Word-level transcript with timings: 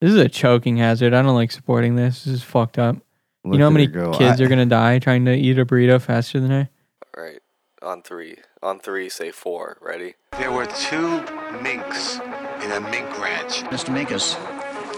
This 0.00 0.10
is 0.12 0.16
a 0.16 0.28
choking 0.28 0.76
hazard. 0.76 1.12
I 1.12 1.22
don't 1.22 1.34
like 1.34 1.50
supporting 1.50 1.96
this. 1.96 2.24
This 2.24 2.34
is 2.34 2.42
fucked 2.42 2.78
up. 2.78 2.96
Look 3.44 3.54
you 3.54 3.58
know 3.58 3.66
how 3.66 3.70
many 3.70 3.86
go. 3.86 4.12
kids 4.12 4.40
I- 4.40 4.44
are 4.44 4.48
gonna 4.48 4.66
die 4.66 4.98
trying 4.98 5.24
to 5.24 5.34
eat 5.34 5.58
a 5.58 5.64
burrito 5.66 6.00
faster 6.00 6.38
than 6.40 6.50
her? 6.50 6.68
All 7.16 7.24
right, 7.24 7.40
on 7.82 8.02
three. 8.02 8.36
On 8.62 8.78
three, 8.78 9.08
say 9.08 9.30
four. 9.30 9.78
Ready? 9.80 10.14
There 10.38 10.52
were 10.52 10.66
two 10.66 11.22
minks 11.62 12.16
in 12.64 12.72
a 12.72 12.80
mink 12.80 13.18
ranch. 13.20 13.62
Mr. 13.70 13.94
Minkus, 13.94 14.36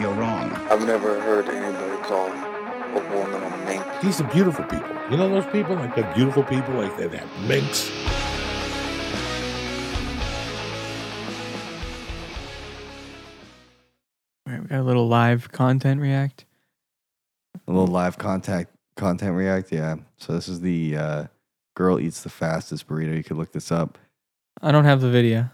you're 0.01 0.13
wrong. 0.15 0.51
I've 0.71 0.87
never 0.87 1.21
heard 1.21 1.49
anybody 1.49 2.03
call 2.03 2.29
a 2.29 3.15
woman 3.15 3.43
a 3.43 3.57
mink. 3.67 3.85
These 4.03 4.21
are 4.21 4.25
beautiful 4.33 4.65
people. 4.65 4.89
You 5.11 5.17
know 5.17 5.29
those 5.29 5.47
people? 5.53 5.77
Like 5.77 5.95
they're 5.95 6.13
beautiful 6.15 6.43
people, 6.43 6.75
like 6.75 6.97
they're 6.97 7.09
that 7.09 7.27
minks. 7.47 7.91
Right, 14.61 14.71
we 14.71 14.77
got 14.77 14.81
a 14.81 14.85
little 14.85 15.09
live 15.09 15.51
content 15.53 16.01
react. 16.01 16.45
A 17.67 17.71
little 17.71 17.87
live 17.87 18.19
contact 18.19 18.71
content 18.97 19.35
react, 19.35 19.73
yeah. 19.73 19.97
So 20.19 20.33
this 20.33 20.49
is 20.49 20.61
the 20.61 20.97
uh, 20.97 21.25
girl 21.75 21.99
eats 21.99 22.23
the 22.23 22.31
fastest 22.31 22.87
burrito. 22.87 23.17
You 23.17 23.25
could 23.25 23.37
look 23.37 23.53
this 23.53 23.73
up. 23.73 23.99
I 24.63 24.73
don't 24.73 24.85
have 24.85 25.01
the 25.01 25.11
video. 25.11 25.51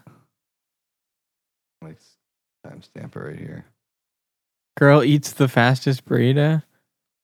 Like 1.81 1.97
timestamp 2.65 3.15
it 3.15 3.19
right 3.19 3.39
here. 3.39 3.65
Girl 4.77 5.03
eats 5.03 5.31
the 5.31 5.47
fastest 5.47 6.05
burrito. 6.05 6.63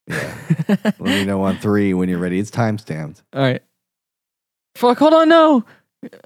Yeah. 0.08 0.38
Let 0.68 1.00
me 1.00 1.26
know 1.26 1.44
on 1.44 1.58
three 1.58 1.94
when 1.94 2.10
you're 2.10 2.20
ready. 2.20 2.40
It's 2.40 2.52
timestamped. 2.52 3.22
All 3.34 3.41
right. 3.41 3.62
Fuck, 4.76 4.98
hold 4.98 5.13
on, 5.13 5.30
no. 5.30 5.66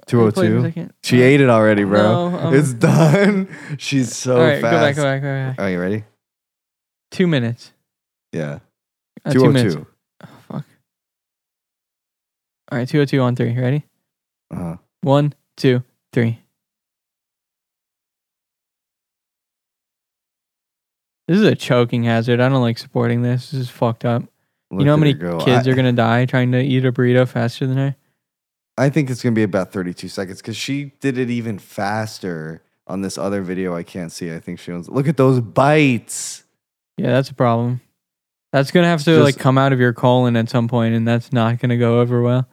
Two 0.06 0.20
oh 0.20 0.24
Wait 0.26 0.36
a 0.38 0.40
two. 0.40 0.62
second. 0.62 0.92
She 1.02 1.22
Uh, 1.22 1.26
ate 1.26 1.40
it 1.40 1.48
already, 1.50 1.84
bro. 1.84 2.30
No, 2.30 2.38
um, 2.38 2.54
it's 2.54 2.72
done. 2.72 3.48
She's 3.78 4.14
so 4.16 4.36
All 4.36 4.42
right, 4.42 4.60
fast. 4.60 4.72
go 4.72 4.80
back, 4.80 4.96
go 4.96 5.02
back, 5.02 5.22
go 5.22 5.28
back. 5.28 5.60
Are 5.66 5.70
you 5.70 5.80
ready? 5.80 6.04
Two 7.10 7.26
minutes. 7.26 7.72
Yeah. 8.32 8.58
Uh, 9.24 9.32
Two 9.32 9.40
two 9.40 9.46
oh 9.46 9.50
minutes. 9.52 9.76
Oh, 9.76 10.26
fuck. 10.48 10.64
All 12.70 12.78
right, 12.78 12.88
202 12.88 13.20
on 13.20 13.34
three. 13.36 13.56
Ready? 13.58 13.84
Uh-huh. 14.50 14.76
One, 15.02 15.32
two, 15.56 15.82
three. 16.12 16.38
This 21.26 21.38
is 21.38 21.44
a 21.44 21.54
choking 21.54 22.04
hazard. 22.04 22.40
I 22.40 22.48
don't 22.48 22.62
like 22.62 22.78
supporting 22.78 23.22
this. 23.22 23.50
This 23.50 23.60
is 23.60 23.70
fucked 23.70 24.04
up. 24.04 24.22
Look 24.70 24.80
you 24.80 24.86
know 24.86 24.92
how 24.92 24.96
many 24.96 25.14
kids 25.14 25.66
I, 25.66 25.70
are 25.70 25.74
gonna 25.74 25.92
die 25.92 26.24
trying 26.26 26.52
to 26.52 26.60
eat 26.60 26.84
a 26.84 26.92
burrito 26.92 27.26
faster 27.28 27.66
than 27.66 27.76
her? 27.76 27.96
I 28.78 28.88
think 28.90 29.10
it's 29.10 29.22
gonna 29.22 29.34
be 29.34 29.42
about 29.42 29.72
32 29.72 30.08
seconds 30.08 30.40
because 30.40 30.56
she 30.56 30.92
did 31.00 31.18
it 31.18 31.30
even 31.30 31.58
faster 31.58 32.62
on 32.86 33.02
this 33.02 33.18
other 33.18 33.42
video. 33.42 33.74
I 33.76 33.82
can't 33.82 34.10
see. 34.12 34.32
I 34.32 34.38
think 34.40 34.58
she 34.60 34.72
owns. 34.72 34.88
Look 34.88 35.08
at 35.08 35.16
those 35.16 35.40
bites. 35.40 36.44
Yeah, 36.96 37.08
that's 37.12 37.30
a 37.30 37.34
problem. 37.34 37.80
That's 38.52 38.70
gonna 38.70 38.86
have 38.86 39.00
to 39.00 39.04
Just- 39.16 39.24
like 39.24 39.38
come 39.38 39.58
out 39.58 39.72
of 39.72 39.80
your 39.80 39.92
colon 39.92 40.36
at 40.36 40.48
some 40.48 40.68
point, 40.68 40.94
and 40.94 41.06
that's 41.06 41.32
not 41.32 41.58
gonna 41.58 41.76
go 41.76 42.00
over 42.00 42.22
well. 42.22 42.48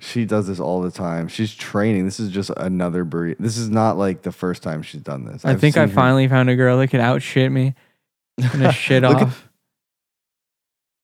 She 0.00 0.24
does 0.24 0.46
this 0.48 0.58
all 0.60 0.80
the 0.80 0.90
time. 0.90 1.28
She's 1.28 1.54
training. 1.54 2.04
This 2.04 2.18
is 2.18 2.30
just 2.30 2.50
another 2.56 3.04
burrito. 3.04 3.36
This 3.38 3.56
is 3.56 3.68
not 3.68 3.96
like 3.98 4.22
the 4.22 4.32
first 4.32 4.62
time 4.62 4.82
she's 4.82 5.00
done 5.02 5.24
this. 5.24 5.44
I 5.44 5.50
I've 5.52 5.60
think 5.60 5.76
I 5.76 5.82
her- 5.82 5.88
finally 5.88 6.28
found 6.28 6.50
a 6.50 6.56
girl 6.56 6.78
that 6.78 6.88
could 6.88 7.00
outshit 7.00 7.50
me 7.52 7.74
and 8.38 8.74
shit 8.74 9.02
Look 9.02 9.16
at- 9.16 9.22
off. 9.24 9.48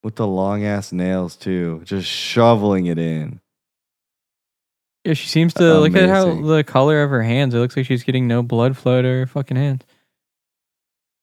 with 0.03 0.17
the 0.17 0.27
long 0.27 0.65
ass 0.65 0.93
nails 0.93 1.37
too, 1.37 1.83
just 1.85 2.09
shoveling 2.09 2.87
it 2.87 2.99
in. 2.99 3.41
Yeah, 5.09 5.15
she 5.15 5.27
seems 5.27 5.55
to 5.55 5.81
look 5.81 5.97
at 5.97 6.07
how 6.11 6.25
Amazing. 6.29 6.47
the 6.49 6.63
color 6.65 7.03
of 7.03 7.09
her 7.09 7.23
hands. 7.23 7.55
It 7.55 7.59
looks 7.61 7.75
like 7.79 7.87
she's 7.87 8.03
getting 8.03 8.29
no 8.29 8.43
blood 8.43 8.77
flow 8.77 9.01
to 9.01 9.09
her 9.09 9.27
fucking 9.27 9.57
hands. 9.57 9.83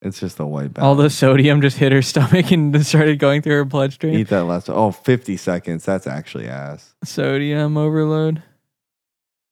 It's 0.02 0.20
just 0.20 0.40
a 0.40 0.46
white 0.46 0.74
balance. 0.74 0.84
All 0.88 0.96
the 0.96 1.12
sodium 1.12 1.62
just 1.62 1.78
hit 1.78 1.92
her 1.92 2.02
stomach 2.02 2.50
and 2.52 2.84
started 2.84 3.20
going 3.20 3.44
through 3.44 3.58
her 3.58 3.66
bloodstream. 3.66 4.16
Eat 4.16 4.30
that 4.30 4.46
last. 4.46 4.72
Oh, 4.72 4.90
50 4.90 5.38
seconds. 5.38 5.86
That's 5.86 6.08
actually 6.08 6.48
ass. 6.48 6.96
Sodium 7.04 7.78
overload. 7.78 8.42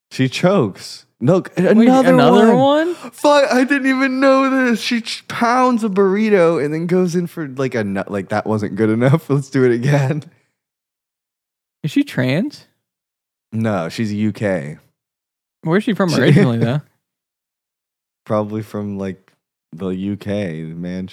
She 0.09 0.27
chokes. 0.27 1.05
No, 1.19 1.43
Wait, 1.55 1.59
another, 1.59 2.11
another 2.15 2.55
one. 2.55 2.87
one? 2.87 2.95
Fuck! 3.11 3.51
I 3.53 3.63
didn't 3.65 3.85
even 3.87 4.19
know 4.19 4.49
this. 4.49 4.81
She 4.81 4.99
ch- 5.01 5.27
pounds 5.27 5.83
a 5.83 5.89
burrito 5.89 6.63
and 6.63 6.73
then 6.73 6.87
goes 6.87 7.15
in 7.15 7.27
for 7.27 7.47
like 7.49 7.75
a 7.75 7.83
nut. 7.83 8.09
Like 8.11 8.29
that 8.29 8.47
wasn't 8.47 8.75
good 8.77 8.89
enough. 8.89 9.29
Let's 9.29 9.51
do 9.51 9.63
it 9.63 9.71
again. 9.71 10.23
Is 11.83 11.91
she 11.91 12.03
trans? 12.03 12.65
No, 13.53 13.87
she's 13.87 14.11
UK. 14.11 14.79
Where's 15.61 15.83
she 15.83 15.93
from 15.93 16.13
originally, 16.13 16.57
though? 16.59 16.81
Probably 18.25 18.63
from 18.63 18.97
like 18.97 19.31
the 19.71 19.87
UK, 19.87 20.75
man. 20.75 21.07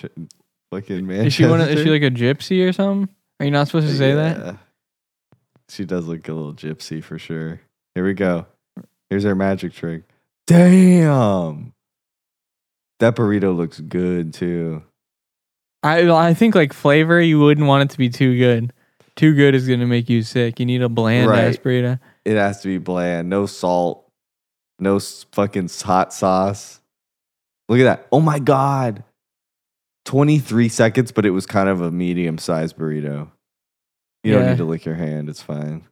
Fucking 0.72 1.06
man. 1.06 1.26
Is 1.26 1.34
she 1.34 1.46
one? 1.46 1.60
Of, 1.60 1.68
is 1.68 1.82
she 1.82 1.90
like 1.90 2.02
a 2.02 2.10
gypsy 2.10 2.66
or 2.66 2.72
something? 2.72 3.14
Are 3.38 3.44
you 3.44 3.50
not 3.52 3.66
supposed 3.66 3.88
to 3.88 3.96
say 3.96 4.14
that? 4.14 4.38
Yeah. 4.38 4.56
She 5.68 5.84
does 5.84 6.06
look 6.06 6.26
a 6.28 6.32
little 6.32 6.54
gypsy 6.54 7.02
for 7.02 7.18
sure. 7.18 7.60
Here 7.94 8.04
we 8.04 8.14
go. 8.14 8.46
Here's 9.08 9.24
our 9.24 9.34
magic 9.34 9.72
trick. 9.72 10.02
Damn. 10.46 11.72
That 13.00 13.16
burrito 13.16 13.56
looks 13.56 13.80
good 13.80 14.34
too. 14.34 14.82
I 15.82 16.08
I 16.08 16.34
think 16.34 16.54
like 16.54 16.72
flavor, 16.72 17.20
you 17.20 17.40
wouldn't 17.40 17.66
want 17.66 17.84
it 17.84 17.90
to 17.92 17.98
be 17.98 18.08
too 18.08 18.36
good. 18.36 18.72
Too 19.16 19.34
good 19.34 19.54
is 19.54 19.66
gonna 19.68 19.86
make 19.86 20.08
you 20.08 20.22
sick. 20.22 20.60
You 20.60 20.66
need 20.66 20.82
a 20.82 20.88
bland 20.88 21.30
ass 21.30 21.56
burrito. 21.56 21.98
It 22.24 22.36
has 22.36 22.60
to 22.62 22.68
be 22.68 22.78
bland. 22.78 23.28
No 23.30 23.46
salt. 23.46 24.06
No 24.78 24.98
fucking 24.98 25.70
hot 25.82 26.12
sauce. 26.12 26.80
Look 27.68 27.80
at 27.80 27.84
that. 27.84 28.08
Oh 28.12 28.20
my 28.20 28.38
God. 28.38 29.04
23 30.06 30.68
seconds, 30.68 31.12
but 31.12 31.24
it 31.26 31.30
was 31.30 31.46
kind 31.46 31.68
of 31.68 31.80
a 31.82 31.90
medium 31.90 32.38
sized 32.38 32.76
burrito. 32.76 33.30
You 34.24 34.32
don't 34.34 34.46
need 34.46 34.56
to 34.58 34.64
lick 34.64 34.84
your 34.84 34.94
hand. 34.96 35.28
It's 35.28 35.42
fine. 35.42 35.84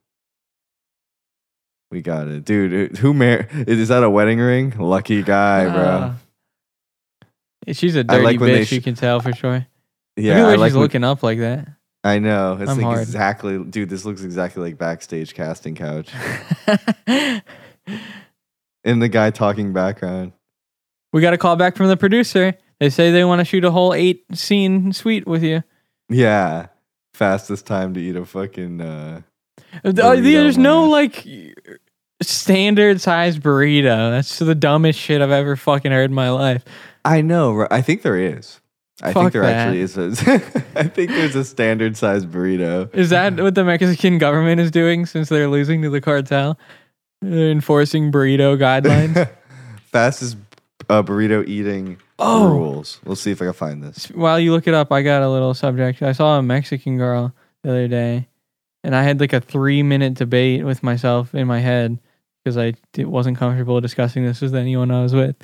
We 1.90 2.02
got 2.02 2.26
it. 2.28 2.44
Dude, 2.44 2.98
who 2.98 3.14
mar- 3.14 3.46
is 3.50 3.88
that 3.88 4.02
a 4.02 4.10
wedding 4.10 4.38
ring? 4.40 4.74
Lucky 4.78 5.22
guy, 5.22 5.64
bro. 5.64 6.14
Ah. 6.14 7.72
she's 7.72 7.94
a 7.96 8.04
dirty 8.04 8.22
like 8.24 8.38
bitch. 8.38 8.72
you 8.72 8.82
can 8.82 8.94
tell 8.94 9.20
for 9.20 9.32
sure. 9.32 9.66
Yeah, 10.16 10.34
Look 10.34 10.38
at 10.38 10.40
the 10.42 10.46
way 10.48 10.52
I 10.52 10.56
like 10.56 10.68
she's 10.70 10.74
when- 10.74 10.82
looking 10.82 11.04
up 11.04 11.22
like 11.22 11.38
that. 11.38 11.68
I 12.04 12.18
know. 12.20 12.56
It's 12.60 12.70
I'm 12.70 12.76
like 12.76 12.84
hard. 12.86 13.00
exactly, 13.00 13.62
dude. 13.64 13.88
This 13.90 14.04
looks 14.04 14.22
exactly 14.22 14.62
like 14.62 14.78
backstage 14.78 15.34
casting 15.34 15.74
couch, 15.74 16.10
and 18.84 19.02
the 19.02 19.08
guy 19.08 19.30
talking 19.30 19.72
background. 19.72 20.32
we 21.12 21.20
got 21.20 21.34
a 21.34 21.38
call 21.38 21.56
back 21.56 21.76
from 21.76 21.88
the 21.88 21.96
producer. 21.96 22.54
They 22.80 22.90
say 22.90 23.10
they 23.10 23.24
want 23.24 23.40
to 23.40 23.44
shoot 23.44 23.64
a 23.64 23.70
whole 23.70 23.92
eight 23.94 24.24
scene 24.32 24.92
suite 24.92 25.26
with 25.26 25.42
you. 25.42 25.64
Yeah, 26.08 26.68
fastest 27.14 27.66
time 27.66 27.94
to 27.94 28.00
eat 28.00 28.16
a 28.16 28.24
fucking. 28.24 28.80
uh 28.80 29.22
Uh, 29.84 29.90
Burrito, 29.90 30.22
There's 30.22 30.56
no 30.58 30.88
like 30.88 31.26
standard 32.22 33.00
size 33.00 33.38
burrito. 33.38 34.10
That's 34.12 34.38
the 34.38 34.54
dumbest 34.54 34.98
shit 34.98 35.20
I've 35.20 35.30
ever 35.30 35.56
fucking 35.56 35.90
heard 35.92 36.10
in 36.10 36.14
my 36.14 36.30
life. 36.30 36.64
I 37.04 37.20
know. 37.22 37.52
right? 37.54 37.68
I 37.72 37.82
think 37.82 38.02
there 38.02 38.16
is. 38.16 38.60
I 39.02 39.12
Fuck 39.12 39.22
think 39.22 39.32
there 39.34 39.42
that. 39.42 39.54
actually 39.68 39.80
is. 39.80 39.96
A, 39.96 40.06
I 40.76 40.84
think 40.88 41.10
there's 41.10 41.36
a 41.36 41.44
standard 41.44 41.96
size 41.96 42.26
burrito. 42.26 42.92
Is 42.94 43.10
that 43.10 43.38
what 43.40 43.54
the 43.54 43.64
Mexican 43.64 44.18
government 44.18 44.60
is 44.60 44.70
doing 44.72 45.06
since 45.06 45.28
they're 45.28 45.48
losing 45.48 45.82
to 45.82 45.90
the 45.90 46.00
cartel? 46.00 46.58
They're 47.22 47.50
enforcing 47.50 48.10
burrito 48.10 48.58
guidelines. 48.58 49.30
Fastest 49.86 50.36
uh, 50.88 51.02
burrito 51.02 51.46
eating 51.46 51.98
Oh. 52.20 52.48
rules. 52.50 53.00
We'll 53.04 53.14
see 53.14 53.30
if 53.30 53.40
I 53.40 53.44
can 53.44 53.54
find 53.54 53.82
this. 53.84 54.06
While 54.06 54.40
you 54.40 54.50
look 54.52 54.66
it 54.66 54.74
up, 54.74 54.90
I 54.90 55.02
got 55.02 55.22
a 55.22 55.30
little 55.30 55.54
subject. 55.54 56.02
I 56.02 56.10
saw 56.12 56.36
a 56.38 56.42
Mexican 56.42 56.98
girl 56.98 57.32
the 57.62 57.70
other 57.70 57.86
day, 57.88 58.26
and 58.82 58.96
I 58.96 59.04
had 59.04 59.20
like 59.20 59.32
a 59.32 59.40
three 59.40 59.84
minute 59.84 60.14
debate 60.14 60.64
with 60.64 60.82
myself 60.82 61.32
in 61.36 61.46
my 61.46 61.60
head 61.60 61.98
because 62.42 62.56
I 62.58 62.74
wasn't 62.96 63.38
comfortable 63.38 63.80
discussing 63.80 64.24
this 64.24 64.40
with 64.40 64.56
anyone 64.56 64.90
I 64.90 65.02
was 65.02 65.14
with. 65.14 65.36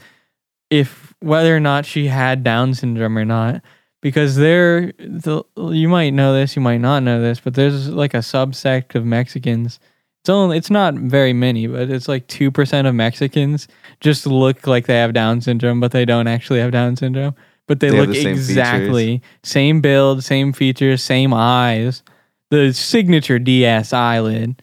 If 0.71 1.15
whether 1.21 1.55
or 1.57 1.61
not 1.61 1.87
she 1.87 2.07
had 2.07 2.43
Down 2.43 2.75
syndrome 2.75 3.17
or 3.17 3.25
not, 3.25 3.63
because 4.01 4.37
there, 4.37 4.93
the, 4.99 5.43
you 5.57 5.89
might 5.89 6.11
know 6.11 6.35
this, 6.35 6.57
you 6.57 6.63
might 6.63 6.81
not 6.81 7.03
know 7.03 7.21
this, 7.23 7.41
but 7.41 7.55
there's 7.55 7.89
like 7.89 8.13
a 8.15 8.19
subsect 8.19 8.95
of 8.95 9.05
Mexicans. 9.07 9.81
It's 10.23 10.29
only, 10.29 10.57
it's 10.57 10.71
not 10.71 10.95
very 10.95 11.33
many, 11.33 11.67
but 11.67 11.91
it's 11.91 12.09
like 12.09 12.27
two 12.27 12.51
percent 12.51 12.87
of 12.87 12.95
Mexicans 12.95 13.69
just 14.01 14.27
look 14.27 14.67
like 14.67 14.87
they 14.87 14.97
have 14.97 15.13
Down 15.13 15.41
syndrome, 15.41 15.81
but 15.81 15.93
they 15.93 16.05
don't 16.05 16.27
actually 16.27 16.61
have 16.61 16.71
Down 16.73 16.97
syndrome. 16.97 17.35
But 17.67 17.81
they, 17.81 17.91
They 17.91 18.01
look 18.01 18.11
the 18.11 18.23
same 18.23 18.33
exactly 18.33 19.23
same 19.43 19.81
build, 19.81 20.23
same 20.23 20.53
features, 20.53 21.03
same 21.03 21.33
eyes. 21.33 22.03
The 22.51 22.73
signature 22.73 23.39
DS 23.39 23.93
eyelid. 23.93 24.63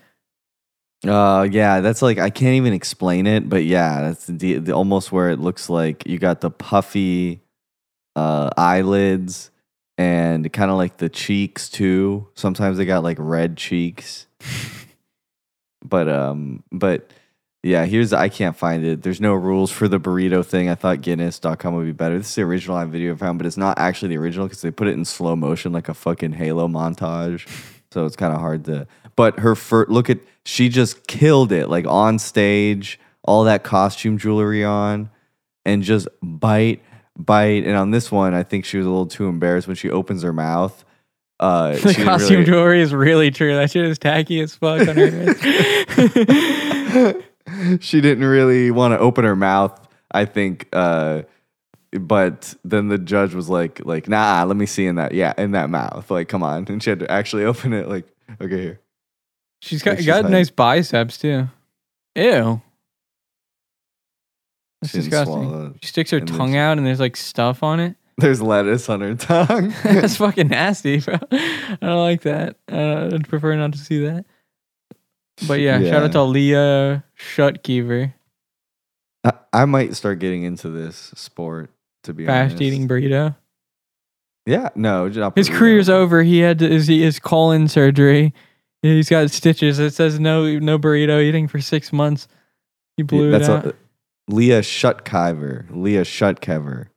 Uh, 1.08 1.48
yeah, 1.52 1.82
that's 1.82 2.02
like 2.02 2.20
I 2.20 2.30
can't 2.30 2.56
even 2.56 2.74
explain 2.74 3.26
it, 3.26 3.50
but 3.50 3.64
yeah, 3.64 4.02
that's 4.02 4.28
the, 4.28 4.60
the 4.60 4.74
almost 4.74 5.12
where 5.12 5.32
it 5.32 5.40
looks 5.40 5.70
like 5.70 6.06
you 6.06 6.20
got 6.20 6.42
the 6.42 6.52
puffy 6.52 7.42
uh 8.16 8.50
eyelids 8.58 9.52
and 9.98 10.52
kind 10.54 10.70
of 10.70 10.78
like 10.78 10.98
the 10.98 11.10
cheeks 11.10 11.70
too. 11.70 12.28
Sometimes 12.36 12.78
they 12.78 12.86
got 12.86 13.04
like 13.04 13.18
red 13.20 13.58
cheeks. 13.58 14.28
but 15.84 16.08
um 16.10 16.64
but 16.72 17.10
Yeah, 17.64 17.86
here's 17.86 18.14
I 18.14 18.30
can't 18.30 18.56
find 18.56 18.86
it. 18.86 19.02
There's 19.04 19.22
no 19.22 19.34
rules 19.34 19.72
for 19.72 19.88
the 19.88 20.00
burrito 20.00 20.46
thing. 20.46 20.70
I 20.70 20.76
thought 20.76 21.02
Guinness.com 21.02 21.74
would 21.76 21.86
be 21.86 21.92
better. 21.94 22.18
This 22.18 22.30
is 22.30 22.36
the 22.36 22.44
original 22.44 22.78
I 22.78 22.86
video 22.86 23.14
I 23.14 23.18
found, 23.18 23.38
but 23.40 23.46
it's 23.48 23.58
not 23.58 23.78
actually 23.80 24.10
the 24.10 24.18
original 24.18 24.48
because 24.48 24.62
they 24.62 24.72
put 24.72 24.88
it 24.88 24.94
in 24.94 25.06
slow 25.06 25.36
motion 25.36 25.72
like 25.72 25.90
a 25.90 25.94
fucking 25.94 26.34
Halo 26.34 26.68
montage. 26.68 27.48
So 27.94 28.06
it's 28.06 28.16
kind 28.16 28.34
of 28.34 28.40
hard 28.40 28.64
to. 28.66 28.88
But 29.16 29.40
her 29.40 29.56
first 29.56 29.90
look 29.90 30.10
at 30.10 30.20
she 30.46 30.70
just 30.70 31.08
killed 31.08 31.52
it 31.52 31.70
like 31.70 31.86
on 31.88 32.18
stage, 32.20 33.00
all 33.24 33.44
that 33.44 33.64
costume 33.64 34.18
jewelry 34.18 34.64
on, 34.64 35.10
and 35.66 35.84
just 35.84 36.08
bite, 36.22 36.82
bite. 37.18 37.64
And 37.66 37.76
on 37.76 37.92
this 37.92 38.12
one, 38.12 38.34
I 38.34 38.44
think 38.44 38.66
she 38.66 38.78
was 38.78 38.86
a 38.88 38.90
little 38.90 39.06
too 39.08 39.28
embarrassed 39.28 39.68
when 39.68 39.76
she 39.76 39.90
opens 39.90 40.24
her 40.24 40.34
mouth. 40.34 40.84
Uh, 41.40 41.72
The 41.78 41.94
costume 42.04 42.30
really- 42.38 42.46
jewelry 42.46 42.82
is 42.82 42.94
really 42.94 43.32
true. 43.32 43.56
That 43.56 43.72
shit 43.72 43.86
is 43.86 43.98
tacky 44.00 44.40
as 44.42 44.56
fuck 44.56 44.88
on 44.88 44.96
her 44.96 45.34
she 47.80 48.02
didn't 48.02 48.24
really 48.26 48.72
want 48.72 48.94
to 48.94 49.00
open 49.00 49.26
her 49.26 49.36
mouth 49.36 49.88
i 50.12 50.26
think 50.26 50.68
uh 50.74 51.22
but 52.00 52.54
then 52.64 52.88
the 52.88 52.98
judge 52.98 53.34
was 53.34 53.50
like 53.50 53.84
like 53.86 54.08
nah 54.08 54.44
let 54.44 54.56
me 54.56 54.66
see 54.66 54.86
in 54.86 54.96
that 54.96 55.14
yeah 55.14 55.34
in 55.38 55.52
that 55.52 55.70
mouth 55.70 56.10
like 56.12 56.28
come 56.30 56.44
on 56.44 56.66
and 56.70 56.82
she 56.84 56.90
had 56.90 57.00
to 57.00 57.12
actually 57.12 57.44
open 57.52 57.74
it 57.74 57.88
like 57.90 58.06
okay 58.40 58.62
here 58.62 58.80
She's 59.62 59.82
got 59.84 59.98
She's 59.98 60.06
got 60.06 60.24
like- 60.24 60.32
nice 60.32 60.50
biceps 60.50 61.18
too. 61.18 61.48
Ew. 62.16 62.62
That's 64.82 64.92
She 64.92 64.98
disgusting. 65.00 65.78
She 65.82 65.88
sticks 65.90 66.12
her 66.12 66.18
And 66.18 66.28
tongue 66.28 66.52
she- 66.54 66.58
out 66.58 66.78
and 66.78 66.86
there's 66.88 67.00
like 67.00 67.16
stuff 67.16 67.64
on 67.64 67.80
it. 67.80 67.96
there's 68.18 68.42
lettuce 68.42 68.90
on 68.90 69.02
her 69.02 69.16
tongue 69.16 69.74
That's 69.84 70.18
fucking 70.18 70.48
nasty, 70.50 71.00
bro. 71.00 71.16
I 71.32 71.78
don't 71.82 72.00
like 72.00 72.22
that. 72.24 72.58
Uh, 72.72 73.10
I'd 73.14 73.28
prefer 73.30 73.56
not 73.56 73.72
to 73.74 73.78
see 73.80 74.06
that. 74.06 74.26
But 75.48 75.60
yeah, 75.60 75.80
shout 75.82 76.04
out 76.04 76.12
to 76.12 76.22
Leah 76.24 77.04
Shutkever, 77.18 78.14
I, 79.24 79.34
I 79.54 79.66
might 79.66 79.96
start 79.96 80.20
getting 80.20 80.44
into 80.44 80.70
this 80.70 81.12
sport 81.16 81.72
to 82.04 82.14
be 82.14 82.26
fast 82.26 82.52
honest. 82.52 82.62
eating 82.62 82.88
burrito. 82.88 83.36
yeah 84.46 84.70
no 84.76 85.10
His 85.36 85.50
career's 85.50 85.90
over. 85.90 86.22
He 86.24 86.40
had 86.40 86.60
to, 86.60 86.68
his, 86.70 86.88
his 86.88 87.20
colon 87.20 87.68
surgery. 87.68 88.34
He's 88.82 89.10
got 89.10 89.30
stitches. 89.32 89.80
It 89.80 89.94
says 89.94 90.20
no 90.20 90.60
no 90.60 90.80
burrito 90.80 91.22
eating 91.22 91.48
for 91.48 91.62
six 91.62 91.94
months. 91.94 92.28
He 92.98 93.04
blew 93.04 93.32
that's 93.32 93.48
it 93.48 93.52
out. 93.52 93.66
a, 93.68 93.76
leah 94.28 94.62
shutkever 94.62 95.66
leah 95.72 96.04
shutkever 96.04 96.88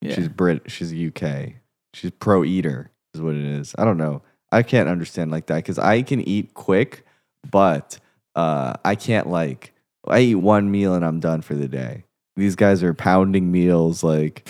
yeah. 0.00 0.14
She's 0.14 0.28
Brit. 0.28 0.70
She's 0.70 0.92
UK. 0.92 1.54
She's 1.94 2.10
pro 2.10 2.44
eater, 2.44 2.90
is 3.14 3.20
what 3.20 3.34
it 3.34 3.44
is. 3.44 3.74
I 3.78 3.84
don't 3.84 3.98
know. 3.98 4.22
I 4.52 4.62
can't 4.62 4.88
understand 4.88 5.30
like 5.30 5.46
that 5.46 5.56
because 5.56 5.78
I 5.78 6.02
can 6.02 6.20
eat 6.20 6.54
quick, 6.54 7.04
but 7.50 7.98
uh, 8.34 8.74
I 8.84 8.94
can't 8.94 9.28
like. 9.28 9.74
I 10.06 10.20
eat 10.20 10.36
one 10.36 10.70
meal 10.70 10.94
and 10.94 11.04
I'm 11.04 11.20
done 11.20 11.42
for 11.42 11.54
the 11.54 11.68
day. 11.68 12.04
These 12.36 12.56
guys 12.56 12.82
are 12.82 12.94
pounding 12.94 13.52
meals 13.52 14.02
like 14.02 14.48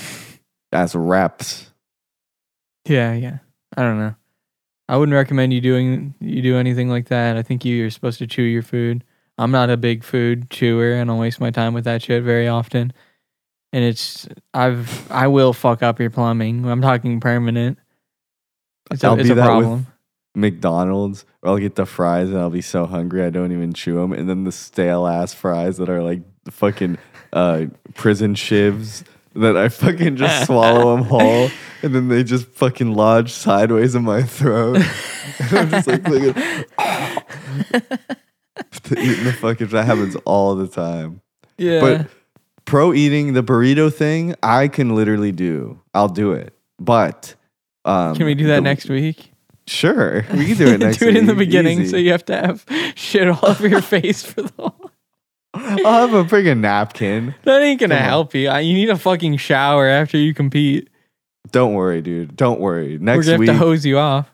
as 0.72 0.94
reps. 0.94 1.72
Yeah, 2.86 3.14
yeah. 3.14 3.38
I 3.76 3.82
don't 3.82 3.98
know. 3.98 4.14
I 4.90 4.96
wouldn't 4.96 5.14
recommend 5.14 5.52
you 5.52 5.60
doing 5.60 6.14
you 6.18 6.42
do 6.42 6.56
anything 6.56 6.88
like 6.88 7.08
that. 7.08 7.36
I 7.36 7.42
think 7.42 7.64
you, 7.64 7.76
you're 7.76 7.90
supposed 7.90 8.18
to 8.18 8.26
chew 8.26 8.42
your 8.42 8.62
food. 8.62 9.04
I'm 9.38 9.52
not 9.52 9.70
a 9.70 9.76
big 9.76 10.02
food 10.02 10.50
chewer. 10.50 10.92
And 10.94 11.02
I 11.08 11.12
don't 11.12 11.20
waste 11.20 11.40
my 11.40 11.52
time 11.52 11.74
with 11.74 11.84
that 11.84 12.02
shit 12.02 12.24
very 12.24 12.48
often. 12.48 12.92
And 13.72 13.84
it's 13.84 14.28
I've 14.52 15.08
I 15.10 15.28
will 15.28 15.52
fuck 15.52 15.84
up 15.84 16.00
your 16.00 16.10
plumbing. 16.10 16.66
I'm 16.66 16.82
talking 16.82 17.20
permanent. 17.20 17.78
It's 18.90 19.04
a, 19.04 19.06
I'll 19.06 19.14
it's 19.14 19.28
be 19.28 19.32
a 19.32 19.34
that 19.36 19.56
with- 19.56 19.64
problem. 19.64 19.86
McDonald's, 20.34 21.24
or 21.42 21.50
I'll 21.50 21.58
get 21.58 21.74
the 21.76 21.86
fries 21.86 22.28
and 22.30 22.38
I'll 22.38 22.50
be 22.50 22.60
so 22.60 22.86
hungry 22.86 23.24
I 23.24 23.30
don't 23.30 23.50
even 23.52 23.72
chew 23.72 23.96
them, 23.96 24.12
and 24.12 24.28
then 24.28 24.44
the 24.44 24.52
stale 24.52 25.06
ass 25.06 25.34
fries 25.34 25.76
that 25.78 25.88
are 25.88 26.02
like 26.02 26.22
fucking 26.48 26.98
uh, 27.32 27.66
prison 27.94 28.34
shivs 28.34 29.02
that 29.34 29.56
I 29.56 29.68
fucking 29.68 30.16
just 30.16 30.46
swallow 30.46 30.96
them 30.96 31.04
whole, 31.04 31.50
and 31.82 31.94
then 31.94 32.08
they 32.08 32.22
just 32.24 32.46
fucking 32.48 32.94
lodge 32.94 33.32
sideways 33.32 33.94
in 33.94 34.02
my 34.04 34.22
throat. 34.22 34.76
and 35.38 35.52
I'm 35.58 35.70
just 35.70 35.88
like, 35.88 36.02
at 36.78 36.78
eating 38.92 39.24
the 39.24 39.36
fucking. 39.40 39.68
That 39.68 39.86
happens 39.86 40.16
all 40.24 40.54
the 40.54 40.68
time. 40.68 41.20
yeah. 41.58 41.80
But 41.80 42.06
pro 42.64 42.92
eating 42.92 43.32
the 43.32 43.42
burrito 43.42 43.92
thing, 43.92 44.34
I 44.42 44.68
can 44.68 44.94
literally 44.94 45.32
do. 45.32 45.80
I'll 45.94 46.08
do 46.08 46.32
it, 46.32 46.54
but. 46.78 47.34
Um, 47.86 48.14
Can 48.14 48.26
we 48.26 48.34
do 48.34 48.46
that 48.48 48.56
the- 48.56 48.60
next 48.60 48.88
week? 48.90 49.32
Sure, 49.66 50.24
we 50.34 50.46
can 50.46 50.56
do 50.56 50.66
it 50.66 50.80
next 50.80 50.98
do 50.98 51.08
it 51.08 51.16
in 51.16 51.26
the 51.26 51.34
beginning, 51.34 51.82
Easy. 51.82 51.90
so 51.92 51.96
you 51.96 52.10
have 52.10 52.24
to 52.24 52.34
have 52.34 52.64
shit 52.96 53.28
all 53.28 53.38
over 53.48 53.68
your 53.68 53.80
face 53.80 54.20
for 54.24 54.42
the 54.42 54.52
whole. 54.58 54.89
I'll 55.84 56.08
have 56.08 56.14
a 56.14 56.24
freaking 56.24 56.58
napkin. 56.60 57.34
That 57.44 57.62
ain't 57.62 57.80
gonna 57.80 57.94
Come 57.94 58.02
on. 58.02 58.08
help 58.08 58.34
you. 58.34 58.48
I- 58.48 58.60
You 58.60 58.74
need 58.74 58.90
a 58.90 58.96
fucking 58.98 59.36
shower 59.38 59.86
after 59.86 60.16
you 60.18 60.34
compete. 60.34 60.88
Don't 61.52 61.74
worry, 61.74 62.00
dude. 62.02 62.36
Don't 62.36 62.60
worry. 62.60 62.98
Next 62.98 63.18
We're 63.26 63.32
gonna 63.32 63.38
week, 63.38 63.48
have 63.50 63.58
to 63.58 63.64
hose 63.64 63.86
you 63.86 63.98
off. 63.98 64.30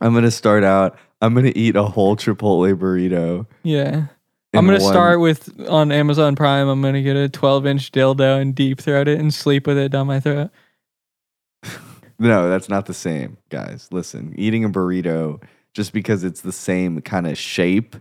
I'm 0.00 0.12
gonna 0.14 0.30
start 0.30 0.64
out. 0.64 0.98
I'm 1.22 1.34
gonna 1.34 1.52
eat 1.54 1.76
a 1.76 1.84
whole 1.84 2.16
Chipotle 2.16 2.74
burrito. 2.76 3.46
Yeah. 3.62 4.06
I'm 4.52 4.66
gonna 4.66 4.78
one- 4.82 4.92
start 4.92 5.20
with 5.20 5.68
on 5.68 5.90
Amazon 5.90 6.36
Prime. 6.36 6.68
I'm 6.68 6.80
gonna 6.82 7.02
get 7.02 7.16
a 7.16 7.28
12 7.28 7.66
inch 7.66 7.90
dildo 7.92 8.40
and 8.40 8.54
deep 8.54 8.80
throat 8.80 9.08
it 9.08 9.18
and 9.18 9.32
sleep 9.32 9.66
with 9.66 9.78
it 9.78 9.90
down 9.90 10.06
my 10.06 10.20
throat. 10.20 10.50
No, 12.16 12.48
that's 12.48 12.68
not 12.68 12.86
the 12.86 12.94
same, 12.94 13.38
guys. 13.50 13.88
Listen, 13.90 14.32
eating 14.38 14.64
a 14.64 14.68
burrito 14.70 15.42
just 15.74 15.92
because 15.92 16.22
it's 16.22 16.42
the 16.42 16.52
same 16.52 17.00
kind 17.00 17.26
of 17.26 17.36
shape. 17.36 17.96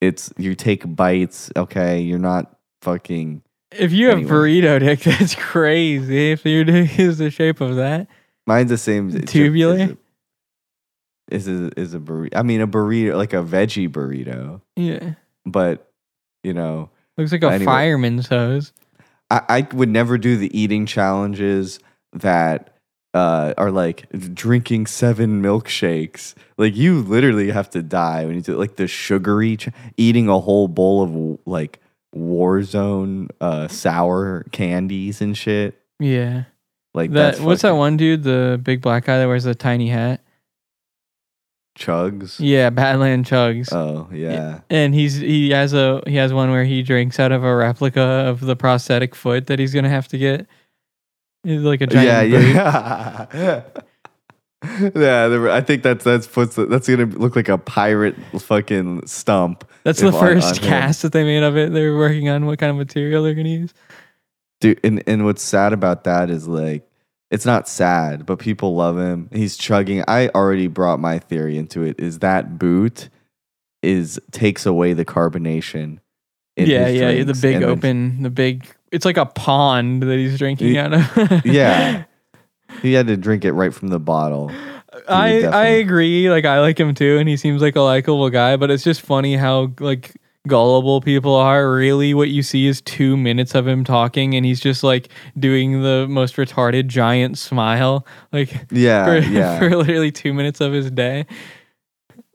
It's 0.00 0.32
you 0.36 0.54
take 0.54 0.94
bites. 0.94 1.50
Okay, 1.56 2.00
you're 2.00 2.18
not 2.18 2.56
fucking. 2.82 3.42
If 3.72 3.92
you 3.92 4.08
have 4.08 4.18
Anyway. 4.18 4.30
burrito 4.30 4.78
dick, 4.80 5.00
that's 5.18 5.34
crazy. 5.34 6.32
If 6.32 6.44
your 6.44 6.64
dick 6.64 6.98
is 6.98 7.18
the 7.18 7.30
shape 7.30 7.60
of 7.60 7.76
that, 7.76 8.06
Mine's 8.46 8.70
the 8.70 8.78
same. 8.78 9.10
Tubular? 9.22 9.96
Is 11.30 11.48
a, 11.48 11.50
is 11.54 11.60
a, 11.72 11.80
is 11.80 11.94
a 11.94 11.98
burrito. 11.98 12.36
I 12.36 12.42
mean, 12.42 12.60
a 12.60 12.68
burrito 12.68 13.16
like 13.16 13.32
a 13.32 13.42
veggie 13.42 13.88
burrito, 13.88 14.60
yeah, 14.76 15.14
but 15.44 15.90
you 16.44 16.52
know, 16.54 16.90
looks 17.18 17.32
like 17.32 17.42
a 17.42 17.46
Anyway. 17.48 17.64
fireman's 17.64 18.28
hose. 18.28 18.72
I, 19.30 19.42
I 19.48 19.68
would 19.74 19.88
never 19.88 20.18
do 20.18 20.36
the 20.36 20.56
eating 20.56 20.86
challenges 20.86 21.80
that 22.12 22.75
uh, 23.16 23.54
are 23.56 23.70
like 23.70 24.06
drinking 24.34 24.86
seven 24.86 25.40
milkshakes. 25.42 26.34
Like 26.58 26.76
you 26.76 27.00
literally 27.00 27.50
have 27.50 27.70
to 27.70 27.82
die 27.82 28.26
when 28.26 28.34
you 28.34 28.42
do 28.42 28.56
like 28.58 28.76
the 28.76 28.86
sugary 28.86 29.56
ch- 29.56 29.70
eating 29.96 30.28
a 30.28 30.38
whole 30.38 30.68
bowl 30.68 31.02
of 31.02 31.38
like 31.46 31.80
Warzone 32.14 33.28
uh, 33.40 33.68
sour 33.68 34.44
candies 34.52 35.22
and 35.22 35.36
shit. 35.36 35.80
Yeah, 35.98 36.44
Like 36.92 37.12
that. 37.12 37.40
What's 37.40 37.62
that 37.62 37.70
one 37.72 37.96
dude? 37.96 38.22
The 38.22 38.60
big 38.62 38.82
black 38.82 39.06
guy 39.06 39.18
that 39.18 39.26
wears 39.26 39.44
the 39.44 39.54
tiny 39.54 39.88
hat. 39.88 40.20
Chugs. 41.78 42.36
Yeah, 42.38 42.70
Badland 42.70 43.24
Chugs. 43.26 43.72
Oh 43.72 44.08
yeah. 44.12 44.60
and 44.70 44.94
he's 44.94 45.16
he 45.16 45.50
has 45.50 45.72
a 45.74 46.02
he 46.06 46.16
has 46.16 46.32
one 46.32 46.50
where 46.50 46.64
he 46.64 46.82
drinks 46.82 47.18
out 47.20 47.32
of 47.32 47.44
a 47.44 47.54
replica 47.54 48.00
of 48.00 48.40
the 48.40 48.56
prosthetic 48.56 49.14
foot 49.14 49.46
that 49.46 49.58
he's 49.58 49.72
gonna 49.74 49.90
have 49.90 50.08
to 50.08 50.18
get. 50.18 50.46
Like 51.46 51.80
a 51.80 51.86
Yeah, 51.90 52.26
giant 52.26 52.30
boot. 52.32 52.54
yeah. 53.34 53.62
yeah, 54.94 55.28
the- 55.28 55.50
I 55.52 55.60
think 55.60 55.82
that's 55.82 56.04
that's 56.04 56.26
puts 56.26 56.56
that's 56.56 56.88
gonna 56.88 57.04
look 57.06 57.36
like 57.36 57.48
a 57.48 57.58
pirate 57.58 58.16
fucking 58.40 59.06
stump. 59.06 59.64
That's 59.84 60.00
the 60.00 60.12
first 60.12 60.60
cast 60.62 61.02
that 61.02 61.12
they 61.12 61.22
made 61.24 61.42
of 61.44 61.56
it. 61.56 61.72
They 61.72 61.86
were 61.86 61.96
working 61.96 62.28
on 62.28 62.46
what 62.46 62.58
kind 62.58 62.70
of 62.70 62.76
material 62.76 63.22
they're 63.22 63.34
gonna 63.34 63.48
use. 63.48 63.72
Dude, 64.60 64.80
and, 64.82 65.02
and 65.06 65.24
what's 65.24 65.42
sad 65.42 65.72
about 65.72 66.04
that 66.04 66.30
is 66.30 66.48
like 66.48 66.88
it's 67.30 67.46
not 67.46 67.68
sad, 67.68 68.24
but 68.26 68.38
people 68.38 68.74
love 68.74 68.98
him. 68.98 69.28
He's 69.32 69.56
chugging. 69.56 70.02
I 70.08 70.28
already 70.28 70.66
brought 70.66 70.98
my 71.00 71.18
theory 71.18 71.58
into 71.58 71.82
it. 71.82 72.00
Is 72.00 72.20
that 72.20 72.58
boot 72.58 73.08
is 73.82 74.18
takes 74.32 74.66
away 74.66 74.94
the 74.94 75.04
carbonation. 75.04 75.98
in 76.56 76.66
yeah, 76.68 76.88
yeah, 76.88 77.22
the 77.24 77.34
big 77.34 77.56
and 77.56 77.62
then- 77.64 77.70
open, 77.70 78.22
the 78.22 78.30
big. 78.30 78.66
It's 78.92 79.04
like 79.04 79.16
a 79.16 79.26
pond 79.26 80.02
that 80.04 80.16
he's 80.18 80.38
drinking 80.38 80.74
Y- 80.74 80.80
out 80.80 80.92
of. 80.94 81.44
yeah. 81.46 82.04
He 82.82 82.92
had 82.92 83.06
to 83.08 83.16
drink 83.16 83.44
it 83.44 83.52
right 83.52 83.72
from 83.74 83.88
the 83.88 83.98
bottle. 83.98 84.50
I 85.08 85.42
I 85.44 85.66
agree. 85.66 86.30
Like 86.30 86.44
I 86.44 86.60
like 86.60 86.78
him 86.78 86.94
too, 86.94 87.18
and 87.18 87.28
he 87.28 87.36
seems 87.36 87.60
like 87.62 87.76
a 87.76 87.80
likable 87.80 88.28
guy. 88.30 88.56
But 88.56 88.70
it's 88.70 88.82
just 88.84 89.00
funny 89.02 89.36
how 89.36 89.72
like 89.80 90.14
gullible 90.48 91.00
people 91.00 91.34
are. 91.34 91.70
Really, 91.70 92.14
what 92.14 92.28
you 92.28 92.42
see 92.42 92.66
is 92.66 92.80
two 92.80 93.16
minutes 93.16 93.54
of 93.54 93.66
him 93.68 93.84
talking, 93.84 94.34
and 94.34 94.44
he's 94.46 94.60
just 94.60 94.82
like 94.82 95.08
doing 95.38 95.82
the 95.82 96.06
most 96.08 96.36
retarded 96.36 96.86
giant 96.86 97.38
smile, 97.38 98.06
like 98.32 98.66
Yeah, 98.70 99.04
for, 99.04 99.18
yeah. 99.30 99.58
for 99.58 99.76
literally 99.76 100.10
two 100.12 100.32
minutes 100.32 100.60
of 100.60 100.72
his 100.72 100.90
day. 100.90 101.26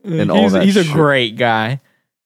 And 0.04 0.14
he's, 0.14 0.30
all 0.30 0.50
that 0.50 0.64
he's 0.64 0.78
a 0.78 0.84
great 0.94 1.36
guy. 1.38 1.80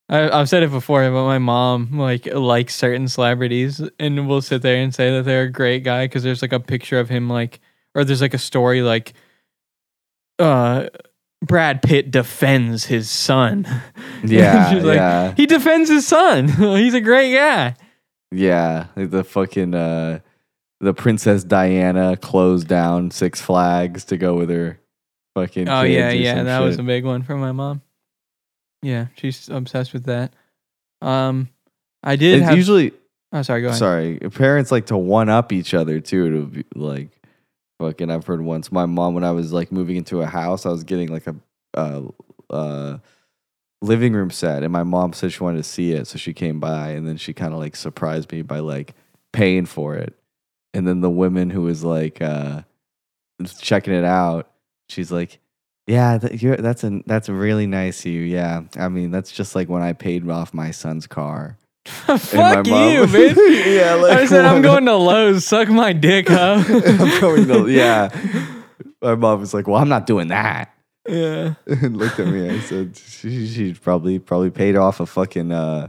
I, 0.08 0.30
I've 0.30 0.48
said 0.48 0.62
it 0.62 0.70
before, 0.70 1.02
but 1.10 1.24
my 1.26 1.38
mom 1.38 1.98
like 1.98 2.26
likes 2.32 2.74
certain 2.74 3.08
celebrities, 3.08 3.80
and 3.98 4.28
will 4.28 4.40
sit 4.42 4.62
there 4.62 4.76
and 4.76 4.94
say 4.94 5.10
that 5.16 5.24
they're 5.24 5.42
a 5.44 5.50
great 5.50 5.82
guy 5.82 6.04
because 6.06 6.22
there's 6.22 6.42
like 6.42 6.52
a 6.52 6.60
picture 6.60 7.00
of 7.00 7.08
him 7.08 7.28
like, 7.28 7.60
or 7.94 8.04
there's 8.04 8.20
like 8.22 8.34
a 8.34 8.38
story 8.38 8.82
like, 8.82 9.14
uh, 10.38 10.86
Brad 11.42 11.82
Pitt 11.82 12.10
defends 12.10 12.84
his 12.86 13.10
son. 13.10 13.66
Yeah, 14.24 14.72
She's 14.72 14.82
like, 14.82 14.96
yeah, 14.96 15.34
He 15.36 15.46
defends 15.46 15.88
his 15.90 16.06
son. 16.06 16.48
He's 16.48 16.94
a 16.94 17.00
great 17.00 17.32
guy. 17.34 17.76
yeah. 18.32 18.86
The 18.96 19.22
fucking 19.22 19.74
uh, 19.74 20.20
the 20.80 20.94
Princess 20.94 21.44
Diana 21.44 22.16
closed 22.16 22.66
down 22.66 23.10
Six 23.10 23.40
Flags 23.40 24.04
to 24.06 24.16
go 24.16 24.34
with 24.34 24.50
her 24.50 24.80
fucking. 25.34 25.68
Oh 25.68 25.82
yeah, 25.82 26.10
yeah, 26.10 26.42
that 26.42 26.60
was 26.60 26.78
a 26.78 26.82
big 26.82 27.04
one 27.04 27.22
for 27.22 27.36
my 27.36 27.52
mom. 27.52 27.82
Yeah, 28.82 29.06
she's 29.16 29.48
obsessed 29.48 29.92
with 29.92 30.04
that. 30.04 30.32
Um, 31.02 31.48
I 32.02 32.16
did 32.16 32.38
It's 32.38 32.44
have. 32.48 32.56
usually 32.56 32.92
oh, 33.32 33.42
sorry. 33.42 33.62
Go 33.62 33.68
ahead. 33.68 33.78
sorry. 33.78 34.18
Parents 34.18 34.70
like 34.70 34.86
to 34.86 34.96
one 34.96 35.28
up 35.28 35.52
each 35.52 35.74
other 35.74 36.00
too. 36.00 36.30
To 36.30 36.46
be 36.46 36.64
like 36.74 37.08
fucking. 37.80 38.10
I've 38.10 38.26
heard 38.26 38.42
once 38.42 38.70
my 38.70 38.86
mom 38.86 39.14
when 39.14 39.24
I 39.24 39.32
was 39.32 39.52
like 39.52 39.72
moving 39.72 39.96
into 39.96 40.20
a 40.22 40.26
house, 40.26 40.66
I 40.66 40.70
was 40.70 40.84
getting 40.84 41.08
like 41.08 41.26
a 41.26 41.34
uh, 41.74 42.02
uh, 42.50 42.98
living 43.82 44.12
room 44.12 44.30
set, 44.30 44.62
and 44.62 44.72
my 44.72 44.84
mom 44.84 45.12
said 45.12 45.32
she 45.32 45.42
wanted 45.42 45.58
to 45.58 45.64
see 45.64 45.92
it, 45.92 46.06
so 46.06 46.18
she 46.18 46.32
came 46.32 46.60
by, 46.60 46.90
and 46.90 47.06
then 47.08 47.16
she 47.16 47.32
kind 47.32 47.52
of 47.52 47.58
like 47.58 47.76
surprised 47.76 48.30
me 48.32 48.42
by 48.42 48.60
like 48.60 48.94
paying 49.32 49.66
for 49.66 49.94
it, 49.96 50.14
and 50.74 50.86
then 50.86 51.00
the 51.00 51.10
woman 51.10 51.50
who 51.50 51.62
was 51.62 51.82
like 51.82 52.22
uh, 52.22 52.62
checking 53.60 53.94
it 53.94 54.04
out, 54.04 54.50
she's 54.88 55.10
like. 55.10 55.40
Yeah, 55.86 56.18
that, 56.18 56.58
that's 56.62 56.82
a 56.84 57.02
that's 57.06 57.28
really 57.28 57.66
nice 57.66 58.00
of 58.00 58.10
you. 58.12 58.22
Yeah, 58.22 58.62
I 58.76 58.88
mean 58.88 59.10
that's 59.12 59.30
just 59.30 59.54
like 59.54 59.68
when 59.68 59.82
I 59.82 59.92
paid 59.92 60.28
off 60.28 60.52
my 60.52 60.70
son's 60.72 61.06
car. 61.06 61.58
Fuck 61.84 62.66
mom- 62.66 62.90
you, 62.92 63.02
bitch. 63.06 63.76
Yeah, 63.76 63.94
like, 63.94 64.18
I 64.18 64.26
said 64.26 64.44
I'm 64.44 64.62
going 64.62 64.84
to 64.86 64.96
Lowe's. 64.96 65.46
Suck 65.46 65.68
my 65.68 65.92
dick, 65.92 66.28
huh? 66.28 66.64
I'm 66.68 67.20
going 67.20 67.46
to 67.46 67.68
yeah. 67.70 68.08
My 69.00 69.14
mom 69.14 69.38
was 69.40 69.54
like, 69.54 69.68
"Well, 69.68 69.80
I'm 69.80 69.88
not 69.88 70.06
doing 70.06 70.28
that." 70.28 70.72
Yeah. 71.08 71.54
and 71.66 71.96
looked 71.96 72.18
at 72.18 72.26
me. 72.26 72.50
I 72.50 72.58
said, 72.58 72.96
"She, 72.96 73.46
she 73.46 73.72
probably 73.74 74.18
probably 74.18 74.50
paid 74.50 74.74
off 74.74 74.98
a 74.98 75.06
fucking. 75.06 75.52
uh 75.52 75.86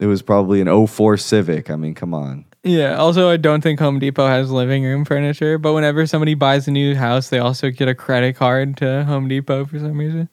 It 0.00 0.06
was 0.06 0.22
probably 0.22 0.62
an 0.62 0.86
04 0.86 1.18
Civic. 1.18 1.68
I 1.70 1.76
mean, 1.76 1.94
come 1.94 2.14
on. 2.14 2.46
Yeah. 2.68 2.96
Also, 2.96 3.30
I 3.30 3.38
don't 3.38 3.62
think 3.62 3.80
Home 3.80 3.98
Depot 3.98 4.26
has 4.26 4.50
living 4.50 4.84
room 4.84 5.04
furniture, 5.04 5.56
but 5.58 5.72
whenever 5.72 6.06
somebody 6.06 6.34
buys 6.34 6.68
a 6.68 6.70
new 6.70 6.94
house, 6.94 7.30
they 7.30 7.38
also 7.38 7.70
get 7.70 7.88
a 7.88 7.94
credit 7.94 8.36
card 8.36 8.76
to 8.78 9.04
Home 9.04 9.26
Depot 9.26 9.64
for 9.64 9.78
some 9.78 9.96
reason. 9.96 10.28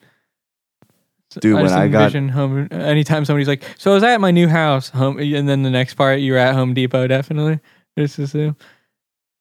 So 1.32 1.40
Dude, 1.40 1.56
when 1.56 1.68
I 1.72 1.88
got- 1.88 2.14
home, 2.14 2.68
anytime 2.72 3.26
somebody's 3.26 3.48
like, 3.48 3.64
"So 3.78 3.92
I 3.92 3.94
was 3.96 4.04
at 4.04 4.22
my 4.22 4.32
new 4.32 4.48
house," 4.48 4.90
home, 4.90 5.18
and 5.18 5.48
then 5.48 5.64
the 5.64 5.70
next 5.70 5.96
part, 5.96 6.20
you're 6.20 6.38
at 6.38 6.54
Home 6.56 6.74
Depot, 6.74 7.08
definitely. 7.08 7.60
Just 7.98 8.20
assume. 8.20 8.56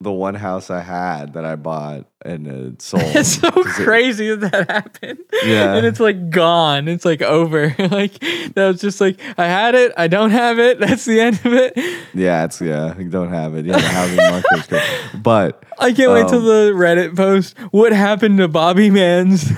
The 0.00 0.12
one 0.12 0.34
house 0.34 0.70
I 0.70 0.80
had 0.80 1.32
that 1.34 1.44
I 1.46 1.56
bought 1.56 2.06
and 2.24 2.46
it 2.46 2.82
sold. 2.82 3.02
It's 3.14 3.40
so 3.40 3.50
'Cause 3.50 3.78
it- 3.80 3.84
crazy 3.84 4.34
that 4.34 4.50
that 4.52 4.70
happened. 4.70 5.20
Yeah. 5.44 5.74
And 5.76 5.86
it's 5.86 6.00
like 6.00 6.28
gone. 6.30 6.88
It's 6.88 7.04
like 7.04 7.22
over. 7.22 7.68
like 7.78 8.18
that 8.54 8.66
was 8.68 8.80
just 8.80 9.00
like 9.00 9.18
I 9.38 9.44
had 9.46 9.74
it, 9.74 9.92
I 9.96 10.08
don't 10.08 10.30
have 10.32 10.58
it. 10.58 10.78
That's 10.84 11.04
the 11.06 11.20
end 11.20 11.36
of 11.44 11.52
it. 11.54 11.72
yeah, 12.12 12.44
it's 12.44 12.60
yeah. 12.60 12.98
You 12.98 13.08
don't 13.08 13.30
have 13.30 13.54
it. 13.54 13.64
Yeah, 13.66 13.78
the 13.78 13.88
housing 13.88 14.16
market 14.16 14.58
is 14.58 14.66
good. 14.66 15.22
But 15.22 15.62
I 15.78 15.92
can't 15.92 16.12
wait 16.12 16.28
till 16.28 16.38
Um, 16.40 16.44
the 16.44 16.72
Reddit 16.74 17.16
post. 17.16 17.56
What 17.70 17.92
happened 17.92 18.38
to 18.38 18.48
Bobby 18.48 18.90
Mans? 18.90 19.48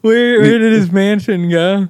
where 0.00 0.40
where 0.40 0.58
did 0.58 0.72
his 0.72 0.90
mansion 0.92 1.50
go? 1.50 1.88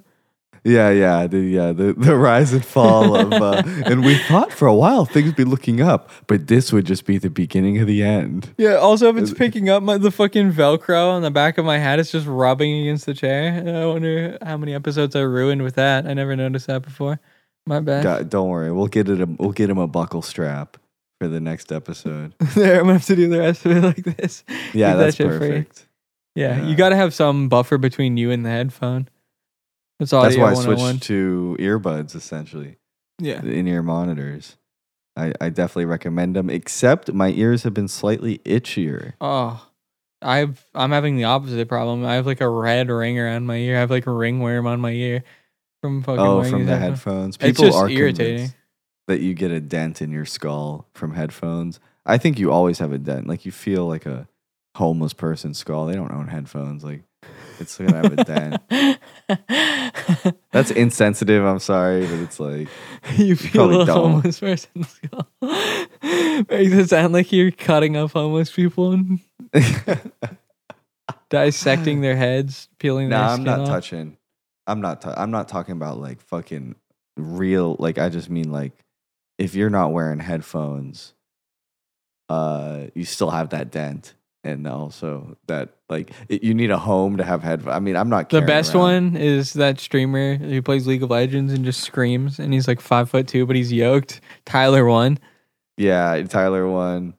Yeah, 0.67 0.89
yeah, 0.91 1.27
the 1.27 1.41
yeah, 1.41 1.73
the, 1.73 1.93
the 1.93 2.17
rise 2.17 2.55
and 2.55 2.65
fall 2.65 3.15
of 3.15 3.33
uh, 3.35 3.63
and 3.85 4.03
we 4.03 4.17
thought 4.17 4.51
for 4.51 4.67
a 4.67 4.75
while 4.75 5.05
things 5.05 5.27
would 5.27 5.37
be 5.37 5.45
looking 5.45 5.83
up, 5.83 6.09
but 6.27 6.47
this 6.47 6.73
would 6.73 6.87
just 6.87 7.05
be 7.05 7.19
the 7.19 7.29
beginning 7.29 7.79
of 7.81 7.87
the 7.87 8.03
end. 8.03 8.55
Yeah. 8.57 8.77
Also, 8.77 9.11
if 9.11 9.17
it's 9.19 9.35
picking 9.35 9.69
up 9.69 9.83
my, 9.83 9.99
the 9.99 10.11
fucking 10.11 10.53
Velcro 10.55 11.11
on 11.11 11.21
the 11.21 11.31
back 11.31 11.59
of 11.59 11.67
my 11.67 11.77
hat, 11.77 11.99
it's 11.99 12.11
just 12.11 12.27
rubbing 12.27 12.81
against 12.81 13.05
the 13.05 13.13
chair. 13.13 13.63
I 13.83 13.85
wonder 13.85 14.39
how 14.41 14.57
many 14.57 14.73
episodes 14.75 15.15
I 15.15 15.21
ruined 15.21 15.63
with 15.63 15.75
that. 15.75 16.07
I 16.07 16.15
never 16.15 16.35
noticed 16.35 16.67
that 16.69 16.81
before. 16.81 17.21
My 17.67 17.81
bad. 17.81 18.03
God, 18.03 18.31
don't 18.31 18.49
worry, 18.49 18.73
we'll 18.73 18.87
get 18.89 19.09
it. 19.11 19.21
A, 19.21 19.27
we'll 19.27 19.53
get 19.53 19.69
him 19.69 19.79
a 19.79 19.87
buckle 19.87 20.23
strap 20.23 20.79
for 21.21 21.29
the 21.29 21.41
next 21.41 21.73
episode. 21.73 22.35
there, 22.55 22.77
I'm 22.81 22.85
gonna 22.87 22.95
have 22.95 23.05
to 23.07 23.17
do 23.17 23.29
the 23.29 23.39
rest 23.41 23.67
of 23.67 23.73
it 23.77 23.83
like 23.83 24.17
this. 24.17 24.45
Yeah, 24.49 24.63
Keep 24.63 24.75
that 24.81 24.95
that's 24.97 25.17
free. 25.17 25.27
perfect. 25.27 25.87
Yeah, 26.35 26.57
Yeah. 26.57 26.67
you 26.69 26.75
got 26.75 26.89
to 26.89 26.97
have 26.97 27.13
some 27.15 27.49
buffer 27.51 27.77
between 27.79 28.17
you 28.17 28.31
and 28.31 28.45
the 28.47 28.51
headphone. 28.51 29.09
That's 29.99 30.13
audio 30.13 30.29
That's 30.29 30.37
why 30.39 30.51
I 30.51 30.55
101. 30.55 30.79
switched 30.99 31.05
oh 31.05 31.07
to 31.07 31.57
earbuds 31.61 32.15
essentially, 32.15 32.77
Yeah. 33.21 33.41
the 33.41 33.53
in-ear 33.53 33.83
monitors. 33.83 34.57
I, 35.17 35.33
I 35.41 35.49
definitely 35.51 35.85
recommend 35.85 36.35
them. 36.35 36.51
Except 36.51 37.13
my 37.13 37.29
ears 37.31 37.63
have 37.63 37.73
been 37.75 37.87
slightly 37.89 38.39
itchier. 38.39 39.13
Oh, 39.21 39.65
I've 40.21 40.65
I'm 40.75 40.91
having 40.91 41.17
the 41.17 41.25
opposite 41.25 41.69
problem. 41.69 42.05
I 42.05 42.15
have 42.15 42.27
like 42.27 42.41
a 42.41 42.49
red 42.49 42.89
ring 42.89 43.19
around 43.19 43.47
my 43.47 43.57
ear. 43.57 43.77
I 43.77 43.81
have 43.81 43.91
like 43.91 44.07
a 44.07 44.11
ringworm 44.13 44.67
on 44.67 44.81
my 44.81 44.91
ear 44.91 45.23
from 45.83 46.03
fucking. 46.03 46.19
Oh, 46.19 46.39
wearing 46.39 46.51
from 46.51 46.61
these 46.63 46.69
the 46.71 46.77
headphones. 46.79 47.37
headphones. 47.37 47.37
It's 47.37 47.45
People 47.61 47.65
just 47.67 47.79
are 47.79 47.89
irritating. 47.89 48.53
that 49.07 49.21
you 49.21 49.35
get 49.35 49.53
a 49.53 49.61
dent 49.61 50.03
in 50.03 50.11
your 50.11 50.25
skull 50.25 50.89
from 50.95 51.13
headphones. 51.15 51.79
I 52.07 52.19
think 52.19 52.39
you 52.41 52.51
always 52.51 52.79
have 52.81 52.91
a 52.93 52.99
dent. 52.99 53.29
Like 53.29 53.45
you 53.47 53.53
feel 53.53 53.87
like 53.87 54.07
a 54.07 54.27
homeless 54.77 55.13
person's 55.13 55.59
skull. 55.59 55.87
They 55.87 55.95
don't 55.95 56.11
own 56.13 56.27
headphones. 56.29 56.83
Like 56.83 57.03
it's 57.61 57.79
gonna 57.79 57.97
have 57.97 58.13
a 58.13 58.25
dent. 58.25 58.63
That's 60.53 60.71
insensitive. 60.71 61.45
I'm 61.45 61.59
sorry, 61.59 62.07
but 62.07 62.19
it's 62.21 62.39
like 62.39 62.69
you 63.17 63.37
feel 63.37 63.83
a 63.83 63.87
don't. 63.87 63.97
homeless 63.97 64.41
person's 64.41 64.89
skull. 65.05 65.29
Makes 65.43 66.73
it 66.73 66.89
sound 66.89 67.13
like 67.13 67.33
you're 67.33 67.51
cutting 67.51 67.97
up 67.97 68.13
homeless 68.13 68.51
people 68.53 68.93
and 68.93 69.21
dissecting 71.31 72.01
their 72.01 72.17
heads, 72.17 72.69
peeling 72.79 73.09
their 73.09 73.19
nah. 73.19 73.33
I'm 73.33 73.45
not 73.45 73.61
off. 73.61 73.69
touching. 73.69 74.17
I'm 74.67 74.81
not. 74.81 75.07
i 75.07 75.15
I'm 75.17 75.31
not 75.31 75.49
talking 75.49 75.73
about 75.73 75.99
like 75.99 76.21
fucking 76.21 76.77
real. 77.17 77.77
Like 77.79 77.99
I 77.99 78.09
just 78.09 78.31
mean 78.31 78.51
like 78.51 78.73
if 79.39 79.55
you're 79.55 79.71
not 79.71 79.93
wearing 79.93 80.21
headphones, 80.21 81.15
uh, 82.29 82.87
you 82.95 83.05
still 83.05 83.31
have 83.31 83.51
that 83.51 83.71
dent, 83.71 84.15
and 84.45 84.67
also 84.67 85.37
that 85.47 85.71
like 85.89 86.13
it, 86.29 86.43
you 86.45 86.55
need 86.55 86.71
a 86.71 86.79
home 86.79 87.17
to 87.17 87.25
have 87.25 87.43
headphones. 87.43 87.75
I 87.75 87.81
mean, 87.81 87.97
I'm 87.97 88.09
not 88.09 88.29
The 88.31 88.43
best 88.43 88.75
around- 88.75 89.15
one 89.15 89.17
is 89.17 89.53
that 89.55 89.81
streamer 89.81 90.37
who 90.37 90.63
plays 90.63 90.87
League 90.87 91.03
of 91.03 91.11
Legends 91.11 91.53
and 91.53 91.65
just 91.65 91.81
screams, 91.81 92.39
and 92.39 92.53
he's 92.53 92.69
like 92.69 92.81
five 92.81 93.11
foot 93.11 93.27
two, 93.27 93.47
but 93.47 93.57
he's 93.57 93.73
yoked. 93.73 94.21
Tyler 94.45 94.85
one. 94.87 95.19
Yeah, 95.77 96.23
Tyler 96.29 96.69
one. 96.69 97.15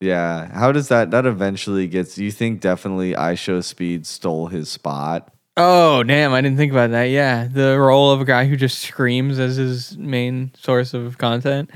Yeah. 0.00 0.50
How 0.52 0.72
does 0.72 0.88
that 0.88 1.10
that 1.10 1.26
eventually 1.26 1.86
gets 1.86 2.16
you 2.16 2.30
think 2.30 2.60
definitely 2.60 3.12
IShowSpeed 3.12 4.06
stole 4.06 4.46
his 4.46 4.68
spot? 4.70 5.32
Oh 5.56 6.02
damn! 6.04 6.32
I 6.32 6.40
didn't 6.40 6.56
think 6.56 6.72
about 6.72 6.90
that. 6.92 7.04
Yeah, 7.10 7.46
the 7.50 7.78
role 7.78 8.10
of 8.12 8.20
a 8.20 8.24
guy 8.24 8.46
who 8.46 8.56
just 8.56 8.78
screams 8.78 9.38
as 9.38 9.56
his 9.56 9.98
main 9.98 10.52
source 10.56 10.94
of 10.94 11.18
content. 11.18 11.70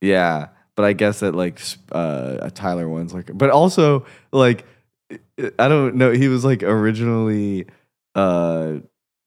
Yeah. 0.00 0.48
But 0.80 0.86
I 0.86 0.94
guess 0.94 1.20
that 1.20 1.34
like 1.34 1.60
uh 1.92 2.38
a 2.40 2.50
Tyler 2.50 2.88
one's 2.88 3.12
like 3.12 3.30
but 3.36 3.50
also 3.50 4.06
like 4.32 4.64
I 5.10 5.68
don't 5.68 5.96
know, 5.96 6.10
he 6.10 6.28
was 6.28 6.42
like 6.42 6.62
originally 6.62 7.66
uh 8.14 8.76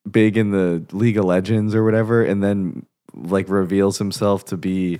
big 0.09 0.35
in 0.35 0.49
the 0.49 0.83
League 0.91 1.15
of 1.15 1.25
Legends 1.25 1.75
or 1.75 1.83
whatever, 1.83 2.23
and 2.23 2.43
then 2.43 2.87
like 3.13 3.49
reveals 3.49 3.99
himself 3.99 4.45
to 4.45 4.57
be 4.57 4.97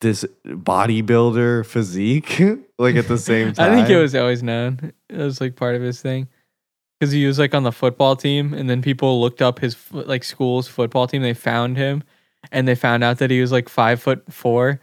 this 0.00 0.24
bodybuilder 0.46 1.66
physique 1.66 2.38
like 2.78 2.94
at 2.94 3.08
the 3.08 3.18
same 3.18 3.52
time. 3.52 3.72
I 3.72 3.74
think 3.74 3.90
it 3.90 4.00
was 4.00 4.14
always 4.14 4.44
known. 4.44 4.92
It 5.08 5.16
was 5.16 5.40
like 5.40 5.56
part 5.56 5.74
of 5.74 5.82
his 5.82 6.00
thing. 6.00 6.28
Because 7.00 7.10
he 7.10 7.26
was 7.26 7.40
like 7.40 7.56
on 7.56 7.64
the 7.64 7.72
football 7.72 8.14
team, 8.14 8.54
and 8.54 8.70
then 8.70 8.82
people 8.82 9.20
looked 9.20 9.42
up 9.42 9.58
his 9.58 9.76
like 9.90 10.22
school's 10.22 10.68
football 10.68 11.08
team. 11.08 11.22
They 11.22 11.34
found 11.34 11.76
him, 11.76 12.04
and 12.52 12.68
they 12.68 12.76
found 12.76 13.02
out 13.02 13.18
that 13.18 13.32
he 13.32 13.40
was 13.40 13.50
like 13.50 13.68
five 13.68 14.00
foot 14.00 14.32
four. 14.32 14.78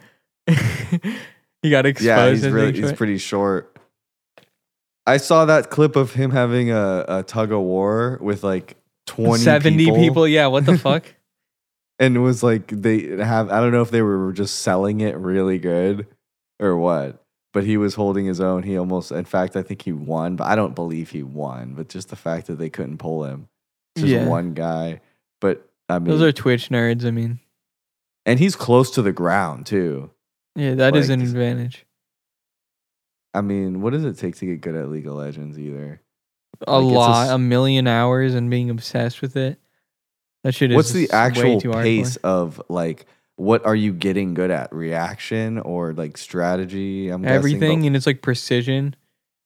he 1.62 1.70
got 1.70 1.86
exposed. 1.86 2.06
Yeah, 2.06 2.30
he's 2.30 2.48
really 2.48 2.72
he's 2.72 2.92
pretty 2.92 3.18
short. 3.18 3.76
I 5.06 5.18
saw 5.18 5.44
that 5.44 5.70
clip 5.70 5.94
of 5.96 6.14
him 6.14 6.30
having 6.32 6.70
a, 6.70 7.04
a 7.08 7.22
tug 7.22 7.52
of 7.52 7.60
war 7.60 8.18
with 8.20 8.42
like 8.42 8.76
twenty 9.06 9.42
70 9.42 9.76
people. 9.76 9.96
people, 9.96 10.28
Yeah, 10.28 10.48
what 10.48 10.66
the 10.66 10.76
fuck? 10.86 11.04
and 11.98 12.16
it 12.16 12.20
was 12.20 12.42
like 12.42 12.66
they 12.68 13.16
have. 13.16 13.50
I 13.50 13.60
don't 13.60 13.72
know 13.72 13.82
if 13.82 13.90
they 13.90 14.02
were 14.02 14.32
just 14.32 14.60
selling 14.60 15.00
it 15.00 15.16
really 15.16 15.58
good 15.58 16.06
or 16.60 16.76
what, 16.76 17.22
but 17.52 17.64
he 17.64 17.76
was 17.76 17.94
holding 17.94 18.26
his 18.26 18.40
own. 18.40 18.62
He 18.64 18.76
almost, 18.76 19.12
in 19.12 19.24
fact, 19.24 19.56
I 19.56 19.62
think 19.62 19.82
he 19.82 19.92
won, 19.92 20.36
but 20.36 20.44
I 20.46 20.56
don't 20.56 20.74
believe 20.74 21.10
he 21.10 21.22
won. 21.22 21.74
But 21.74 21.88
just 21.88 22.08
the 22.10 22.16
fact 22.16 22.48
that 22.48 22.56
they 22.56 22.68
couldn't 22.70 22.98
pull 22.98 23.24
him, 23.24 23.48
just 23.96 24.08
Yeah. 24.08 24.26
one 24.26 24.54
guy. 24.54 25.00
But 25.40 25.68
I 25.88 25.98
mean, 26.00 26.08
Those 26.10 26.22
are 26.22 26.32
Twitch 26.32 26.68
nerds. 26.68 27.04
I 27.06 27.10
mean, 27.12 27.38
and 28.26 28.38
he's 28.40 28.56
close 28.56 28.90
to 28.92 29.02
the 29.02 29.12
ground 29.12 29.66
too. 29.66 30.10
Yeah, 30.56 30.74
that 30.74 30.96
is 30.96 31.08
Like, 31.08 31.18
an 31.18 31.24
advantage. 31.24 31.86
I 33.34 33.42
mean, 33.42 33.82
what 33.82 33.92
does 33.92 34.04
it 34.04 34.16
take 34.18 34.36
to 34.36 34.46
get 34.46 34.60
good 34.62 34.74
at 34.74 34.88
League 34.88 35.06
of 35.06 35.14
Legends? 35.14 35.58
Either 35.58 36.00
A 36.66 36.78
like, 36.80 36.92
a 36.92 36.96
lot, 36.96 37.26
s- 37.26 37.32
a 37.32 37.38
million 37.38 37.86
hours, 37.86 38.34
and 38.34 38.48
being 38.50 38.70
obsessed 38.70 39.20
with 39.20 39.36
it. 39.36 39.58
That 40.42 40.52
shit 40.54 40.70
is. 40.70 40.76
What's 40.76 40.92
the 40.92 41.10
actual 41.10 41.60
pace 41.60 42.16
of 42.16 42.60
like 42.68 43.06
what 43.36 43.66
are 43.66 43.74
you 43.76 43.92
getting 43.92 44.32
good 44.32 44.50
at? 44.50 44.72
Reaction 44.74 45.58
or 45.58 45.92
like 45.92 46.16
strategy? 46.16 47.08
I'm 47.10 47.24
everything 47.26 47.80
but- 47.82 47.86
and 47.88 47.96
it's 47.96 48.06
like 48.06 48.22
precision 48.22 48.96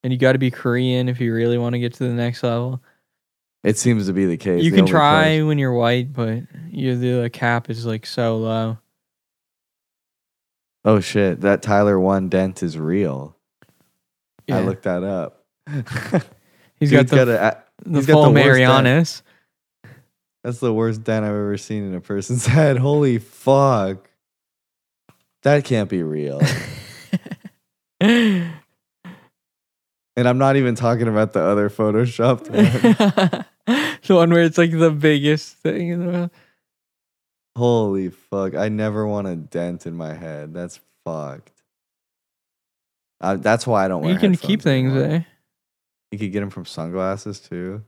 and 0.04 0.12
you 0.12 0.18
got 0.18 0.32
to 0.32 0.38
be 0.38 0.50
korean 0.50 1.08
if 1.10 1.20
you 1.20 1.34
really 1.34 1.58
want 1.58 1.74
to 1.74 1.78
get 1.80 1.92
to 1.94 2.04
the 2.04 2.14
next 2.14 2.42
level 2.42 2.80
It 3.64 3.76
seems 3.76 4.06
to 4.06 4.12
be 4.14 4.24
the 4.26 4.36
case. 4.38 4.62
you 4.64 4.70
The 4.70 4.76
can 4.78 4.86
try 4.86 5.22
place- 5.24 5.42
when 5.44 5.58
you're 5.58 5.74
white, 5.74 6.12
but 6.12 6.42
you 6.70 6.96
the 6.96 7.28
cap 7.30 7.68
is 7.68 7.84
like 7.84 8.06
so 8.06 8.38
low. 8.38 8.78
Oh 10.84 11.00
shit! 11.00 11.42
That 11.42 11.62
Tyler 11.62 11.98
one 12.00 12.28
dent 12.28 12.62
is 12.62 12.78
real. 12.78 13.36
Yeah. 14.46 14.58
I 14.58 14.60
looked 14.62 14.84
that 14.84 15.04
up. 15.04 15.44
he's 16.80 16.90
got 16.90 17.06
Dude's 17.06 17.10
the, 17.10 17.42
a- 17.42 17.62
the 17.84 17.98
he's 17.98 18.06
got 18.06 18.14
full 18.14 18.24
the. 18.24 18.30
Marianas. 18.30 19.22
That's 20.42 20.58
the 20.58 20.72
worst 20.72 21.04
dent 21.04 21.24
I've 21.24 21.32
ever 21.32 21.58
seen 21.58 21.84
in 21.86 21.94
a 21.94 22.00
person's 22.00 22.46
head. 22.56 22.78
Holy 22.78 23.18
fuck! 23.18 24.08
That 25.42 25.64
can't 25.64 25.90
be 25.90 26.02
real. 26.02 26.40
and 28.00 28.50
I'm 30.16 30.38
not 30.38 30.56
even 30.56 30.74
talking 30.74 31.08
about 31.08 31.34
the 31.34 31.42
other 31.42 31.68
photoshopped 31.68 32.48
one. 32.50 33.44
the 34.06 34.14
one 34.14 34.30
where 34.30 34.42
it's 34.42 34.56
like 34.58 34.72
the 34.72 34.90
biggest 34.90 35.56
thing 35.56 35.88
in 35.88 36.06
the 36.06 36.12
world. 36.12 36.30
Holy 37.60 38.08
fuck! 38.08 38.54
I 38.54 38.70
never 38.70 39.06
want 39.06 39.26
a 39.26 39.36
dent 39.36 39.86
in 39.86 39.94
my 39.94 40.14
head. 40.14 40.54
That's 40.54 40.80
fucked. 41.04 41.52
Uh, 43.20 43.36
that's 43.36 43.66
why 43.66 43.84
I 43.84 43.88
don't. 43.88 44.02
Wear 44.02 44.14
You 44.14 44.18
can 44.18 44.34
keep 44.34 44.62
things 44.62 44.92
anymore. 44.92 45.08
there. 45.08 45.26
You 46.10 46.18
could 46.18 46.32
get 46.32 46.40
them 46.40 46.48
from 46.48 46.64
sunglasses 46.64 47.38
too. 47.38 47.84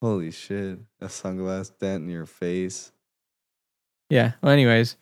Holy 0.00 0.30
shit! 0.30 0.78
A 1.00 1.06
sunglass 1.06 1.72
dent 1.80 2.04
in 2.04 2.10
your 2.10 2.26
face. 2.26 2.92
Yeah. 4.08 4.34
Well, 4.40 4.52
anyways, 4.52 4.96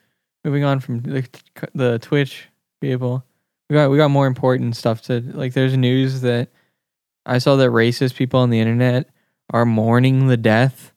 moving 0.47 0.65
on 0.65 0.81
from 0.81 1.03
the 1.03 1.29
the 1.75 1.99
Twitch 1.99 2.49
people, 2.81 3.23
we 3.69 3.75
got 3.75 3.91
we 3.91 3.99
got 3.99 4.11
more 4.11 4.27
important 4.27 4.77
stuff 4.77 5.03
to 5.03 5.21
like. 5.21 5.53
There's 5.53 5.77
news 5.77 6.23
that 6.23 6.49
I 7.27 7.37
saw 7.37 7.57
that 7.57 7.69
racist 7.69 8.17
people 8.17 8.41
on 8.41 8.49
the 8.49 8.61
internet 8.61 9.11
are 9.53 9.67
mourning 9.67 10.29
the 10.29 10.39
death 10.39 10.93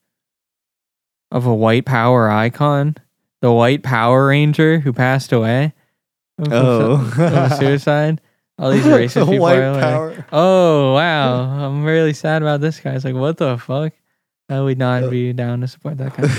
of 1.31 1.45
a 1.45 1.53
white 1.53 1.85
power 1.85 2.31
icon, 2.31 2.95
the 3.41 3.51
White 3.51 3.83
Power 3.83 4.27
Ranger 4.27 4.79
who 4.79 4.93
passed 4.93 5.31
away. 5.31 5.73
Oh, 6.49 7.55
suicide. 7.59 8.21
All 8.57 8.71
these 8.71 8.83
racist 8.83 9.13
The 9.13 9.25
people 9.25 9.39
white 9.39 9.57
are 9.59 9.71
like, 9.71 9.81
power. 9.81 10.25
Oh 10.33 10.93
wow, 10.93 11.43
I'm 11.67 11.83
really 11.85 12.13
sad 12.13 12.41
about 12.41 12.59
this 12.61 12.79
guy. 12.79 12.93
It's 12.93 13.05
like, 13.05 13.15
what 13.15 13.37
the 13.37 13.57
fuck? 13.57 13.93
I 14.49 14.59
would 14.59 14.77
not 14.77 15.09
be 15.09 15.31
down 15.33 15.61
to 15.61 15.67
support 15.67 15.97
that 15.99 16.13
kind 16.13 16.25
of 16.25 16.37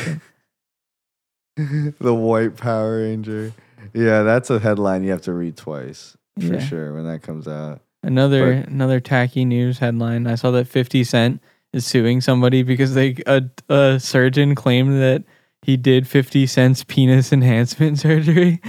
thing. 1.56 1.94
the 2.00 2.14
white 2.14 2.56
Power 2.56 2.98
Ranger. 3.02 3.52
Yeah, 3.94 4.22
that's 4.22 4.50
a 4.50 4.58
headline 4.58 5.04
you 5.04 5.10
have 5.10 5.22
to 5.22 5.32
read 5.32 5.56
twice 5.56 6.16
for 6.38 6.54
Yeah. 6.54 6.58
sure 6.60 6.94
when 6.94 7.06
that 7.06 7.22
comes 7.22 7.48
out. 7.48 7.80
Another 8.02 8.50
another 8.52 9.00
tacky 9.00 9.44
news 9.44 9.78
headline. 9.78 10.26
I 10.26 10.34
saw 10.34 10.50
that 10.52 10.66
50 10.68 11.04
Cent 11.04 11.42
is 11.72 11.86
suing 11.86 12.20
somebody 12.20 12.62
because 12.62 12.94
they 12.94 13.16
a, 13.26 13.42
a 13.68 14.00
surgeon 14.00 14.54
claimed 14.54 15.00
that 15.00 15.24
he 15.62 15.76
did 15.76 16.06
50 16.08 16.46
Cent's 16.46 16.84
penis 16.84 17.32
enhancement 17.32 17.98
surgery. 18.00 18.60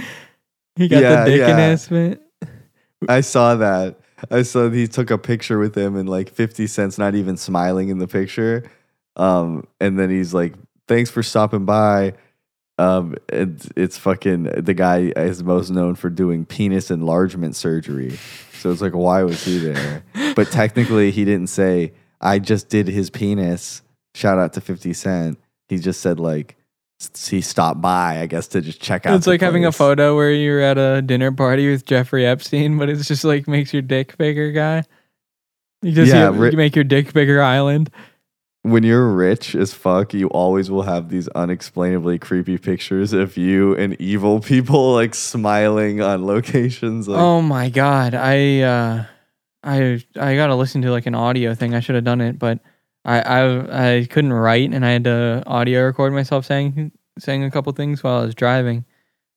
He 0.76 0.88
got 0.88 1.02
Yeah, 1.02 1.24
the 1.24 1.30
dick 1.30 1.38
yeah. 1.40 1.50
enhancement. 1.50 2.20
I 3.08 3.20
saw 3.20 3.56
that. 3.56 3.98
I 4.30 4.42
saw 4.42 4.70
he 4.70 4.86
took 4.86 5.10
a 5.10 5.18
picture 5.18 5.58
with 5.58 5.76
him 5.76 5.96
and 5.96 6.08
like 6.08 6.30
50 6.30 6.66
cents 6.68 6.96
not 6.98 7.14
even 7.14 7.36
smiling 7.36 7.88
in 7.88 7.98
the 7.98 8.06
picture. 8.06 8.70
Um 9.16 9.66
and 9.80 9.98
then 9.98 10.10
he's 10.10 10.32
like 10.32 10.54
thanks 10.86 11.10
for 11.10 11.22
stopping 11.22 11.64
by. 11.64 12.14
Um 12.78 13.16
it's 13.28 13.68
it's 13.76 13.98
fucking 13.98 14.44
the 14.44 14.74
guy 14.74 15.12
is 15.16 15.42
most 15.42 15.70
known 15.70 15.96
for 15.96 16.08
doing 16.08 16.44
penis 16.46 16.90
enlargement 16.90 17.56
surgery. 17.56 18.16
So 18.60 18.70
it's 18.70 18.80
like 18.80 18.94
why 18.94 19.24
was 19.24 19.42
he 19.44 19.58
there? 19.58 20.04
But 20.36 20.50
technically 20.52 21.10
he 21.10 21.24
didn't 21.24 21.48
say 21.48 21.92
I 22.20 22.38
just 22.38 22.68
did 22.68 22.86
his 22.86 23.10
penis. 23.10 23.82
Shout 24.14 24.38
out 24.38 24.52
to 24.52 24.60
50 24.60 24.92
Cent. 24.92 25.38
He 25.68 25.78
just 25.78 26.00
said 26.00 26.20
like 26.20 26.56
he 27.28 27.40
stopped 27.40 27.80
by, 27.80 28.20
I 28.20 28.26
guess, 28.26 28.48
to 28.48 28.60
just 28.60 28.80
check 28.80 29.06
out. 29.06 29.16
It's 29.16 29.26
like 29.26 29.40
having 29.40 29.64
a 29.64 29.72
photo 29.72 30.14
where 30.16 30.32
you're 30.32 30.60
at 30.60 30.78
a 30.78 31.02
dinner 31.02 31.32
party 31.32 31.70
with 31.70 31.84
Jeffrey 31.84 32.26
Epstein, 32.26 32.78
but 32.78 32.88
it's 32.88 33.06
just 33.08 33.24
like 33.24 33.46
makes 33.48 33.72
your 33.72 33.82
dick 33.82 34.16
bigger, 34.18 34.52
guy. 34.52 34.84
You 35.82 35.92
just 35.92 36.12
Yeah, 36.12 36.30
you, 36.30 36.38
ri- 36.38 36.50
you 36.52 36.56
make 36.56 36.74
your 36.76 36.84
dick 36.84 37.12
bigger 37.12 37.42
island. 37.42 37.90
when 38.62 38.84
you're 38.84 39.08
rich 39.08 39.54
as 39.56 39.74
fuck, 39.74 40.14
you 40.14 40.28
always 40.28 40.70
will 40.70 40.82
have 40.82 41.08
these 41.08 41.26
unexplainably 41.28 42.18
creepy 42.18 42.58
pictures 42.58 43.12
of 43.12 43.36
you 43.36 43.74
and 43.76 44.00
evil 44.00 44.38
people 44.40 44.92
like 44.94 45.14
smiling 45.14 46.00
on 46.00 46.24
locations. 46.24 47.08
Like, 47.08 47.18
oh 47.20 47.42
my 47.42 47.68
god, 47.68 48.14
I 48.14 48.60
uh, 48.60 49.04
I 49.64 50.02
I 50.16 50.36
gotta 50.36 50.54
listen 50.54 50.82
to 50.82 50.90
like 50.92 51.06
an 51.06 51.14
audio 51.16 51.54
thing. 51.54 51.74
I 51.74 51.80
should 51.80 51.96
have 51.96 52.04
done 52.04 52.20
it, 52.20 52.38
but 52.38 52.60
I 53.04 53.20
I 53.20 53.98
I 53.98 54.04
couldn't 54.06 54.32
write, 54.32 54.72
and 54.72 54.84
I 54.84 54.90
had 54.90 55.04
to 55.04 55.42
audio 55.46 55.84
record 55.84 56.12
myself 56.12 56.46
saying 56.46 56.92
saying 57.18 57.44
a 57.44 57.50
couple 57.50 57.72
things 57.72 58.02
while 58.02 58.20
I 58.20 58.24
was 58.24 58.34
driving, 58.34 58.84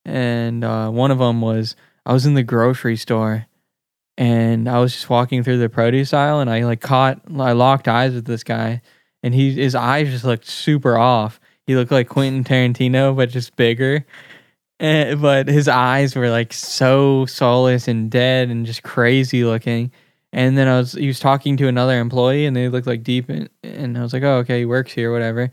and 0.06 0.64
uh, 0.64 0.90
one 0.90 1.12
of 1.12 1.20
them 1.20 1.42
was 1.42 1.76
I 2.06 2.14
was 2.14 2.26
in 2.26 2.34
the 2.36 2.44
grocery 2.44 2.98
store. 2.98 3.48
And 4.18 4.70
I 4.70 4.80
was 4.80 4.94
just 4.94 5.10
walking 5.10 5.44
through 5.44 5.58
the 5.58 5.68
produce 5.68 6.14
aisle, 6.14 6.40
and 6.40 6.50
I 6.50 6.64
like 6.64 6.80
caught, 6.80 7.20
I 7.38 7.52
locked 7.52 7.90
eyes 7.90 8.14
with 8.14 8.24
this 8.24 8.46
guy, 8.46 8.82
and 9.22 9.36
he 9.36 9.52
his 9.52 9.76
eyes 9.76 10.08
just 10.10 10.24
looked 10.24 10.46
super 10.48 10.98
off. 10.98 11.38
He 11.68 11.76
looked 11.76 11.92
like 11.92 12.08
Quentin 12.08 12.46
Tarantino, 12.46 13.14
but 13.14 13.30
just 13.30 13.58
bigger. 13.58 14.06
And, 14.80 15.22
but 15.22 15.50
his 15.50 15.68
eyes 15.68 16.16
were 16.16 16.30
like 16.30 16.54
so 16.54 17.26
soulless 17.26 17.90
and 17.90 18.10
dead 18.10 18.50
and 18.50 18.66
just 18.66 18.84
crazy 18.84 19.44
looking. 19.44 19.92
And 20.36 20.58
then 20.58 20.68
I 20.68 20.78
was 20.78 20.92
he 20.92 21.08
was 21.08 21.20
talking 21.20 21.56
to 21.58 21.68
another 21.70 21.98
employee, 21.98 22.46
and 22.46 22.56
they 22.56 22.68
looked 22.70 22.88
like 22.88 23.04
deep, 23.04 23.30
in, 23.30 23.48
and 23.64 23.98
I 23.98 24.02
was 24.02 24.12
like, 24.14 24.22
oh 24.24 24.40
okay, 24.40 24.60
he 24.60 24.66
works 24.66 24.92
here, 24.92 25.12
whatever. 25.12 25.50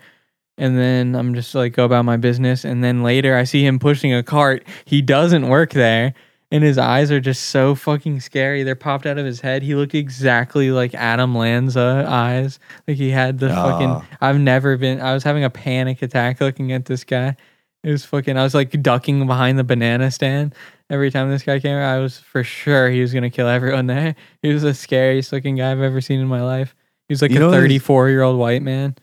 And 0.58 0.76
then 0.76 1.14
I'm 1.14 1.34
just 1.34 1.54
like 1.54 1.72
go 1.72 1.84
about 1.84 2.04
my 2.04 2.16
business, 2.16 2.64
and 2.64 2.82
then 2.82 3.02
later 3.04 3.36
I 3.36 3.44
see 3.44 3.64
him 3.64 3.78
pushing 3.78 4.12
a 4.12 4.22
cart. 4.24 4.64
He 4.84 5.00
doesn't 5.00 5.48
work 5.48 5.70
there. 5.72 6.14
And 6.50 6.62
his 6.62 6.76
eyes 6.76 7.10
are 7.10 7.18
just 7.20 7.44
so 7.44 7.74
fucking 7.74 8.20
scary. 8.20 8.62
They're 8.62 8.74
popped 8.74 9.06
out 9.06 9.16
of 9.16 9.24
his 9.24 9.40
head. 9.40 9.62
He 9.62 9.74
looked 9.74 9.94
exactly 9.94 10.70
like 10.70 10.92
Adam 10.94 11.34
Lanza 11.34 12.04
eyes. 12.06 12.58
Like 12.86 12.98
he 12.98 13.08
had 13.08 13.38
the 13.38 13.50
Ah. 13.50 13.70
fucking 13.70 14.08
I've 14.20 14.38
never 14.38 14.76
been. 14.76 15.00
I 15.00 15.14
was 15.14 15.22
having 15.22 15.44
a 15.44 15.48
panic 15.48 16.02
attack 16.02 16.42
looking 16.42 16.70
at 16.72 16.84
this 16.84 17.04
guy. 17.04 17.36
It 17.82 17.90
was 17.90 18.04
fucking. 18.04 18.36
I 18.36 18.42
was 18.42 18.54
like 18.54 18.82
ducking 18.82 19.26
behind 19.26 19.58
the 19.58 19.64
banana 19.64 20.10
stand 20.10 20.54
every 20.88 21.10
time 21.10 21.30
this 21.30 21.42
guy 21.42 21.58
came. 21.58 21.76
I 21.76 21.98
was 21.98 22.18
for 22.18 22.44
sure 22.44 22.90
he 22.90 23.00
was 23.00 23.12
gonna 23.12 23.30
kill 23.30 23.48
everyone 23.48 23.86
there. 23.86 24.14
He 24.42 24.52
was 24.52 24.62
the 24.62 24.74
scariest 24.74 25.32
looking 25.32 25.56
guy 25.56 25.72
I've 25.72 25.80
ever 25.80 26.00
seen 26.00 26.20
in 26.20 26.28
my 26.28 26.42
life. 26.42 26.76
He 27.08 27.12
was 27.12 27.22
like 27.22 27.32
You 27.32 27.46
a 27.46 27.50
34 27.50 28.10
year 28.10 28.22
old 28.22 28.38
white 28.38 28.62
man. 28.62 28.94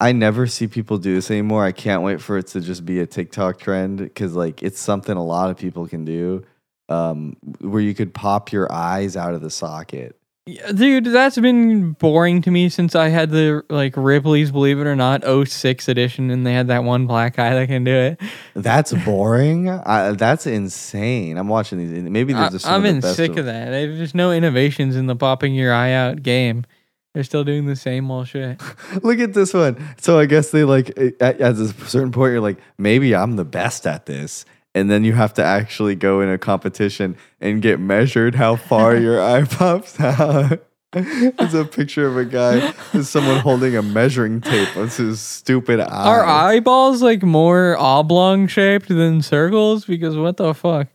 I 0.00 0.12
never 0.12 0.46
see 0.46 0.66
people 0.66 0.98
do 0.98 1.14
this 1.14 1.30
anymore. 1.30 1.64
I 1.64 1.72
can't 1.72 2.02
wait 2.02 2.20
for 2.20 2.36
it 2.36 2.48
to 2.48 2.60
just 2.60 2.84
be 2.84 3.00
a 3.00 3.06
TikTok 3.06 3.58
trend 3.58 3.98
because 3.98 4.34
like 4.34 4.62
it's 4.62 4.80
something 4.80 5.16
a 5.16 5.24
lot 5.24 5.50
of 5.50 5.56
people 5.56 5.86
can 5.86 6.04
do. 6.04 6.44
Um, 6.88 7.36
where 7.60 7.82
you 7.82 7.94
could 7.94 8.14
pop 8.14 8.52
your 8.52 8.70
eyes 8.72 9.16
out 9.16 9.34
of 9.34 9.40
the 9.40 9.50
socket. 9.50 10.16
Yeah, 10.48 10.70
Dude, 10.70 11.06
that's 11.06 11.36
been 11.38 11.92
boring 11.94 12.40
to 12.42 12.52
me 12.52 12.68
since 12.68 12.94
I 12.94 13.08
had 13.08 13.30
the 13.30 13.64
like 13.68 13.94
Ripley's 13.96 14.52
Believe 14.52 14.78
It 14.78 14.86
or 14.86 14.94
Not 14.94 15.24
06 15.24 15.88
edition, 15.88 16.30
and 16.30 16.46
they 16.46 16.52
had 16.52 16.68
that 16.68 16.84
one 16.84 17.08
black 17.08 17.34
guy 17.34 17.52
that 17.54 17.66
can 17.66 17.82
do 17.82 17.90
it. 17.92 18.20
That's 18.54 18.92
boring. 18.92 19.68
I, 19.68 20.12
that's 20.12 20.46
insane. 20.46 21.36
I'm 21.36 21.48
watching 21.48 21.78
these. 21.78 21.90
Maybe 21.90 22.32
there's 22.32 22.52
just 22.52 22.64
some 22.64 22.74
I've 22.74 22.88
of 22.88 22.94
the 22.94 23.00
been 23.08 23.14
sick 23.14 23.30
of- 23.32 23.38
of 23.38 23.44
that. 23.46 23.70
There's 23.70 24.14
no 24.14 24.30
innovations 24.30 24.94
in 24.94 25.06
the 25.06 25.16
popping 25.16 25.52
your 25.52 25.72
eye 25.74 25.90
out 25.92 26.22
game. 26.22 26.64
They're 27.12 27.24
still 27.24 27.42
doing 27.42 27.66
the 27.66 27.74
same 27.76 28.08
old 28.10 28.28
shit. 28.28 28.60
Look 29.02 29.18
at 29.18 29.32
this 29.32 29.52
one. 29.52 29.82
So 30.00 30.18
I 30.20 30.26
guess 30.26 30.50
they 30.50 30.62
like 30.62 30.90
at, 31.20 31.40
at 31.40 31.56
a 31.56 31.66
certain 31.88 32.12
point 32.12 32.32
you're 32.32 32.40
like 32.40 32.58
maybe 32.78 33.16
I'm 33.16 33.34
the 33.34 33.44
best 33.44 33.84
at 33.86 34.06
this, 34.06 34.44
and 34.76 34.90
then 34.90 35.02
you 35.04 35.14
have 35.14 35.32
to 35.34 35.42
actually 35.42 35.94
go 35.94 36.20
in 36.20 36.28
a 36.28 36.36
competition 36.36 37.16
and 37.40 37.62
get 37.62 37.80
measured 37.80 38.34
how 38.34 38.56
far 38.56 38.94
your 39.06 39.20
eye 39.22 39.44
pops 39.44 39.98
out. 39.98 40.62
it's 40.92 41.54
a 41.54 41.64
picture 41.64 42.06
of 42.06 42.16
a 42.18 42.24
guy 42.26 42.70
someone 43.02 43.40
holding 43.40 43.74
a 43.74 43.82
measuring 43.82 44.40
tape 44.42 44.76
on 44.76 44.88
his 44.88 45.20
stupid 45.20 45.80
eye. 45.80 46.06
Are 46.06 46.24
eyeballs 46.24 47.02
like 47.02 47.22
more 47.22 47.76
oblong 47.78 48.46
shaped 48.48 48.88
than 48.88 49.22
circles? 49.22 49.86
Because 49.86 50.14
what 50.16 50.36
the 50.36 50.52
fuck? 50.52 50.88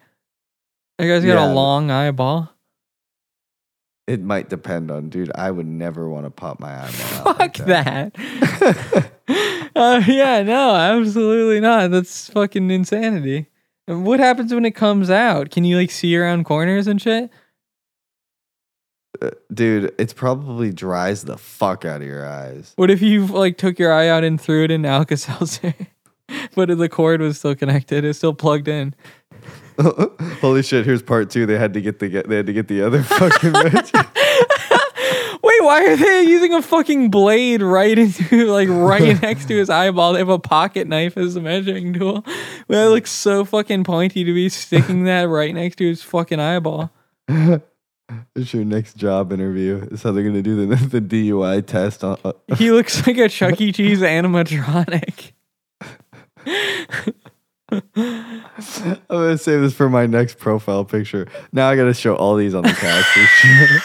You 1.00 1.08
guy's 1.08 1.26
got 1.26 1.34
Yeah. 1.44 1.52
a 1.52 1.54
long 1.54 1.90
eyeball. 1.90 2.54
It 4.08 4.22
might 4.22 4.50
depend 4.50 4.92
on, 4.92 5.10
dude. 5.10 5.32
I 5.36 5.50
would 5.50 5.66
never 5.68 6.08
want 6.08 6.26
to 6.28 6.30
pop 6.32 6.60
my 6.60 6.84
eyeball 6.84 6.92
out. 7.18 7.24
Fuck 7.24 7.40
like 7.40 7.58
that. 7.66 8.16
uh, 9.76 10.02
yeah, 10.08 10.44
no, 10.44 10.76
absolutely 10.76 11.60
not. 11.60 11.90
That's 11.92 12.30
fucking 12.30 12.70
insanity. 12.70 13.48
And 13.88 14.06
what 14.06 14.20
happens 14.20 14.54
when 14.54 14.66
it 14.66 14.72
comes 14.72 15.10
out? 15.10 15.50
Can 15.50 15.64
you 15.64 15.78
like 15.78 15.92
see 15.92 16.16
around 16.16 16.46
corners 16.46 16.88
and 16.88 17.02
shit? 17.02 17.30
Uh, 19.22 19.32
dude. 19.54 19.94
It's 19.98 20.14
probably 20.14 20.72
dries 20.72 21.24
the 21.24 21.38
fuck 21.38 21.86
out 21.86 22.02
of 22.02 22.08
your 22.08 22.28
eyes. 22.28 22.74
What 22.76 22.90
if 22.90 23.02
you 23.02 23.26
like 23.26 23.58
took 23.58 23.80
your 23.80 23.92
eye 23.92 24.08
out 24.08 24.24
and 24.24 24.40
threw 24.40 24.64
it 24.64 24.72
in 24.72 24.86
Alka 24.86 25.18
Seltzer, 25.18 25.74
but 26.56 26.78
the 26.78 26.90
cord 26.90 27.22
was 27.22 27.40
still 27.40 27.56
connected? 27.56 28.06
It's 28.06 28.18
still 28.18 28.34
plugged 28.34 28.68
in. 28.68 28.96
Holy 30.42 30.62
shit! 30.62 30.86
Here's 30.86 31.02
part 31.02 31.30
two. 31.30 31.46
They 31.46 31.58
had 31.58 31.74
to 31.74 31.82
get 31.82 32.00
the 32.00 32.10
get, 32.10 32.30
they 32.30 32.36
had 32.38 32.46
to 32.46 32.54
get 32.54 32.68
the 32.68 32.82
other 32.84 33.04
fucking. 33.04 33.54
Why 35.72 35.86
are 35.86 35.96
they 35.96 36.24
using 36.24 36.54
a 36.54 36.62
fucking 36.62 37.10
blade 37.10 37.62
right 37.62 37.98
into 37.98 38.46
like 38.48 38.68
right 38.70 39.22
next 39.22 39.46
to 39.46 39.56
his 39.56 39.70
eyeball? 39.70 40.14
They 40.14 40.20
have 40.20 40.28
a 40.28 40.38
pocket 40.40 40.88
knife 40.88 41.16
as 41.18 41.38
a 41.38 41.42
measuring 41.42 41.94
tool. 41.94 42.26
That 42.68 42.88
looks 42.88 43.10
so 43.10 43.46
fucking 43.46 43.86
pointy 43.86 44.26
to 44.26 44.34
be 44.34 44.50
sticking 44.50 45.04
that 45.06 45.30
right 45.30 45.56
next 45.56 45.78
to 45.78 45.88
his 45.88 46.04
fucking 46.04 46.42
eyeball. 46.42 46.92
It's 48.36 48.54
your 48.54 48.66
next 48.66 48.98
job 48.98 49.32
interview. 49.32 49.88
Is 49.92 50.04
how 50.04 50.12
they're 50.12 50.26
gonna 50.26 50.42
do 50.42 50.66
the, 50.68 50.76
the 50.76 51.00
DUI 51.00 51.66
test. 51.66 52.04
On, 52.04 52.18
uh, 52.26 52.34
He 52.58 52.72
looks 52.72 53.08
like 53.08 53.18
a 53.18 53.30
Chuck 53.30 53.62
E. 53.62 53.72
Cheese 53.72 54.02
animatronic. 54.02 55.32
I'm 57.72 57.82
gonna 59.10 59.38
save 59.38 59.62
this 59.62 59.74
for 59.74 59.90
my 59.90 60.06
next 60.06 60.38
profile 60.38 60.84
picture. 60.84 61.28
Now 61.54 61.70
I 61.70 61.78
gotta 61.78 61.94
show 61.94 62.18
all 62.18 62.36
these 62.36 62.54
on 62.54 62.64
the 62.64 62.74
couch. 62.74 63.06
for 63.06 63.20
sure. 63.26 63.80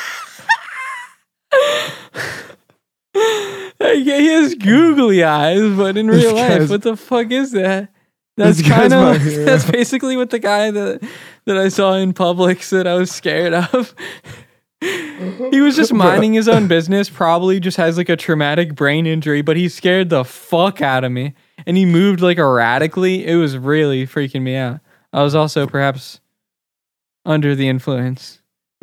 Like, 3.14 3.75
he 3.94 4.26
has 4.28 4.54
googly 4.54 5.22
eyes, 5.22 5.76
but 5.76 5.96
in 5.96 6.08
real 6.08 6.34
life, 6.34 6.70
what 6.70 6.82
the 6.82 6.96
fuck 6.96 7.30
is 7.30 7.52
that? 7.52 7.88
That's 8.36 8.60
kind 8.66 8.92
of 8.92 9.24
that's 9.24 9.70
basically 9.70 10.16
what 10.16 10.30
the 10.30 10.38
guy 10.38 10.70
that 10.70 11.02
that 11.46 11.56
I 11.56 11.68
saw 11.68 11.94
in 11.94 12.12
Publix 12.12 12.70
that 12.70 12.86
I 12.86 12.94
was 12.94 13.10
scared 13.10 13.54
of. 13.54 13.94
he 14.80 15.60
was 15.60 15.74
just 15.74 15.92
minding 15.92 16.34
his 16.34 16.48
own 16.48 16.68
business, 16.68 17.08
probably 17.08 17.60
just 17.60 17.78
has 17.78 17.96
like 17.96 18.10
a 18.10 18.16
traumatic 18.16 18.74
brain 18.74 19.06
injury, 19.06 19.40
but 19.40 19.56
he 19.56 19.68
scared 19.68 20.10
the 20.10 20.24
fuck 20.24 20.82
out 20.82 21.02
of 21.02 21.12
me. 21.12 21.34
And 21.66 21.76
he 21.76 21.86
moved 21.86 22.20
like 22.20 22.38
erratically. 22.38 23.26
It 23.26 23.36
was 23.36 23.56
really 23.56 24.06
freaking 24.06 24.42
me 24.42 24.54
out. 24.54 24.80
I 25.12 25.22
was 25.22 25.34
also 25.34 25.66
perhaps 25.66 26.20
under 27.24 27.54
the 27.54 27.68
influence. 27.68 28.42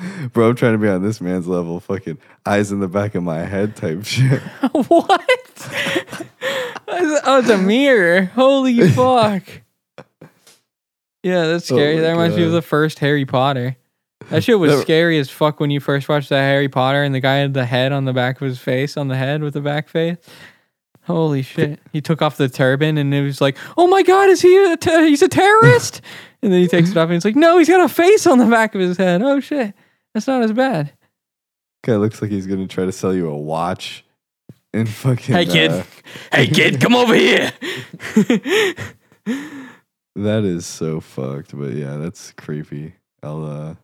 Bro, 0.32 0.50
I'm 0.50 0.54
trying 0.56 0.72
to 0.72 0.78
be 0.78 0.88
on 0.88 1.02
this 1.02 1.20
man's 1.20 1.46
level. 1.46 1.80
Fucking 1.80 2.18
eyes 2.46 2.72
in 2.72 2.80
the 2.80 2.88
back 2.88 3.14
of 3.14 3.22
my 3.22 3.40
head 3.40 3.76
type 3.76 4.04
shit. 4.04 4.40
what? 4.72 5.22
oh, 6.88 7.38
it's 7.40 7.50
a 7.50 7.58
mirror. 7.58 8.24
Holy 8.34 8.88
fuck. 8.90 9.42
Yeah, 11.22 11.46
that's 11.46 11.70
Oh 11.70 11.76
scary. 11.76 11.96
my 11.96 12.00
that 12.02 12.10
reminds 12.12 12.36
me 12.36 12.44
of 12.44 12.52
the 12.52 12.62
first 12.62 12.98
Harry 12.98 13.24
Potter. 13.24 13.76
That 14.30 14.42
shit 14.44 14.58
was 14.58 14.72
That- 14.72 14.82
scary 14.82 15.18
as 15.18 15.30
fuck 15.30 15.60
when 15.60 15.70
you 15.70 15.80
first 15.80 16.08
watched 16.08 16.28
that 16.30 16.40
Harry 16.42 16.68
Potter 16.68 17.02
and 17.02 17.14
the 17.14 17.20
guy 17.20 17.36
had 17.36 17.54
the 17.54 17.64
head 17.64 17.92
on 17.92 18.04
the 18.04 18.12
back 18.12 18.40
of 18.40 18.46
his 18.46 18.58
face, 18.58 18.96
on 18.96 19.08
the 19.08 19.16
head 19.16 19.42
with 19.42 19.54
the 19.54 19.60
back 19.60 19.88
face. 19.88 20.16
Holy 21.04 21.42
shit. 21.42 21.80
He 21.92 22.00
took 22.00 22.22
off 22.22 22.36
the 22.36 22.48
turban 22.48 22.96
and 22.96 23.12
it 23.12 23.22
was 23.22 23.40
like, 23.40 23.56
oh 23.76 23.88
my 23.88 24.02
God, 24.04 24.28
is 24.30 24.40
he 24.40 24.72
a 24.72 24.76
ter- 24.76 25.04
he's 25.04 25.22
a 25.22 25.28
terrorist? 25.28 26.00
and 26.42 26.52
then 26.52 26.60
he 26.60 26.68
takes 26.68 26.90
it 26.90 26.96
off 26.96 27.04
and 27.04 27.14
he's 27.14 27.24
like, 27.24 27.34
no, 27.36 27.58
he's 27.58 27.68
got 27.68 27.84
a 27.84 27.88
face 27.88 28.26
on 28.26 28.38
the 28.38 28.46
back 28.46 28.74
of 28.76 28.80
his 28.80 28.96
head. 28.96 29.20
Oh 29.22 29.40
shit. 29.40 29.74
That's 30.14 30.26
not 30.26 30.42
as 30.42 30.52
bad. 30.52 30.92
Guy 31.82 31.96
looks 31.96 32.22
like 32.22 32.30
he's 32.30 32.46
gonna 32.46 32.68
try 32.68 32.84
to 32.84 32.92
sell 32.92 33.14
you 33.14 33.28
a 33.28 33.36
watch. 33.36 34.04
And 34.74 34.88
fucking. 34.88 35.34
Hey 35.34 35.44
kid. 35.44 35.70
uh, 35.70 35.82
hey 36.32 36.46
kid, 36.46 36.80
come 36.80 36.94
over 36.94 37.14
here. 37.14 37.52
that 40.14 40.44
is 40.44 40.64
so 40.64 41.00
fucked. 41.00 41.56
But 41.56 41.72
yeah, 41.72 41.96
that's 41.96 42.32
creepy. 42.32 42.94
I'll 43.22 43.44
uh, 43.44 43.74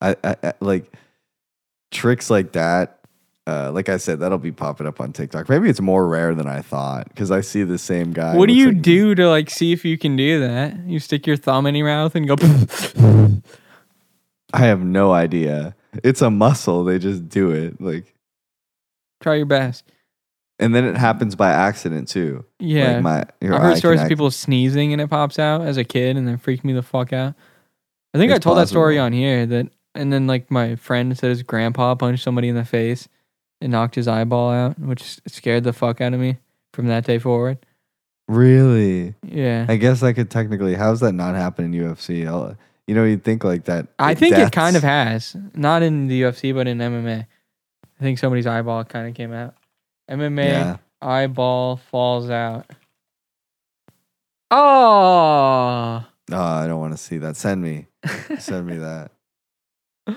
I, 0.00 0.16
I, 0.22 0.36
I 0.42 0.52
like 0.60 0.92
tricks 1.90 2.28
like 2.28 2.52
that. 2.52 3.00
Uh, 3.46 3.70
like 3.72 3.90
I 3.90 3.98
said, 3.98 4.20
that'll 4.20 4.38
be 4.38 4.52
popping 4.52 4.86
up 4.86 5.00
on 5.00 5.12
TikTok. 5.12 5.48
Maybe 5.50 5.68
it's 5.68 5.80
more 5.80 6.06
rare 6.06 6.34
than 6.34 6.46
I 6.46 6.62
thought 6.62 7.08
because 7.08 7.30
I 7.30 7.42
see 7.42 7.62
the 7.62 7.78
same 7.78 8.12
guy. 8.12 8.36
What 8.36 8.48
do 8.48 8.54
you 8.54 8.68
like- 8.68 8.82
do 8.82 9.14
to 9.14 9.28
like 9.28 9.50
see 9.50 9.72
if 9.72 9.84
you 9.84 9.98
can 9.98 10.16
do 10.16 10.40
that? 10.40 10.76
You 10.86 10.98
stick 10.98 11.26
your 11.26 11.36
thumb 11.36 11.66
in 11.66 11.74
your 11.74 11.86
mouth 11.86 12.14
and 12.14 12.26
go. 12.26 12.36
I 14.54 14.60
have 14.66 14.82
no 14.84 15.12
idea. 15.12 15.74
It's 16.02 16.22
a 16.22 16.30
muscle. 16.30 16.84
They 16.84 16.98
just 16.98 17.28
do 17.28 17.50
it. 17.50 17.80
Like, 17.80 18.14
Try 19.20 19.34
your 19.36 19.46
best. 19.46 19.84
and 20.58 20.74
then 20.74 20.84
it 20.84 20.96
happens 20.96 21.34
by 21.34 21.50
accident 21.50 22.08
too. 22.08 22.44
Yeah, 22.60 22.94
Like 22.94 23.02
my, 23.02 23.24
your 23.40 23.54
I've 23.54 23.62
heard 23.62 23.78
stories 23.78 24.00
of 24.00 24.04
act- 24.04 24.08
people 24.10 24.30
sneezing 24.30 24.92
and 24.92 25.00
it 25.02 25.08
pops 25.10 25.38
out 25.38 25.62
as 25.62 25.76
a 25.76 25.84
kid, 25.84 26.16
and 26.16 26.26
then 26.28 26.36
freaked 26.38 26.64
me 26.64 26.72
the 26.72 26.82
fuck 26.82 27.12
out. 27.12 27.34
I 28.14 28.18
think 28.18 28.30
I 28.32 28.36
It's 28.36 28.44
told 28.44 28.58
that 28.58 28.68
story 28.68 28.94
possible. 28.96 29.06
on 29.06 29.12
here. 29.12 29.46
That 29.46 29.66
and 29.96 30.12
then 30.12 30.26
like 30.26 30.50
my 30.50 30.76
friend 30.76 31.16
said 31.18 31.30
his 31.30 31.42
grandpa 31.42 31.94
punched 31.96 32.22
somebody 32.22 32.48
in 32.48 32.54
the 32.54 32.64
face 32.64 33.08
and 33.60 33.72
knocked 33.72 33.94
his 33.96 34.06
eyeball 34.08 34.50
out, 34.50 34.78
which 34.78 35.18
scared 35.26 35.64
the 35.64 35.72
fuck 35.72 36.00
out 36.00 36.14
of 36.14 36.20
me 36.20 36.38
from 36.72 36.86
that 36.88 37.04
day 37.04 37.18
forward. 37.18 37.58
Really? 38.28 39.14
Yeah, 39.22 39.66
I 39.68 39.76
guess 39.76 40.02
I 40.02 40.12
could 40.12 40.30
technically. 40.30 40.74
How's 40.74 41.00
that 41.00 41.12
not 41.12 41.34
happen 41.34 41.64
in 41.66 41.72
UFC? 41.72 42.26
I'll, 42.26 42.56
you 42.86 42.94
know, 42.94 43.04
you'd 43.04 43.24
think 43.24 43.44
like 43.44 43.64
that. 43.64 43.88
I 43.98 44.14
think 44.14 44.36
it 44.36 44.52
kind 44.52 44.76
of 44.76 44.82
has. 44.82 45.36
Not 45.54 45.82
in 45.82 46.06
the 46.08 46.22
UFC, 46.22 46.54
but 46.54 46.66
in 46.68 46.78
MMA. 46.78 47.26
I 47.26 48.02
think 48.02 48.18
somebody's 48.18 48.46
eyeball 48.46 48.84
kind 48.84 49.08
of 49.08 49.14
came 49.14 49.32
out. 49.32 49.54
MMA 50.10 50.44
Yeah. 50.48 50.76
eyeball 51.00 51.76
falls 51.76 52.28
out. 52.30 52.66
Oh, 54.50 56.04
Oh, 56.32 56.36
I 56.42 56.66
don't 56.66 56.80
want 56.80 56.92
to 56.94 56.98
see 56.98 57.18
that. 57.18 57.36
Send 57.36 57.60
me. 57.62 57.86
Send 58.38 58.66
me 58.66 58.78
that. 58.78 59.10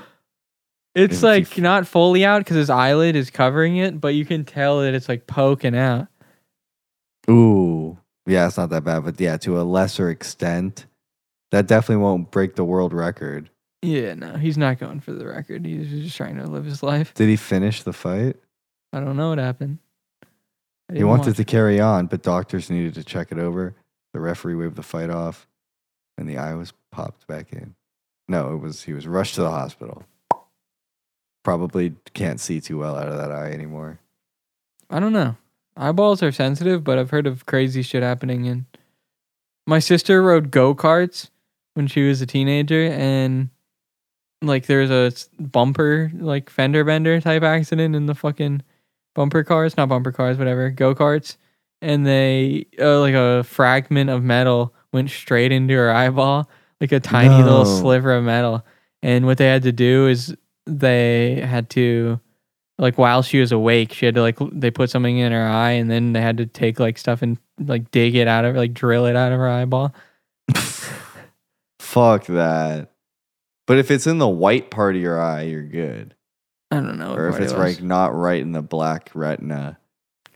it's 0.95 1.21
like 1.21 1.57
you- 1.57 1.63
not 1.63 1.85
fully 1.87 2.23
out 2.23 2.39
because 2.39 2.55
his 2.55 2.69
eyelid 2.69 3.15
is 3.15 3.29
covering 3.29 3.77
it, 3.77 3.99
but 3.99 4.09
you 4.15 4.23
can 4.25 4.45
tell 4.45 4.81
that 4.81 4.93
it's 4.93 5.09
like 5.09 5.27
poking 5.27 5.75
out. 5.75 6.07
Ooh. 7.29 7.97
Yeah, 8.25 8.47
it's 8.47 8.57
not 8.57 8.69
that 8.69 8.83
bad, 8.83 9.03
but 9.05 9.19
yeah, 9.19 9.37
to 9.37 9.59
a 9.59 9.63
lesser 9.63 10.09
extent, 10.09 10.85
that 11.51 11.67
definitely 11.67 12.03
won't 12.03 12.31
break 12.31 12.55
the 12.55 12.65
world 12.65 12.93
record. 12.93 13.49
Yeah, 13.81 14.15
no, 14.15 14.33
he's 14.33 14.57
not 14.57 14.79
going 14.79 14.99
for 14.99 15.13
the 15.13 15.25
record. 15.25 15.65
He's 15.65 15.89
just 15.89 16.17
trying 16.17 16.37
to 16.37 16.47
live 16.47 16.65
his 16.65 16.81
life. 16.81 17.13
Did 17.13 17.29
he 17.29 17.35
finish 17.35 17.83
the 17.83 17.93
fight? 17.93 18.35
I 18.91 18.99
don't 18.99 19.17
know 19.17 19.29
what 19.29 19.37
happened. 19.37 19.79
He 20.93 21.03
wanted 21.03 21.35
to 21.35 21.43
carry 21.43 21.79
on, 21.79 22.07
but 22.07 22.21
doctors 22.21 22.69
needed 22.69 22.93
to 22.95 23.03
check 23.03 23.31
it 23.31 23.37
over. 23.37 23.75
The 24.13 24.19
referee 24.21 24.55
waved 24.55 24.77
the 24.77 24.83
fight 24.83 25.09
off, 25.09 25.47
and 26.17 26.29
the 26.29 26.37
eye 26.37 26.53
was 26.53 26.73
popped 26.91 27.27
back 27.27 27.51
in. 27.51 27.75
No, 28.29 28.53
it 28.53 28.57
was 28.57 28.83
he 28.83 28.93
was 28.93 29.07
rushed 29.07 29.35
to 29.35 29.41
the 29.41 29.51
hospital. 29.51 30.03
Probably 31.43 31.93
can't 32.13 32.39
see 32.39 32.61
too 32.61 32.77
well 32.77 32.97
out 32.97 33.09
of 33.09 33.17
that 33.17 33.31
eye 33.31 33.51
anymore. 33.51 33.99
I 34.89 34.99
don't 34.99 35.13
know. 35.13 35.35
Eyeballs 35.75 36.23
are 36.23 36.31
sensitive, 36.31 36.83
but 36.83 36.97
I've 36.97 37.11
heard 37.11 37.27
of 37.27 37.45
crazy 37.45 37.81
shit 37.81 38.01
happening. 38.01 38.47
And 38.47 38.65
my 39.65 39.79
sister 39.79 40.23
rode 40.23 40.51
go 40.51 40.73
karts 40.73 41.29
when 41.77 41.85
she 41.85 42.07
was 42.07 42.23
a 42.23 42.25
teenager, 42.25 42.87
and 42.87 43.51
like 44.41 44.65
there 44.65 44.79
was 44.79 44.89
a 44.89 45.13
bumper, 45.39 46.11
like 46.15 46.49
fender 46.49 46.83
bender 46.83 47.21
type 47.21 47.43
accident 47.43 47.95
in 47.95 48.07
the 48.07 48.15
fucking 48.15 48.63
bumper 49.13 49.43
cars, 49.43 49.77
not 49.77 49.87
bumper 49.87 50.11
cars, 50.11 50.39
whatever, 50.39 50.71
go 50.71 50.95
karts, 50.95 51.37
and 51.83 52.05
they 52.05 52.65
uh, 52.81 52.99
like 52.99 53.13
a 53.13 53.43
fragment 53.43 54.09
of 54.09 54.23
metal 54.23 54.73
went 54.91 55.11
straight 55.11 55.51
into 55.51 55.75
her 55.75 55.91
eyeball, 55.91 56.49
like 56.81 56.91
a 56.91 56.99
tiny 56.99 57.43
little 57.43 57.65
sliver 57.65 58.11
of 58.11 58.23
metal. 58.23 58.65
And 59.03 59.27
what 59.27 59.37
they 59.37 59.45
had 59.45 59.61
to 59.61 59.71
do 59.71 60.07
is 60.07 60.35
they 60.65 61.41
had 61.41 61.69
to 61.69 62.19
like 62.79 62.97
while 62.97 63.21
she 63.21 63.39
was 63.39 63.51
awake, 63.51 63.93
she 63.93 64.07
had 64.07 64.15
to 64.15 64.21
like 64.21 64.39
they 64.51 64.71
put 64.71 64.89
something 64.89 65.19
in 65.19 65.31
her 65.31 65.47
eye, 65.47 65.73
and 65.73 65.91
then 65.91 66.13
they 66.13 66.21
had 66.21 66.37
to 66.37 66.47
take 66.47 66.79
like 66.79 66.97
stuff 66.97 67.21
and 67.21 67.37
like 67.59 67.91
dig 67.91 68.15
it 68.15 68.27
out 68.27 68.45
of 68.45 68.55
like 68.55 68.73
drill 68.73 69.05
it 69.05 69.15
out 69.15 69.31
of 69.31 69.37
her 69.37 69.47
eyeball. 69.47 69.93
Fuck 71.97 72.25
that. 72.27 72.91
But 73.65 73.79
if 73.79 73.91
it's 73.91 74.07
in 74.07 74.17
the 74.17 74.27
white 74.27 74.71
part 74.71 74.95
of 74.95 75.01
your 75.01 75.21
eye, 75.21 75.43
you're 75.43 75.63
good. 75.63 76.15
I 76.71 76.75
don't 76.77 76.97
know. 76.97 77.13
or 77.13 77.29
if 77.29 77.39
it's 77.39 77.53
like 77.53 77.81
not 77.81 78.15
right 78.15 78.41
in 78.41 78.51
the 78.51 78.61
black 78.61 79.09
retina. 79.13 79.77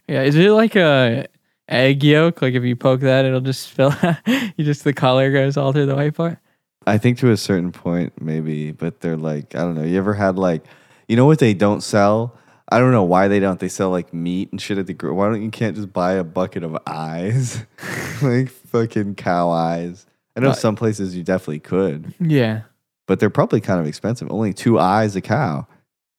yeah, 0.08 0.24
is 0.24 0.36
it 0.36 0.50
like 0.52 0.76
a 0.76 1.28
egg 1.68 2.04
yolk? 2.04 2.42
Like 2.42 2.54
if 2.54 2.64
you 2.64 2.76
poke 2.76 3.02
that, 3.02 3.26
it'll 3.26 3.42
just 3.42 3.70
spill. 3.70 3.94
you 4.26 4.64
just 4.64 4.84
the 4.84 4.94
color 4.94 5.32
goes 5.32 5.58
all 5.58 5.72
through 5.74 5.88
the 5.88 5.96
white 5.96 6.16
part. 6.16 6.40
I 6.88 6.98
think 6.98 7.20
to 7.20 7.32
a 7.32 7.38
certain 7.38 7.72
point, 7.72 8.20
maybe, 8.20 8.72
but 8.72 9.02
they're 9.02 9.18
like, 9.18 9.56
I 9.56 9.60
don't 9.60 9.76
know. 9.76 9.84
You 9.84 9.98
ever 9.98 10.14
had 10.14 10.38
like, 10.38 10.64
you 11.08 11.16
know 11.16 11.26
what 11.26 11.40
they 11.40 11.54
don't 11.54 11.82
sell? 11.82 12.38
I 12.72 12.80
don't 12.80 12.92
know 12.92 13.04
why 13.04 13.28
they 13.28 13.40
don't. 13.40 13.60
They 13.60 13.68
sell 13.68 13.90
like 13.90 14.14
meat 14.14 14.52
and 14.52 14.62
shit 14.62 14.78
at 14.78 14.88
the 14.88 14.94
Why 15.12 15.28
don't 15.28 15.44
you 15.44 15.52
can't 15.52 15.76
just 15.76 15.92
buy 15.92 16.14
a 16.14 16.24
bucket 16.24 16.64
of 16.64 16.78
eyes, 16.88 17.66
like 18.22 18.50
fucking 18.50 19.16
cow 19.16 19.50
eyes? 19.50 20.06
I 20.36 20.40
know 20.40 20.50
Uh, 20.50 20.54
some 20.54 20.76
places 20.76 21.16
you 21.16 21.24
definitely 21.24 21.60
could, 21.60 22.14
Yeah, 22.20 22.62
but 23.08 23.20
they're 23.20 23.30
probably 23.30 23.62
kind 23.62 23.80
of 23.80 23.88
expensive. 23.88 24.32
Only 24.32 24.54
two 24.54 24.80
eyes 24.80 25.16
a 25.16 25.22
cow. 25.22 25.68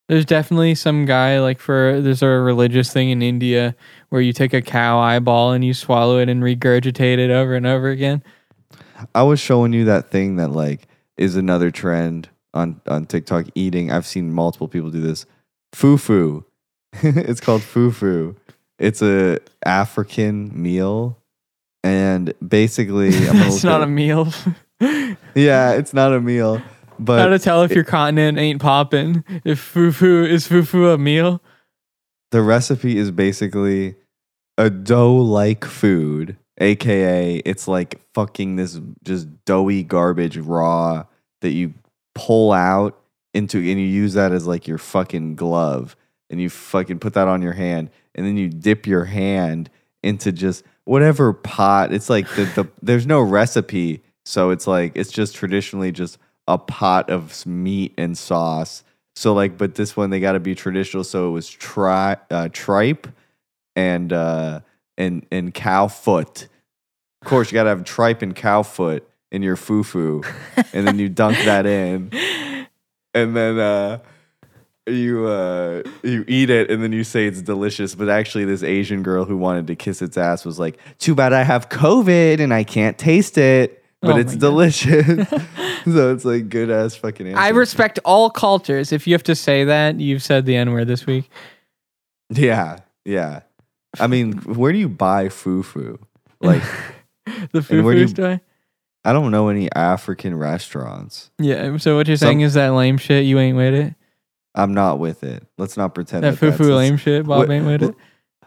there's 0.09 0.27
definitely 0.27 0.75
some 0.75 1.07
guy 1.07 1.40
like 1.40 1.59
for 1.59 2.01
there's 2.03 2.22
a 2.22 2.27
religious 2.29 2.92
thing 2.92 3.09
in 3.11 3.22
India 3.22 3.75
where 4.11 4.20
you 4.20 4.33
take 4.33 4.53
a 4.53 4.61
cow 4.61 4.98
eyeball 4.98 5.53
and 5.53 5.64
you 5.64 5.72
swallow 5.72 6.18
it 6.18 6.29
and 6.29 6.42
regurgitate 6.42 7.18
it 7.18 7.31
over 7.31 7.55
and 7.55 7.64
over 7.66 7.88
again. 7.88 8.22
I 9.14 9.22
was 9.22 9.40
showing 9.40 9.72
you 9.72 9.85
that 9.87 10.11
thing 10.11 10.37
that 10.37 10.48
like 10.51 10.87
is 11.16 11.37
another 11.37 11.70
trend 11.70 12.29
on 12.53 12.81
on 12.87 13.07
TikTok. 13.07 13.46
Eating. 13.55 13.90
I've 13.90 14.07
seen 14.07 14.33
multiple 14.33 14.68
people 14.68 14.90
do 14.90 15.01
this. 15.01 15.25
Fufu. 15.75 16.44
it's 17.03 17.40
called 17.40 17.62
fufu. 17.62 18.37
It's 18.79 19.01
a 19.01 19.38
African 19.64 20.51
meal, 20.61 21.16
and 21.82 22.32
basically, 22.46 23.08
it's 23.12 23.64
not 23.64 23.82
a 23.82 23.86
meal. 23.86 24.32
Yeah, 25.36 25.74
it's 25.74 25.94
not 25.94 26.12
a 26.12 26.20
meal, 26.20 26.60
but 26.98 27.20
How 27.20 27.28
to 27.28 27.38
tell 27.38 27.62
if 27.62 27.70
your 27.70 27.84
continent 27.84 28.36
ain't 28.36 28.60
popping? 28.60 29.22
If 29.44 29.72
fufu 29.72 30.28
is 30.28 30.48
fufu 30.48 30.92
a 30.92 30.98
meal? 30.98 31.40
the 32.32 32.42
recipe 32.42 32.96
is 32.96 33.10
basically 33.12 33.94
a 34.58 34.68
dough-like 34.70 35.64
food, 35.64 36.36
aka 36.58 37.36
it's 37.44 37.68
like 37.68 38.00
fucking 38.14 38.56
this 38.56 38.80
just 39.04 39.28
doughy 39.44 39.82
garbage 39.82 40.36
raw 40.36 41.04
that 41.42 41.50
you 41.52 41.74
pull 42.14 42.52
out 42.52 42.98
into 43.34 43.58
and 43.58 43.66
you 43.66 43.76
use 43.76 44.14
that 44.14 44.32
as 44.32 44.46
like 44.46 44.66
your 44.66 44.78
fucking 44.78 45.34
glove 45.36 45.96
and 46.28 46.40
you 46.40 46.50
fucking 46.50 46.98
put 46.98 47.14
that 47.14 47.28
on 47.28 47.40
your 47.40 47.52
hand 47.52 47.90
and 48.14 48.26
then 48.26 48.36
you 48.36 48.48
dip 48.48 48.86
your 48.86 49.04
hand 49.04 49.70
into 50.02 50.32
just 50.32 50.64
whatever 50.84 51.32
pot. 51.32 51.92
It's 51.92 52.10
like 52.10 52.28
the, 52.34 52.44
the 52.44 52.68
there's 52.82 53.06
no 53.06 53.20
recipe, 53.20 54.02
so 54.24 54.50
it's 54.50 54.66
like 54.66 54.92
it's 54.94 55.12
just 55.12 55.34
traditionally 55.34 55.92
just 55.92 56.18
a 56.48 56.58
pot 56.58 57.10
of 57.10 57.44
meat 57.46 57.94
and 57.96 58.16
sauce. 58.16 58.84
So 59.14 59.34
like, 59.34 59.58
but 59.58 59.74
this 59.74 59.96
one 59.96 60.10
they 60.10 60.20
got 60.20 60.32
to 60.32 60.40
be 60.40 60.54
traditional. 60.54 61.04
So 61.04 61.28
it 61.28 61.32
was 61.32 61.48
tri 61.48 62.16
uh, 62.30 62.48
tripe 62.52 63.06
and 63.76 64.12
uh 64.12 64.60
and 64.98 65.26
and 65.30 65.52
cow 65.52 65.88
foot. 65.88 66.48
Of 67.22 67.28
course, 67.28 67.52
you 67.52 67.54
got 67.54 67.64
to 67.64 67.68
have 67.70 67.84
tripe 67.84 68.22
and 68.22 68.34
cow 68.34 68.62
foot 68.62 69.08
in 69.30 69.42
your 69.42 69.56
fufu, 69.56 70.26
and 70.72 70.86
then 70.86 70.98
you 70.98 71.08
dunk 71.08 71.38
that 71.44 71.66
in, 71.66 72.10
and 73.14 73.36
then 73.36 73.58
uh 73.58 73.98
you 74.86 75.26
uh 75.26 75.82
you 76.02 76.24
eat 76.26 76.50
it 76.50 76.68
and 76.70 76.82
then 76.82 76.92
you 76.92 77.04
say 77.04 77.26
it's 77.26 77.40
delicious 77.40 77.94
but 77.94 78.08
actually 78.08 78.44
this 78.44 78.64
asian 78.64 79.02
girl 79.04 79.24
who 79.24 79.36
wanted 79.36 79.64
to 79.68 79.76
kiss 79.76 80.02
its 80.02 80.16
ass 80.16 80.44
was 80.44 80.58
like 80.58 80.76
too 80.98 81.14
bad 81.14 81.32
i 81.32 81.42
have 81.42 81.68
covid 81.68 82.40
and 82.40 82.52
i 82.52 82.64
can't 82.64 82.98
taste 82.98 83.38
it 83.38 83.84
but 84.00 84.16
Oh 84.16 84.18
it's 84.18 84.34
delicious 84.34 85.06
so 85.84 86.12
it's 86.12 86.24
like 86.24 86.48
good 86.48 86.68
ass 86.70 86.96
fucking 86.96 87.28
answer. 87.28 87.38
I 87.38 87.50
respect 87.50 88.00
all 88.04 88.28
cultures. 88.30 88.90
If 88.90 89.06
you 89.06 89.14
have 89.14 89.22
to 89.24 89.36
say 89.36 89.62
that, 89.62 90.00
you've 90.00 90.24
said 90.24 90.44
the 90.46 90.56
N 90.56 90.72
word 90.72 90.88
this 90.88 91.06
week. 91.06 91.30
yeah 92.30 92.78
yeah 93.04 93.42
i 94.00 94.06
mean 94.08 94.32
where 94.38 94.72
do 94.72 94.78
you 94.78 94.88
buy 94.88 95.26
fufu 95.28 95.98
like 96.40 96.62
The 97.52 97.64
And 97.70 97.84
where 97.84 97.94
do 97.94 98.00
fufu 98.00 98.00
you- 98.00 98.08
store. 98.08 98.40
i 99.04 99.12
don't 99.12 99.30
know 99.30 99.48
any 99.48 99.70
african 99.72 100.36
restaurants 100.36 101.30
Yeah. 101.38 101.76
So 101.76 101.94
what 101.96 102.08
you're 102.08 102.16
Some- 102.16 102.26
saying 102.26 102.40
is 102.40 102.54
that 102.54 102.70
lame 102.70 102.98
shit. 102.98 103.24
You 103.24 103.38
ain't 103.38 103.56
with 103.56 103.74
it. 103.74 103.94
I'm 104.54 104.74
not 104.74 104.98
with 104.98 105.22
it 105.24 105.46
let's 105.58 105.76
not 105.76 105.94
pretend 105.94 106.24
That 106.24 106.32
that, 106.38 106.40
that's- 106.40 106.58
fufu 106.60 106.76
lame 106.76 106.96
shit. 106.96 107.26
Bob 107.26 107.50
ain't 107.50 107.66
with 107.66 107.82
it. 107.82 107.94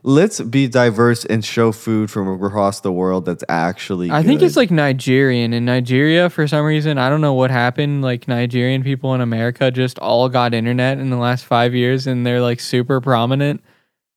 let's 0.03 0.39
be 0.41 0.67
diverse 0.67 1.25
and 1.25 1.43
show 1.43 1.71
food 1.71 2.11
from 2.11 2.27
across 2.43 2.81
the 2.81 2.91
world 2.91 3.25
that's 3.25 3.43
actually 3.49 4.11
I 4.11 4.21
think 4.23 4.41
it's 4.43 4.55
like 4.55 4.69
Nigerian. 4.69 5.51
In 5.53 5.65
Nigeria, 5.65 6.29
for 6.29 6.47
some 6.47 6.63
reason, 6.65 6.97
I 6.99 7.09
don't 7.09 7.21
know 7.21 7.33
what 7.33 7.49
happened. 7.49 8.03
Like 8.03 8.27
Nigerian 8.27 8.83
people 8.83 9.15
in 9.15 9.21
America 9.21 9.71
just 9.71 9.97
all 9.99 10.29
got 10.29 10.53
internet 10.53 10.99
in 10.99 11.09
the 11.09 11.17
last 11.17 11.45
five 11.45 11.73
years, 11.73 12.05
and 12.05 12.23
they're 12.25 12.41
like 12.41 12.59
super 12.59 13.01
prominent. 13.01 13.63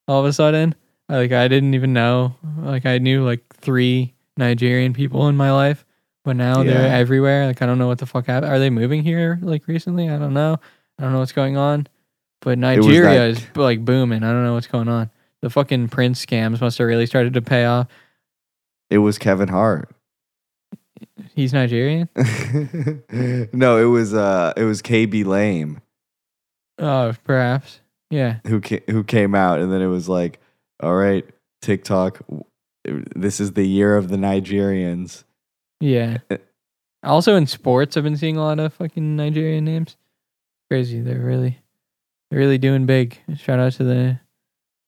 All 0.06 0.20
of 0.20 0.26
a 0.26 0.32
sudden, 0.34 0.74
like 1.08 1.32
I 1.32 1.48
didn't 1.48 1.72
even 1.74 1.94
know. 1.94 2.34
Like 2.60 2.84
I 2.84 2.98
knew 2.98 3.24
like 3.24 3.42
three 3.54 4.12
Nigerian 4.36 4.92
people 4.92 5.26
in 5.28 5.36
my 5.36 5.52
life, 5.52 5.86
but 6.22 6.36
now 6.36 6.62
they're 6.62 6.92
everywhere. 6.92 7.46
Like 7.46 7.62
I 7.62 7.66
don't 7.66 7.78
know 7.78 7.88
what 7.88 7.98
the 7.98 8.06
fuck 8.06 8.26
happened. 8.26 8.52
Are 8.52 8.58
they 8.58 8.68
moving 8.70 9.02
here 9.02 9.38
like 9.40 9.66
recently? 9.66 10.10
I 10.10 10.18
don't 10.18 10.34
know. 10.34 10.58
I 10.98 11.02
don't 11.04 11.12
know 11.12 11.18
what's 11.20 11.32
going 11.32 11.56
on. 11.56 11.86
But 12.40 12.58
Nigeria 12.58 13.26
is 13.26 13.44
like 13.56 13.84
booming. 13.84 14.22
I 14.22 14.30
don't 14.32 14.44
know 14.44 14.54
what's 14.54 14.66
going 14.68 14.88
on. 14.88 15.10
The 15.42 15.50
fucking 15.50 15.88
Prince 15.88 16.24
scams 16.24 16.60
must 16.60 16.78
have 16.78 16.86
really 16.86 17.06
started 17.06 17.34
to 17.34 17.42
pay 17.42 17.64
off. 17.64 17.86
it 18.90 18.98
was 18.98 19.18
kevin 19.18 19.48
hart 19.48 19.90
He's 21.34 21.52
Nigerian. 21.52 22.08
no, 23.52 23.76
it 23.78 23.84
was 23.90 24.14
uh 24.14 24.52
it 24.56 24.64
was 24.64 24.82
Khaby 24.82 25.24
Lame 25.24 25.80
Oh, 26.78 27.12
perhaps. 27.24 27.80
Yeah. 28.10 28.38
who 28.46 28.60
ca- 28.60 28.82
who 28.88 29.04
came 29.04 29.34
out 29.34 29.60
and 29.60 29.72
then 29.72 29.80
it 29.82 29.86
was 29.86 30.08
like, 30.08 30.40
all 30.82 30.94
right, 30.94 31.24
TikTok, 31.62 32.20
this 33.14 33.38
is 33.40 33.52
the 33.52 33.66
year 33.66 33.96
of 33.96 34.08
the 34.08 34.16
Nigerians. 34.16 35.24
Yeah. 35.80 36.18
Uh, 36.30 36.38
Also 37.04 37.36
in 37.36 37.46
sports, 37.46 37.96
I've 37.96 38.04
been 38.04 38.16
seeing 38.16 38.36
a 38.36 38.42
lot 38.42 38.58
of 38.58 38.72
fucking 38.74 39.14
Nigerian 39.16 39.64
names. 39.64 39.96
Crazy. 40.70 41.00
They're 41.00 41.18
really, 41.18 41.58
they're 42.30 42.38
really 42.38 42.58
doing 42.58 42.86
big. 42.86 43.18
Shout 43.36 43.58
out 43.58 43.72
to 43.74 43.84
the. 43.84 44.20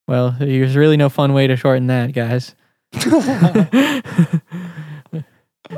Well, 0.06 0.36
there's 0.38 0.76
really 0.76 0.96
no 0.96 1.08
fun 1.08 1.32
way 1.32 1.46
to 1.46 1.56
shorten 1.56 1.86
that, 1.86 2.12
guys. 2.12 2.54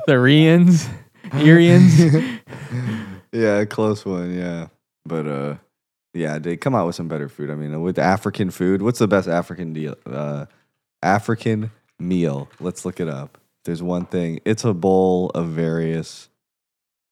the 0.07 0.15
Rians, 0.15 0.89
Irians. 1.25 2.41
yeah, 3.33 3.65
close 3.67 4.05
one, 4.05 4.35
yeah. 4.35 4.69
But 5.05 5.27
uh 5.27 5.57
yeah, 6.15 6.39
they 6.39 6.57
come 6.57 6.75
out 6.75 6.87
with 6.87 6.95
some 6.95 7.09
better 7.09 7.29
food. 7.29 7.51
I 7.51 7.55
mean, 7.55 7.81
with 7.83 7.99
African 7.99 8.51
food, 8.51 8.83
what's 8.83 8.99
the 8.99 9.09
best 9.09 9.29
African 9.29 9.73
deal 9.73 9.97
uh 10.07 10.47
African 11.03 11.71
meal? 11.99 12.49
Let's 12.61 12.85
look 12.85 13.01
it 13.01 13.09
up. 13.09 13.39
There's 13.65 13.83
one 13.83 14.07
thing. 14.07 14.41
It's 14.45 14.65
a 14.65 14.75
bowl 14.75 15.31
of 15.35 15.49
various 15.49 16.29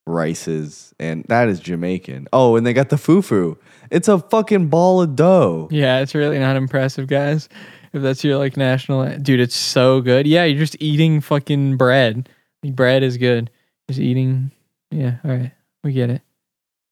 rices 0.07 0.95
and 0.99 1.25
that 1.29 1.49
is 1.49 1.61
Jamaican. 1.61 2.29
Oh, 2.33 2.57
and 2.57 2.67
they 2.67 2.73
got 2.73 2.89
the 2.89 2.97
fufu. 2.97 3.57
It's 3.91 4.09
a 4.09 4.19
fucking 4.19 4.69
ball 4.69 5.03
of 5.03 5.17
dough. 5.17 5.69
Yeah, 5.71 6.01
it's 6.01 6.15
really 6.15 6.39
not 6.39 6.57
impressive, 6.57 7.07
guys. 7.07 7.49
If 7.93 8.03
that's 8.03 8.23
your 8.23 8.39
like 8.39 8.57
national, 8.57 9.19
dude, 9.19 9.41
it's 9.41 9.57
so 9.57 10.01
good. 10.01 10.27
Yeah, 10.27 10.45
you're 10.45 10.59
just 10.59 10.77
eating 10.81 11.21
fucking 11.21 11.77
bread. 11.77 12.29
Like, 12.63 12.77
bread 12.77 13.03
is 13.03 13.17
good. 13.17 13.51
Just 13.89 14.01
eating. 14.01 14.53
Yeah, 14.91 15.17
all 15.25 15.31
right, 15.31 15.53
we 15.83 15.93
get 15.93 16.11
it. 16.11 16.23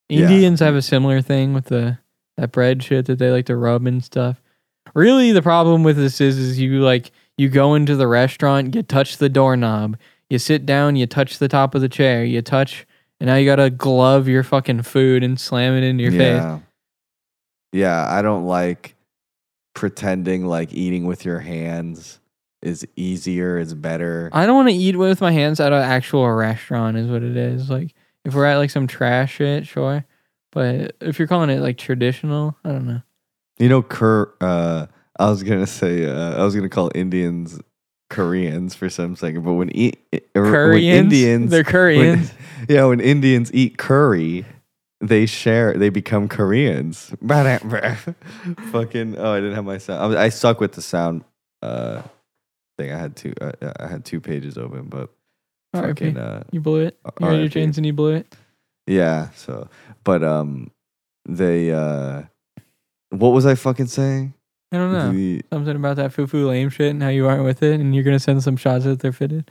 Yeah. 0.09 0.23
Indians 0.23 0.61
have 0.61 0.75
a 0.75 0.83
similar 0.83 1.21
thing 1.21 1.53
with 1.53 1.66
the 1.66 1.99
that 2.37 2.53
bread 2.53 2.83
shit 2.83 3.07
that 3.07 3.18
they 3.18 3.31
like 3.31 3.47
to 3.47 3.57
rub 3.57 3.87
and 3.87 4.03
stuff. 4.03 4.40
Really, 4.94 5.33
the 5.33 5.42
problem 5.42 5.83
with 5.83 5.97
this 5.97 6.21
is, 6.21 6.38
is 6.38 6.59
you 6.59 6.81
like 6.81 7.11
you 7.37 7.49
go 7.49 7.75
into 7.75 7.94
the 7.94 8.07
restaurant, 8.07 8.75
you 8.75 8.83
touch 8.83 9.18
the 9.18 9.29
doorknob, 9.29 9.97
you 10.31 10.38
sit 10.38 10.64
down, 10.66 10.97
you 10.97 11.07
touch 11.07 11.38
the 11.38 11.49
top 11.49 11.75
of 11.75 11.81
the 11.81 11.88
chair, 11.88 12.25
you 12.25 12.42
touch, 12.42 12.87
and 13.20 13.26
now 13.28 13.37
you 13.37 13.44
gotta 13.46 13.70
glove 13.70 14.28
your 14.28 14.42
fucking 14.42 14.83
food 14.83 15.22
and 15.24 15.38
slam 15.40 15.74
it 15.74 15.83
into 15.85 16.02
your 16.02 16.12
face. 16.12 16.20
yeah. 16.40 16.59
Yeah, 17.72 18.07
I 18.09 18.22
don't 18.22 18.46
like 18.46 18.94
pretending 19.74 20.46
like 20.46 20.72
eating 20.72 21.04
with 21.04 21.24
your 21.24 21.38
hands 21.40 22.18
is 22.62 22.87
easier, 22.96 23.59
is 23.59 23.74
better. 23.74 24.31
I 24.33 24.46
don't 24.46 24.57
want 24.57 24.68
to 24.70 24.74
eat 24.74 24.96
with 24.96 25.20
my 25.20 25.31
hands 25.31 25.61
at 25.61 25.72
an 25.72 25.83
actual 25.83 26.28
restaurant, 26.33 26.96
is 26.96 27.09
what 27.09 27.22
it 27.22 27.37
is. 27.37 27.70
Like 27.70 27.94
if 28.24 28.35
we're 28.35 28.46
at 28.46 28.57
like 28.57 28.70
some 28.70 28.87
trash 28.87 29.35
shit, 29.35 29.66
sure. 29.66 30.04
But 30.50 30.96
if 31.00 31.18
you're 31.18 31.28
calling 31.28 31.50
it 31.50 31.61
like 31.61 31.76
traditional, 31.78 32.57
I 32.64 32.70
don't 32.70 32.87
know. 32.87 33.02
You 33.59 33.68
know, 33.68 33.83
cur. 33.83 34.33
Uh, 34.40 34.87
I 35.18 35.28
was 35.31 35.42
gonna 35.42 35.66
say. 35.66 36.07
Uh, 36.07 36.40
I 36.40 36.44
was 36.44 36.54
gonna 36.54 36.68
call 36.70 36.90
Indians 36.94 37.61
Koreans 38.09 38.74
for 38.74 38.88
some 38.88 39.14
second, 39.14 39.44
but 39.44 39.52
when, 39.52 39.70
e- 39.76 39.92
or 40.35 40.42
when 40.42 40.52
Koreans, 40.52 40.98
Indians, 41.12 41.50
they're 41.50 41.64
when- 41.64 42.31
Koreans. 42.59 42.66
yeah, 42.68 42.85
when 42.85 43.01
Indians 43.01 43.53
eat 43.55 43.79
curry, 43.79 44.44
they 45.01 45.27
share. 45.27 45.75
They 45.75 45.88
become 45.90 46.29
Koreans. 46.29 47.12
Fucking. 47.27 49.16
Oh, 49.18 49.33
I 49.33 49.40
didn't 49.40 49.55
have 49.55 49.64
my 49.64 49.79
sound. 49.79 50.16
I, 50.16 50.25
I 50.25 50.29
suck 50.29 50.61
with 50.61 50.73
the 50.73 50.83
sound. 50.83 51.25
Uh, 51.62 52.03
thing. 52.77 52.92
I 52.92 52.99
had 52.99 53.16
two. 53.16 53.33
Uh, 53.40 53.53
I 53.81 53.87
had 53.87 54.05
two 54.05 54.21
pages 54.21 54.57
open, 54.59 54.85
but 54.85 55.11
fucking. 55.75 56.16
Uh, 56.16 56.44
You 56.53 56.61
blew 56.61 56.81
it. 56.81 56.99
You 57.21 57.27
had 57.27 57.40
your 57.40 57.49
chains 57.49 57.77
and 57.79 57.87
you 57.87 57.92
blew 57.92 58.14
it. 58.14 58.35
Yeah. 58.87 59.31
So, 59.37 59.68
but 60.05 60.23
um, 60.23 60.71
they 61.29 61.73
uh, 61.73 62.23
what 63.11 63.31
was 63.31 63.47
I 63.47 63.55
fucking 63.55 63.87
saying? 63.87 64.35
I 64.73 64.77
don't 64.77 64.92
know. 64.92 65.12
The- 65.12 65.42
Something 65.53 65.77
about 65.77 65.97
that 65.97 66.12
fufu 66.12 66.47
lame 66.47 66.68
shit 66.71 66.90
and 66.90 67.03
how 67.03 67.09
you 67.09 67.27
aren't 67.27 67.44
with 67.44 67.62
it, 67.62 67.81
and 67.81 67.94
you're 67.94 68.05
gonna 68.05 68.18
send 68.18 68.42
some 68.42 68.57
shots 68.57 68.85
that 68.85 69.01
they're 69.01 69.12
fitted. 69.12 69.51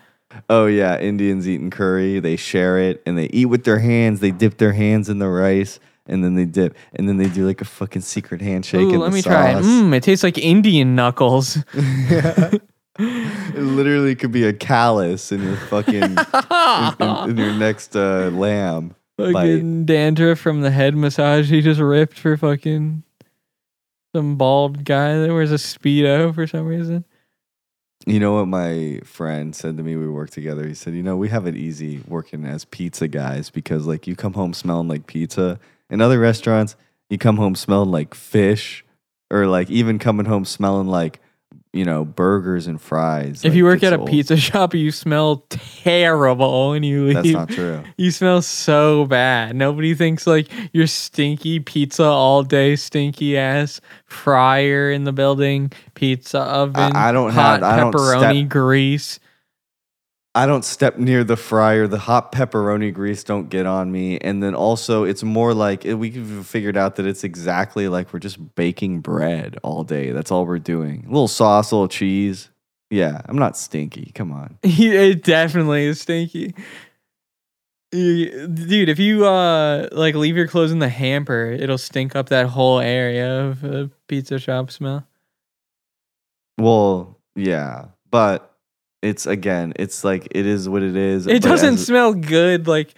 Oh 0.49 0.65
yeah, 0.65 0.99
Indians 0.99 1.47
eating 1.47 1.69
curry. 1.69 2.19
They 2.19 2.35
share 2.35 2.77
it 2.79 3.01
and 3.05 3.17
they 3.17 3.25
eat 3.27 3.45
with 3.45 3.63
their 3.63 3.79
hands. 3.79 4.19
They 4.19 4.31
dip 4.31 4.57
their 4.57 4.73
hands 4.73 5.09
in 5.09 5.19
the 5.19 5.27
rice 5.29 5.79
and 6.05 6.23
then 6.23 6.35
they 6.35 6.45
dip 6.45 6.75
and 6.95 7.07
then 7.07 7.17
they 7.17 7.27
do 7.29 7.45
like 7.45 7.61
a 7.61 7.65
fucking 7.65 8.01
secret 8.01 8.41
handshake. 8.41 8.81
Ooh, 8.81 8.93
in 8.93 8.99
let 8.99 9.09
the 9.09 9.15
me 9.15 9.21
try 9.21 9.51
it. 9.51 9.55
sauce. 9.55 9.65
Mmm, 9.65 9.93
it 9.95 10.03
tastes 10.03 10.23
like 10.23 10.37
Indian 10.37 10.95
knuckles. 10.95 11.57
yeah. 11.73 12.51
It 12.99 13.61
literally 13.61 14.15
could 14.15 14.31
be 14.31 14.43
a 14.45 14.53
callus 14.53 15.31
in 15.31 15.43
your 15.43 15.55
fucking 15.55 15.93
in, 16.03 16.17
in- 16.17 17.29
in 17.29 17.37
your 17.37 17.53
next 17.53 17.95
uh, 17.95 18.31
lamb. 18.33 18.95
fucking 19.19 19.85
dandruff 19.85 20.39
from 20.39 20.61
the 20.61 20.71
head 20.71 20.95
massage 20.95 21.47
he 21.51 21.61
just 21.61 21.79
ripped 21.79 22.17
for 22.17 22.35
fucking 22.37 23.03
some 24.15 24.35
bald 24.35 24.83
guy 24.83 25.15
that 25.19 25.29
wears 25.31 25.51
a 25.51 25.55
speedo 25.57 26.33
for 26.33 26.47
some 26.47 26.65
reason. 26.65 27.05
You 28.07 28.21
know 28.21 28.35
what 28.35 28.45
my 28.47 29.01
friend 29.03 29.53
said 29.53 29.75
to 29.75 29.83
me? 29.83 29.97
We 29.97 30.07
work 30.07 30.29
together. 30.29 30.65
He 30.65 30.75
said, 30.75 30.93
"You 30.93 31.03
know, 31.03 31.17
we 31.17 31.27
have 31.27 31.45
it 31.45 31.57
easy 31.57 32.01
working 32.07 32.45
as 32.45 32.63
pizza 32.63 33.09
guys 33.09 33.49
because 33.49 33.85
like 33.85 34.07
you 34.07 34.15
come 34.15 34.31
home 34.31 34.53
smelling 34.53 34.87
like 34.87 35.07
pizza. 35.07 35.59
In 35.89 35.99
other 35.99 36.17
restaurants, 36.17 36.77
you 37.09 37.17
come 37.17 37.35
home 37.35 37.53
smelling 37.53 37.91
like 37.91 38.15
fish, 38.15 38.85
or 39.29 39.45
like 39.45 39.69
even 39.69 39.99
coming 39.99 40.25
home 40.25 40.45
smelling 40.45 40.87
like 40.87 41.19
you 41.73 41.85
know, 41.85 42.05
burgers 42.05 42.65
and 42.67 42.79
fries. 42.81 43.43
if 43.43 43.51
like, 43.51 43.57
you 43.57 43.63
work 43.65 43.83
at 43.83 43.93
a 43.93 44.03
pizza 44.05 44.35
shop, 44.37 44.73
you 44.73 44.91
smell 44.91 45.45
terrible 45.49 46.71
when 46.71 46.83
you 46.83 47.05
leave. 47.05 47.15
that's 47.15 47.27
not 47.29 47.49
true. 47.49 47.83
You 47.97 48.11
smell 48.11 48.41
so 48.41 49.05
bad. 49.05 49.55
Nobody 49.55 49.93
thinks 49.93 50.25
like 50.27 50.47
your 50.73 50.87
stinky 50.87 51.59
pizza 51.59 52.03
all 52.03 52.43
day, 52.43 52.75
stinky 52.75 53.37
ass 53.37 53.79
fryer 54.05 54.91
in 54.91 55.03
the 55.03 55.11
building, 55.13 55.71
pizza 55.93 56.39
oven, 56.39 56.95
I 56.95 57.11
don't 57.11 57.31
hot 57.31 57.61
have- 57.61 57.63
I 57.63 57.77
don't 57.77 57.93
pepperoni 57.93 58.39
step- 58.41 58.49
grease. 58.49 59.19
I 60.37 60.45
don't 60.45 60.63
step 60.63 60.99
near 60.99 61.23
the 61.23 61.35
fryer. 61.35 61.87
The 61.87 61.97
hot 61.97 62.31
pepperoni 62.31 62.93
grease 62.93 63.23
don't 63.23 63.49
get 63.49 63.65
on 63.65 63.91
me. 63.91 64.19
And 64.19 64.43
then 64.43 64.53
also, 64.53 65.03
it's 65.03 65.23
more 65.23 65.51
like 65.51 65.83
we've 65.83 66.45
figured 66.45 66.77
out 66.77 66.97
that 66.97 67.07
it's 67.07 67.23
exactly 67.23 67.87
like 67.87 68.13
we're 68.13 68.19
just 68.19 68.53
baking 68.53 68.99
bread 68.99 69.57
all 69.63 69.83
day. 69.83 70.11
That's 70.11 70.31
all 70.31 70.45
we're 70.45 70.59
doing. 70.59 71.05
A 71.05 71.09
little 71.09 71.27
sauce, 71.27 71.71
a 71.71 71.75
little 71.75 71.87
cheese. 71.87 72.51
Yeah, 72.91 73.19
I'm 73.25 73.39
not 73.39 73.57
stinky. 73.57 74.11
Come 74.13 74.31
on. 74.31 74.59
it 74.63 75.23
definitely 75.23 75.85
is 75.85 76.01
stinky. 76.01 76.53
Dude, 77.91 78.89
if 78.89 78.99
you 78.99 79.25
uh 79.25 79.89
like 79.91 80.13
leave 80.13 80.37
your 80.37 80.47
clothes 80.47 80.71
in 80.71 80.77
the 80.77 80.87
hamper, 80.87 81.47
it'll 81.47 81.79
stink 81.79 82.15
up 82.15 82.29
that 82.29 82.45
whole 82.45 82.79
area 82.79 83.45
of 83.45 83.63
a 83.63 83.89
pizza 84.07 84.37
shop 84.37 84.69
smell. 84.69 85.07
Well, 86.59 87.17
yeah, 87.35 87.85
but 88.11 88.53
it's 89.01 89.25
again, 89.25 89.73
it's 89.75 90.03
like 90.03 90.27
it 90.31 90.45
is 90.45 90.67
what 90.67 90.83
it 90.83 90.95
is. 90.95 91.27
It 91.27 91.41
doesn't 91.41 91.75
as- 91.75 91.85
smell 91.85 92.13
good. 92.13 92.67
Like 92.67 92.93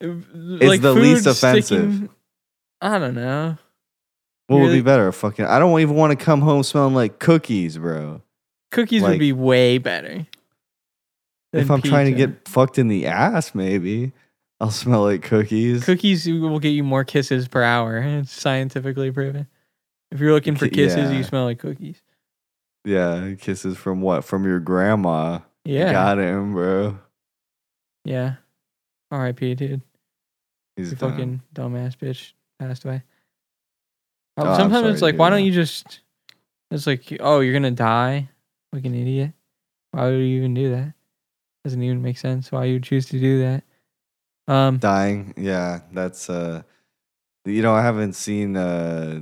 it's 0.00 0.82
the 0.82 0.94
least 0.94 1.26
offensive. 1.26 2.08
I 2.80 2.98
don't 2.98 3.14
know. 3.14 3.56
What 4.48 4.60
would 4.60 4.72
be 4.72 4.82
better? 4.82 5.10
Fucking, 5.12 5.46
I 5.46 5.58
don't 5.58 5.80
even 5.80 5.94
want 5.94 6.18
to 6.18 6.22
come 6.22 6.40
home 6.40 6.62
smelling 6.62 6.94
like 6.94 7.18
cookies, 7.18 7.78
bro. 7.78 8.20
Cookies 8.70 9.02
Like- 9.02 9.12
would 9.12 9.18
be 9.20 9.32
way 9.32 9.78
better. 9.78 10.26
if 11.52 11.70
I'm 11.70 11.82
trying 11.82 12.06
to 12.06 12.16
get 12.16 12.48
fucked 12.48 12.78
in 12.78 12.88
the 12.88 13.06
ass, 13.06 13.54
maybe 13.54 14.12
I'll 14.60 14.70
smell 14.70 15.04
like 15.04 15.22
cookies. 15.22 15.84
cookies, 15.84 16.26
will 16.26 16.58
get 16.58 16.70
you 16.70 16.84
more 16.84 17.04
kisses 17.04 17.48
per 17.48 17.62
hour. 17.62 17.98
It's 17.98 18.32
scientifically 18.32 19.10
proven. 19.10 19.46
If 20.10 20.20
you're 20.20 20.32
looking 20.32 20.56
for 20.56 20.68
kisses, 20.68 21.10
yeah. 21.10 21.16
you 21.16 21.24
smell 21.24 21.44
like 21.44 21.58
cookies. 21.58 22.02
Yeah, 22.84 23.34
kisses 23.38 23.76
from 23.76 24.00
what? 24.00 24.24
From 24.24 24.44
your 24.44 24.58
grandma. 24.60 25.40
Yeah, 25.64 25.92
Got 25.92 26.18
him, 26.18 26.52
bro. 26.54 26.98
yeah. 28.04 28.34
R.I.P. 29.12 29.54
Dude. 29.54 29.82
He's 30.76 30.90
You 30.90 30.96
done. 30.96 31.10
fucking 31.10 31.42
dumbass 31.54 31.96
bitch 31.96 32.32
passed 32.58 32.84
away. 32.84 33.02
Oh, 34.38 34.44
Uh, 34.46 34.56
Sometimes 34.56 34.82
sorry 34.82 34.92
it's 34.94 35.02
like, 35.02 35.12
hear 35.14 35.18
why 35.20 35.30
don't 35.30 35.44
you 35.44 35.52
just? 35.52 36.00
It's 36.70 36.86
like, 36.86 37.16
oh, 37.20 37.40
you're 37.40 37.52
gonna 37.52 37.70
die, 37.70 38.28
like 38.72 38.84
an 38.86 38.94
idiot. 38.94 39.32
Why 39.92 40.06
would 40.06 40.14
you 40.14 40.38
even 40.38 40.54
do 40.54 40.70
that? 40.70 40.94
Doesn't 41.64 41.82
even 41.82 42.00
make 42.02 42.16
sense. 42.18 42.50
Why 42.50 42.64
you 42.64 42.80
choose 42.80 43.06
to 43.10 43.20
do 43.20 43.40
that? 43.40 43.62
Um, 44.48 44.78
dying. 44.78 45.34
Yeah, 45.36 45.80
that's 45.92 46.28
uh 46.30 46.62
you 47.44 47.60
know, 47.62 47.74
I 47.74 47.82
haven't 47.82 48.14
seen 48.14 48.56
uh 48.56 49.20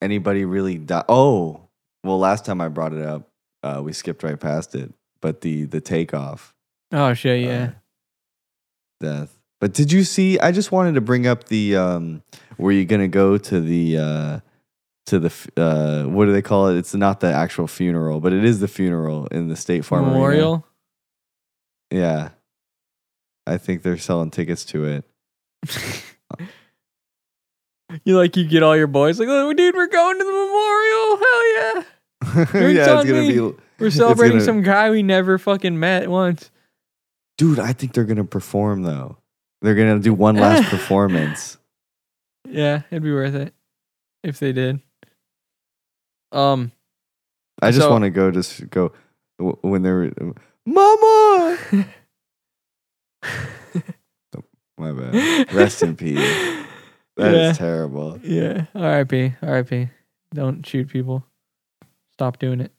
anybody 0.00 0.44
really 0.44 0.78
die. 0.78 1.04
Oh, 1.08 1.65
well 2.06 2.18
last 2.18 2.44
time 2.44 2.60
I 2.60 2.68
brought 2.68 2.92
it 2.92 3.04
up, 3.04 3.28
uh 3.62 3.80
we 3.84 3.92
skipped 3.92 4.22
right 4.22 4.38
past 4.38 4.74
it. 4.74 4.92
But 5.20 5.40
the 5.40 5.64
the 5.64 5.80
Takeoff 5.80 6.54
oh 6.92 7.14
shit, 7.14 7.44
uh, 7.44 7.48
yeah. 7.48 7.70
death. 9.00 9.38
But 9.60 9.72
did 9.72 9.90
you 9.92 10.04
see 10.04 10.38
I 10.38 10.52
just 10.52 10.72
wanted 10.72 10.94
to 10.94 11.00
bring 11.00 11.26
up 11.26 11.44
the 11.44 11.76
um 11.76 12.22
were 12.58 12.72
you 12.72 12.84
going 12.84 13.00
to 13.00 13.08
go 13.08 13.38
to 13.38 13.60
the 13.60 13.98
uh 13.98 14.40
to 15.06 15.18
the 15.18 15.32
uh 15.56 16.04
what 16.08 16.26
do 16.26 16.32
they 16.32 16.42
call 16.42 16.68
it? 16.68 16.76
It's 16.76 16.94
not 16.94 17.20
the 17.20 17.32
actual 17.32 17.66
funeral, 17.66 18.20
but 18.20 18.32
it 18.32 18.44
is 18.44 18.60
the 18.60 18.68
funeral 18.68 19.26
in 19.28 19.48
the 19.48 19.56
State 19.56 19.84
Farm 19.84 20.04
Arena. 20.04 20.14
Memorial. 20.14 20.66
Yeah. 21.90 22.30
I 23.46 23.58
think 23.58 23.82
they're 23.82 23.98
selling 23.98 24.30
tickets 24.30 24.64
to 24.66 24.84
it. 24.84 25.04
you 28.04 28.16
like 28.18 28.36
you 28.36 28.44
get 28.46 28.62
all 28.62 28.76
your 28.76 28.88
boys 28.88 29.18
like, 29.20 29.28
oh, 29.28 29.52
dude, 29.52 29.74
we're 29.74 29.86
going 29.86 30.18
to 30.18 30.24
the 30.24 30.30
memorial. 30.30 31.16
Hell 31.16 31.54
yeah, 31.54 31.82
yeah, 32.54 33.00
it's 33.00 33.08
gonna 33.10 33.12
me. 33.22 33.32
be 33.32 33.54
we're 33.78 33.90
celebrating 33.90 34.38
gonna- 34.38 34.44
some 34.44 34.62
guy 34.62 34.90
we 34.90 35.02
never 35.02 35.38
fucking 35.38 35.78
met 35.78 36.08
once. 36.10 36.50
Dude, 37.38 37.58
I 37.58 37.72
think 37.72 37.92
they're 37.92 38.04
gonna 38.04 38.24
perform 38.24 38.82
though. 38.82 39.18
They're 39.62 39.74
gonna 39.74 39.98
do 39.98 40.14
one 40.14 40.36
last 40.36 40.68
performance. 40.70 41.58
Yeah, 42.48 42.82
it'd 42.90 43.02
be 43.02 43.12
worth 43.12 43.34
it 43.34 43.52
if 44.22 44.38
they 44.38 44.52
did. 44.52 44.80
Um, 46.32 46.72
I 47.60 47.70
just 47.70 47.82
So- 47.82 47.90
want 47.90 48.04
to 48.04 48.10
go. 48.10 48.30
Just 48.30 48.68
go 48.70 48.92
when 49.38 49.82
they're, 49.82 50.12
Mama. 50.64 51.58
My 54.78 54.92
bad. 54.92 55.52
Rest 55.54 55.82
in 55.82 55.96
peace. 55.96 56.18
That 57.16 57.32
is 57.34 57.38
yeah. 57.38 57.52
terrible. 57.54 58.18
Yeah. 58.22 58.66
R.I.P. 58.74 59.32
R.I.P. 59.40 59.88
Don't 60.34 60.66
shoot 60.66 60.88
people. 60.88 61.24
Stop 62.16 62.38
doing 62.38 62.60
it. 62.60 62.72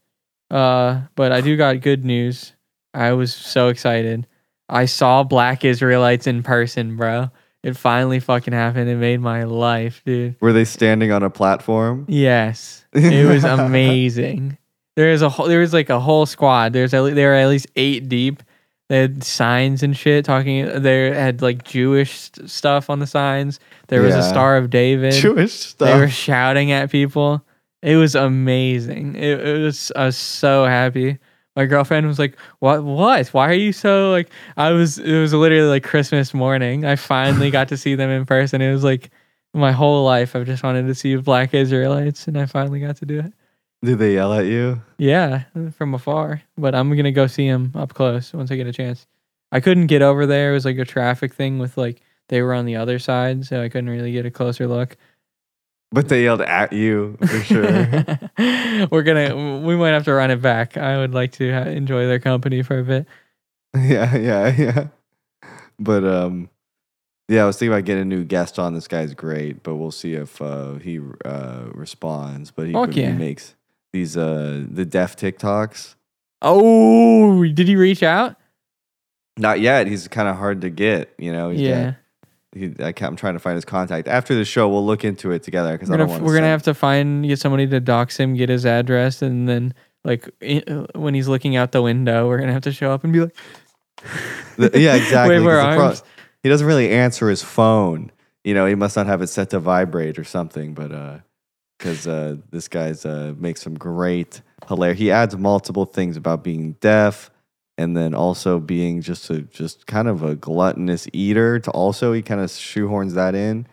Uh, 0.49 1.01
but 1.15 1.31
I 1.31 1.41
do 1.41 1.55
got 1.57 1.81
good 1.81 2.03
news. 2.03 2.53
I 2.93 3.11
was 3.13 3.33
so 3.35 3.67
excited. 3.67 4.25
I 4.67 4.85
saw 4.85 5.21
Black 5.23 5.63
Israelites 5.63 6.25
in 6.25 6.41
person, 6.41 6.97
bro. 6.97 7.29
It 7.61 7.77
finally 7.77 8.19
fucking 8.19 8.53
happened. 8.53 8.89
It 8.89 8.95
made 8.95 9.19
my 9.19 9.43
life, 9.43 10.01
dude. 10.05 10.35
Were 10.41 10.53
they 10.53 10.65
standing 10.65 11.11
on 11.11 11.21
a 11.21 11.29
platform? 11.29 12.05
Yes, 12.07 12.85
it 12.93 13.27
was 13.27 13.43
amazing. 13.43 14.57
There 14.95 15.11
is 15.11 15.21
a 15.21 15.29
whole, 15.29 15.45
there 15.45 15.59
was 15.59 15.73
like 15.73 15.91
a 15.91 15.99
whole 15.99 16.25
squad. 16.25 16.73
There's 16.73 16.91
at 16.91 17.01
le- 17.01 17.11
there 17.11 17.29
were 17.29 17.35
at 17.35 17.49
least 17.49 17.67
eight 17.75 18.09
deep. 18.09 18.41
They 18.89 19.01
had 19.01 19.23
signs 19.23 19.83
and 19.83 19.95
shit 19.95 20.25
talking. 20.25 20.81
They 20.81 21.11
had 21.13 21.43
like 21.43 21.63
Jewish 21.63 22.17
st- 22.17 22.49
stuff 22.49 22.89
on 22.89 22.97
the 22.97 23.05
signs. 23.05 23.59
There 23.89 24.01
was 24.01 24.15
a 24.15 24.23
Star 24.23 24.57
of 24.57 24.71
David. 24.71 25.13
Jewish 25.13 25.53
stuff. 25.53 25.87
They 25.87 25.99
were 25.99 26.07
shouting 26.09 26.71
at 26.71 26.89
people. 26.89 27.45
It 27.81 27.95
was 27.95 28.15
amazing. 28.15 29.15
It, 29.15 29.39
it 29.39 29.61
was. 29.61 29.91
I 29.95 30.05
was 30.05 30.17
so 30.17 30.65
happy. 30.65 31.17
My 31.55 31.65
girlfriend 31.65 32.07
was 32.07 32.19
like, 32.19 32.37
"What? 32.59 32.83
What? 32.83 33.27
Why 33.29 33.49
are 33.49 33.53
you 33.53 33.71
so 33.71 34.11
like?" 34.11 34.29
I 34.57 34.71
was. 34.71 34.97
It 34.97 35.19
was 35.19 35.33
literally 35.33 35.67
like 35.67 35.83
Christmas 35.83 36.33
morning. 36.33 36.85
I 36.85 36.95
finally 36.95 37.51
got 37.51 37.67
to 37.69 37.77
see 37.77 37.95
them 37.95 38.09
in 38.09 38.25
person. 38.25 38.61
It 38.61 38.71
was 38.71 38.83
like 38.83 39.11
my 39.53 39.71
whole 39.71 40.03
life. 40.05 40.35
I've 40.35 40.45
just 40.45 40.63
wanted 40.63 40.87
to 40.87 40.95
see 40.95 41.15
Black 41.17 41.53
Israelites, 41.53 42.27
and 42.27 42.37
I 42.37 42.45
finally 42.45 42.79
got 42.79 42.97
to 42.97 43.05
do 43.05 43.19
it. 43.19 43.33
Did 43.83 43.99
they 43.99 44.15
yell 44.15 44.33
at 44.33 44.45
you? 44.45 44.81
Yeah, 44.97 45.43
from 45.75 45.93
afar. 45.93 46.41
But 46.57 46.73
I'm 46.73 46.95
gonna 46.95 47.11
go 47.11 47.27
see 47.27 47.47
them 47.47 47.71
up 47.75 47.93
close 47.93 48.33
once 48.33 48.51
I 48.51 48.55
get 48.55 48.67
a 48.67 48.73
chance. 48.73 49.05
I 49.51 49.59
couldn't 49.59 49.87
get 49.87 50.01
over 50.01 50.25
there. 50.25 50.51
It 50.51 50.55
was 50.55 50.65
like 50.65 50.79
a 50.79 50.85
traffic 50.85 51.33
thing 51.33 51.59
with 51.59 51.77
like 51.77 52.01
they 52.29 52.41
were 52.41 52.53
on 52.53 52.65
the 52.65 52.75
other 52.75 52.99
side, 52.99 53.45
so 53.45 53.61
I 53.61 53.69
couldn't 53.69 53.89
really 53.89 54.11
get 54.11 54.25
a 54.25 54.31
closer 54.31 54.67
look. 54.67 54.97
But 55.91 56.09
they 56.09 56.23
yelled 56.23 56.41
at 56.41 56.73
you 56.73 57.17
for 57.21 57.39
sure. 57.39 57.63
We're 58.91 59.03
gonna. 59.03 59.61
We 59.61 59.75
might 59.77 59.91
have 59.91 60.03
to 60.05 60.13
run 60.13 60.31
it 60.31 60.41
back. 60.41 60.75
I 60.75 60.97
would 60.97 61.13
like 61.13 61.31
to 61.33 61.51
ha- 61.51 61.69
enjoy 61.69 62.07
their 62.07 62.19
company 62.19 62.61
for 62.61 62.79
a 62.79 62.83
bit. 62.83 63.07
yeah, 63.75 64.15
yeah, 64.17 64.55
yeah. 64.57 64.87
But 65.79 66.03
um, 66.03 66.49
yeah, 67.29 67.43
I 67.43 67.45
was 67.45 67.57
thinking 67.57 67.73
about 67.73 67.85
getting 67.85 68.01
a 68.01 68.05
new 68.05 68.25
guest 68.25 68.59
on. 68.59 68.73
This 68.73 68.87
guy's 68.87 69.13
great, 69.13 69.63
but 69.63 69.75
we'll 69.75 69.91
see 69.91 70.13
if 70.13 70.41
uh, 70.41 70.75
he 70.75 70.99
uh, 71.23 71.65
responds. 71.73 72.51
But 72.51 72.67
he, 72.67 72.73
Fuck 72.73 72.91
he 72.91 73.07
makes 73.07 73.55
these 73.93 74.17
uh 74.17 74.65
the 74.69 74.85
deaf 74.85 75.15
TikToks. 75.15 75.95
Oh, 76.41 77.43
did 77.45 77.67
he 77.67 77.75
reach 77.75 78.03
out? 78.03 78.35
Not 79.37 79.59
yet. 79.59 79.87
He's 79.87 80.07
kind 80.07 80.27
of 80.27 80.35
hard 80.35 80.61
to 80.61 80.69
get. 80.69 81.13
You 81.17 81.31
know. 81.31 81.49
He's 81.49 81.61
yeah, 81.61 81.93
he, 82.57 82.83
I 82.83 82.91
can't, 82.91 83.09
I'm 83.11 83.15
trying 83.15 83.33
to 83.33 83.39
find 83.39 83.55
his 83.55 83.65
contact. 83.65 84.07
After 84.07 84.35
the 84.35 84.45
show, 84.45 84.67
we'll 84.67 84.85
look 84.85 85.03
into 85.05 85.31
it 85.31 85.43
together 85.43 85.71
because 85.73 85.89
we're 85.89 85.95
I 85.95 85.97
don't 85.97 86.09
want. 86.09 86.23
we're 86.23 86.35
gonna 86.35 86.47
have 86.47 86.63
to 86.63 86.73
find 86.73 87.25
get 87.25 87.39
somebody 87.39 87.67
to 87.67 87.79
dox 87.79 88.17
him, 88.17 88.35
get 88.35 88.49
his 88.49 88.65
address, 88.65 89.21
and 89.21 89.47
then 89.47 89.73
like 90.03 90.29
uh, 90.41 90.85
when 90.95 91.13
he's 91.13 91.27
looking 91.27 91.55
out 91.55 91.71
the 91.71 91.81
window, 91.81 92.27
we're 92.27 92.39
gonna 92.39 92.53
have 92.53 92.63
to 92.63 92.71
show 92.71 92.91
up 92.91 93.03
and 93.03 93.13
be 93.13 93.21
like, 93.21 93.35
The- 94.57 94.79
yeah, 94.79 94.95
exactly. 95.01 95.37
Wave 95.37 95.47
our 95.47 95.71
the 95.71 95.77
pro- 95.77 96.07
he 96.43 96.49
doesn't 96.49 96.67
really 96.67 96.89
answer 96.91 97.29
his 97.29 97.43
phone. 97.43 98.11
You 98.43 98.53
know, 98.53 98.65
he 98.65 98.75
must 98.75 98.95
not 98.95 99.07
have 99.07 99.21
it 99.21 99.27
set 99.27 99.49
to 99.51 99.59
vibrate 99.59 100.17
or 100.17 100.23
something. 100.23 100.73
But 100.73 100.91
uh, 100.91 101.19
because 101.77 102.07
uh, 102.07 102.37
this 102.51 102.67
guy's 102.67 103.05
uh 103.05 103.33
makes 103.37 103.61
some 103.61 103.75
great 103.75 104.41
hilarious. 104.67 104.97
He 104.99 105.11
adds 105.11 105.35
multiple 105.37 105.85
things 105.85 106.17
about 106.17 106.43
being 106.43 106.73
deaf, 106.79 107.29
and 107.77 107.95
then 107.95 108.13
also 108.13 108.59
being 108.59 109.01
just 109.01 109.29
a 109.29 109.41
just 109.41 109.85
kind 109.87 110.07
of 110.07 110.23
a 110.23 110.35
gluttonous 110.35 111.07
eater. 111.13 111.59
To 111.59 111.71
also, 111.71 112.13
he 112.13 112.21
kind 112.21 112.41
of 112.41 112.49
shoehorns 112.49 113.13
that 113.13 113.35
in. 113.35 113.67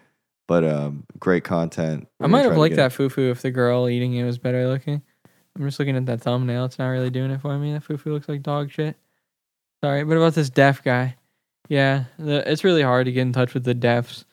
But 0.47 0.63
um, 0.65 1.05
great 1.19 1.43
content. 1.45 2.07
I 2.21 2.25
We're 2.25 2.29
might 2.29 2.45
have 2.45 2.57
liked 2.59 2.77
get- 2.77 2.91
that 2.91 2.93
fufu 2.93 3.31
if 3.31 3.41
the 3.41 3.51
girl 3.51 3.89
eating 3.89 4.15
it 4.15 4.25
was 4.25 4.37
better 4.39 4.69
looking. 4.69 5.01
I'm 5.57 5.65
just 5.65 5.79
looking 5.79 5.97
at 5.97 6.05
that 6.07 6.21
thumbnail. 6.21 6.65
It's 6.67 6.79
not 6.79 6.89
really 6.89 7.11
doing 7.11 7.31
it 7.31 7.41
for 7.41 7.57
me. 7.59 7.73
That 7.73 7.85
fufu 7.85 8.07
looks 8.07 8.29
like 8.29 8.43
dog 8.43 8.71
shit. 8.71 8.97
Sorry, 9.83 10.05
but 10.05 10.17
about 10.17 10.35
this 10.35 10.51
deaf 10.51 10.83
guy, 10.83 11.17
yeah, 11.69 12.05
the, 12.19 12.51
it's 12.51 12.65
really 12.65 12.83
hard 12.83 13.07
to 13.07 13.13
get 13.13 13.23
in 13.23 13.33
touch 13.33 13.55
with 13.55 13.65
the 13.65 13.75
deafs. 13.75 14.25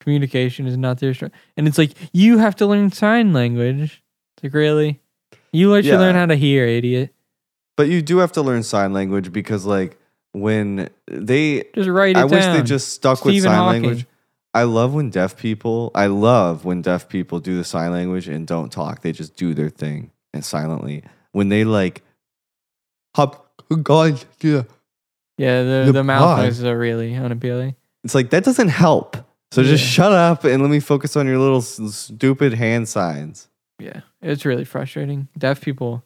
Communication 0.00 0.66
is 0.66 0.76
not 0.76 0.98
their 1.00 1.12
strength, 1.12 1.34
and 1.56 1.66
it's 1.66 1.76
like 1.76 1.90
you 2.12 2.38
have 2.38 2.54
to 2.56 2.66
learn 2.66 2.92
sign 2.92 3.32
language. 3.32 4.02
It's 4.36 4.44
like 4.44 4.54
really, 4.54 5.00
You 5.52 5.72
let 5.72 5.84
you 5.84 5.96
learn 5.98 6.14
how 6.14 6.26
to 6.26 6.36
hear, 6.36 6.64
idiot. 6.66 7.12
But 7.78 7.88
you 7.88 8.02
do 8.02 8.18
have 8.18 8.32
to 8.32 8.42
learn 8.42 8.62
sign 8.64 8.92
language 8.92 9.32
because 9.32 9.64
like 9.64 9.98
when 10.32 10.90
they 11.10 11.64
Just 11.74 11.88
write 11.88 12.10
it 12.10 12.18
I 12.18 12.20
down. 12.26 12.30
wish 12.30 12.44
they 12.44 12.62
just 12.62 12.90
stuck 12.90 13.24
with 13.24 13.40
sign 13.42 13.54
Hawking. 13.54 13.82
language. 13.84 14.06
I 14.52 14.64
love 14.64 14.92
when 14.92 15.08
deaf 15.10 15.36
people 15.36 15.90
I 15.94 16.06
love 16.08 16.64
when 16.66 16.82
deaf 16.82 17.08
people 17.08 17.38
do 17.40 17.56
the 17.56 17.64
sign 17.64 17.92
language 17.92 18.28
and 18.28 18.46
don't 18.46 18.70
talk. 18.70 19.00
They 19.02 19.12
just 19.12 19.36
do 19.36 19.54
their 19.54 19.70
thing 19.70 20.10
and 20.34 20.44
silently. 20.44 21.04
When 21.32 21.48
they 21.48 21.64
like 21.64 22.02
hop 23.14 23.50
God 23.82 24.22
yeah. 24.42 24.62
Yeah, 25.36 25.62
the, 25.62 25.82
The 25.86 25.92
the 25.92 26.04
mouth 26.04 26.38
noises 26.38 26.64
are 26.64 26.76
really 26.76 27.14
unappealing. 27.14 27.76
It's 28.02 28.14
like 28.14 28.30
that 28.30 28.42
doesn't 28.44 28.68
help. 28.68 29.16
So 29.52 29.62
just 29.62 29.84
shut 29.84 30.12
up 30.12 30.44
and 30.44 30.60
let 30.62 30.70
me 30.70 30.80
focus 30.80 31.16
on 31.16 31.26
your 31.26 31.38
little 31.38 31.58
s- 31.58 31.80
stupid 31.94 32.52
hand 32.54 32.88
signs. 32.88 33.48
Yeah, 33.78 34.00
it's 34.20 34.44
really 34.44 34.64
frustrating. 34.64 35.28
Deaf 35.38 35.60
people. 35.60 36.02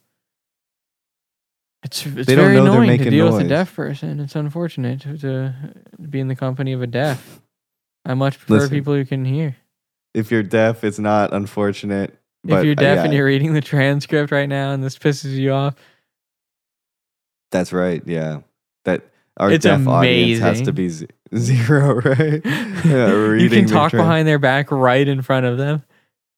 It's 1.83 2.05
it's 2.05 2.27
They 2.27 2.35
very 2.35 2.57
annoying 2.57 2.97
to 2.99 3.09
deal 3.09 3.31
with 3.31 3.45
a 3.45 3.49
deaf 3.49 3.75
person. 3.75 4.19
It's 4.19 4.35
unfortunate 4.35 5.01
to, 5.01 5.17
to 5.17 5.53
be 6.09 6.19
in 6.19 6.27
the 6.27 6.35
company 6.35 6.71
of 6.73 6.81
a 6.81 6.87
deaf. 6.87 7.41
I 8.05 8.13
much 8.13 8.37
prefer 8.37 8.55
Listen, 8.55 8.69
people 8.69 8.93
who 8.93 9.05
can 9.05 9.25
hear. 9.25 9.55
If 10.13 10.31
you're 10.31 10.43
deaf, 10.43 10.83
it's 10.83 10.99
not 10.99 11.33
unfortunate. 11.33 12.17
But 12.43 12.59
if 12.59 12.65
you're 12.65 12.73
uh, 12.73 12.75
deaf 12.75 12.97
yeah, 12.97 13.03
and 13.05 13.13
you're 13.13 13.25
reading 13.25 13.53
the 13.53 13.61
transcript 13.61 14.31
right 14.31 14.47
now 14.47 14.71
and 14.71 14.83
this 14.83 14.97
pisses 14.97 15.35
you 15.35 15.51
off, 15.51 15.75
That's 17.51 17.71
right. 17.71 18.01
Yeah. 18.05 18.41
That 18.85 19.09
our 19.37 19.51
It's 19.51 19.63
deaf 19.63 19.87
audience 19.87 20.41
has 20.41 20.61
to 20.61 20.73
be 20.73 20.89
z- 20.89 21.07
zero, 21.35 21.95
right? 22.01 22.41
yeah, 22.85 23.33
you 23.33 23.49
can 23.49 23.65
the 23.65 23.71
talk 23.71 23.91
tran- 23.91 23.99
behind 23.99 24.27
their 24.27 24.39
back 24.39 24.71
right 24.71 25.07
in 25.07 25.21
front 25.21 25.45
of 25.45 25.57
them. 25.57 25.83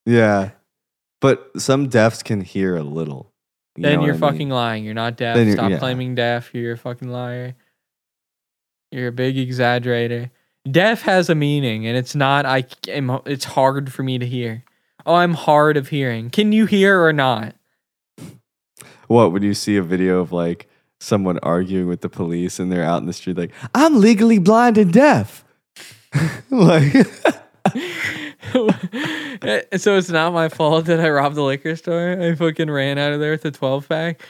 Yeah. 0.05 0.51
But 1.21 1.49
some 1.57 1.87
deafs 1.87 2.21
can 2.21 2.41
hear 2.41 2.75
a 2.75 2.83
little. 2.83 3.31
You 3.76 3.84
then 3.84 4.01
you're 4.01 4.11
I 4.15 4.17
mean? 4.17 4.19
fucking 4.19 4.49
lying. 4.49 4.86
You're 4.86 4.93
not 4.93 5.17
deaf. 5.17 5.36
Then 5.36 5.51
Stop 5.51 5.71
yeah. 5.71 5.80
claiming 5.80 6.15
deaf. 6.15 6.53
You're 6.53 6.73
a 6.73 6.78
fucking 6.78 7.09
liar. 7.09 7.55
You're 8.91 9.09
a 9.09 9.11
big 9.11 9.36
exaggerator. 9.36 10.30
Deaf 10.69 11.01
has 11.01 11.30
a 11.30 11.36
meaning, 11.36 11.86
and 11.86 11.97
it's 11.97 12.15
not. 12.15 12.45
I 12.45 12.65
am. 12.88 13.19
It's 13.26 13.45
hard 13.45 13.91
for 13.91 14.03
me 14.03 14.17
to 14.17 14.26
hear. 14.26 14.63
Oh, 15.05 15.15
I'm 15.15 15.34
hard 15.34 15.78
of 15.78 15.89
hearing. 15.89 16.30
Can 16.30 16.51
you 16.51 16.65
hear 16.65 17.03
or 17.03 17.13
not? 17.13 17.55
What 19.07 19.32
when 19.32 19.43
you 19.43 19.53
see 19.53 19.78
a 19.78 19.84
video 19.84 20.19
of 20.19 20.32
like 20.32 20.67
someone 20.99 21.38
arguing 21.39 21.88
with 21.88 22.01
the 22.01 22.09
police 22.09 22.57
and 22.59 22.71
they're 22.71 22.84
out 22.84 23.01
in 23.01 23.05
the 23.05 23.13
street 23.13 23.38
like, 23.38 23.51
I'm 23.76 23.99
legally 23.99 24.39
blind 24.39 24.78
and 24.78 24.91
deaf. 24.91 25.45
like 26.49 26.93
so 29.78 29.97
it's 29.97 30.10
not 30.10 30.34
my 30.34 30.49
fault 30.49 30.86
that 30.86 30.99
I 30.99 31.10
robbed 31.10 31.36
the 31.36 31.43
liquor 31.43 31.76
store. 31.76 32.20
I 32.22 32.36
fucking 32.36 32.70
ran 32.70 32.97
out 32.97 33.14
of 33.14 33.20
there 33.20 33.32
with 33.32 33.45
a 33.45 33.51
12 33.51 33.88
pack. 33.89 34.22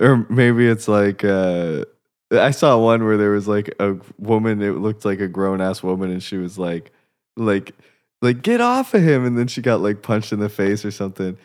or 0.00 0.26
maybe 0.28 0.66
it's 0.68 0.88
like 0.88 1.24
uh 1.24 1.84
I 2.32 2.52
saw 2.52 2.78
one 2.78 3.04
where 3.04 3.16
there 3.16 3.30
was 3.30 3.48
like 3.48 3.74
a 3.80 3.96
woman, 4.18 4.62
it 4.62 4.72
looked 4.72 5.04
like 5.04 5.20
a 5.20 5.26
grown 5.26 5.60
ass 5.60 5.82
woman, 5.82 6.10
and 6.10 6.22
she 6.22 6.36
was 6.36 6.58
like 6.58 6.92
like 7.36 7.74
like 8.22 8.42
get 8.42 8.60
off 8.60 8.94
of 8.94 9.02
him 9.02 9.24
and 9.24 9.36
then 9.38 9.48
she 9.48 9.62
got 9.62 9.80
like 9.80 10.02
punched 10.02 10.32
in 10.32 10.38
the 10.40 10.48
face 10.48 10.84
or 10.84 10.90
something. 10.90 11.36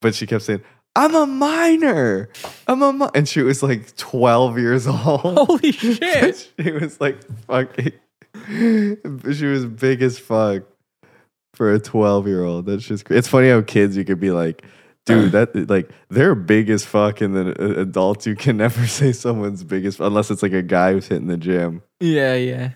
But 0.00 0.14
she 0.14 0.26
kept 0.26 0.44
saying, 0.44 0.62
I'm 0.96 1.14
a 1.14 1.26
minor. 1.26 2.28
I'm 2.66 2.82
a 2.82 2.92
mi-. 2.92 3.08
and 3.14 3.28
she 3.28 3.42
was 3.42 3.62
like 3.62 3.96
12 3.96 4.58
years 4.58 4.86
old. 4.88 4.98
Holy 5.20 5.72
shit. 5.72 6.48
she 6.60 6.70
was 6.72 7.00
like 7.00 7.18
fucking 7.46 7.92
she 8.48 9.46
was 9.46 9.66
big 9.66 10.02
as 10.02 10.18
fuck 10.18 10.62
for 11.60 11.70
a 11.74 11.78
12 11.78 12.26
year 12.26 12.42
old. 12.42 12.64
That's 12.64 12.82
just 12.82 13.04
cra- 13.04 13.18
it's 13.18 13.28
funny 13.28 13.50
how 13.50 13.60
kids 13.60 13.94
you 13.98 14.04
could 14.06 14.18
be 14.18 14.30
like, 14.30 14.64
dude, 15.04 15.32
that 15.32 15.54
like 15.68 15.90
they're 16.08 16.34
big 16.34 16.70
as 16.70 16.86
fuck, 16.86 17.20
and 17.20 17.36
then 17.36 17.48
uh, 17.48 17.80
adults 17.82 18.26
you 18.26 18.34
can 18.34 18.56
never 18.64 18.86
say 18.86 19.12
someone's 19.12 19.62
biggest 19.62 20.00
unless 20.00 20.30
it's 20.30 20.42
like 20.42 20.54
a 20.54 20.62
guy 20.62 20.94
who's 20.94 21.08
hitting 21.08 21.26
the 21.26 21.36
gym. 21.36 21.82
Yeah, 22.00 22.34
yeah. 22.34 22.70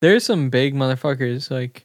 There's 0.00 0.24
some 0.24 0.48
big 0.48 0.74
motherfuckers. 0.74 1.50
Like, 1.50 1.84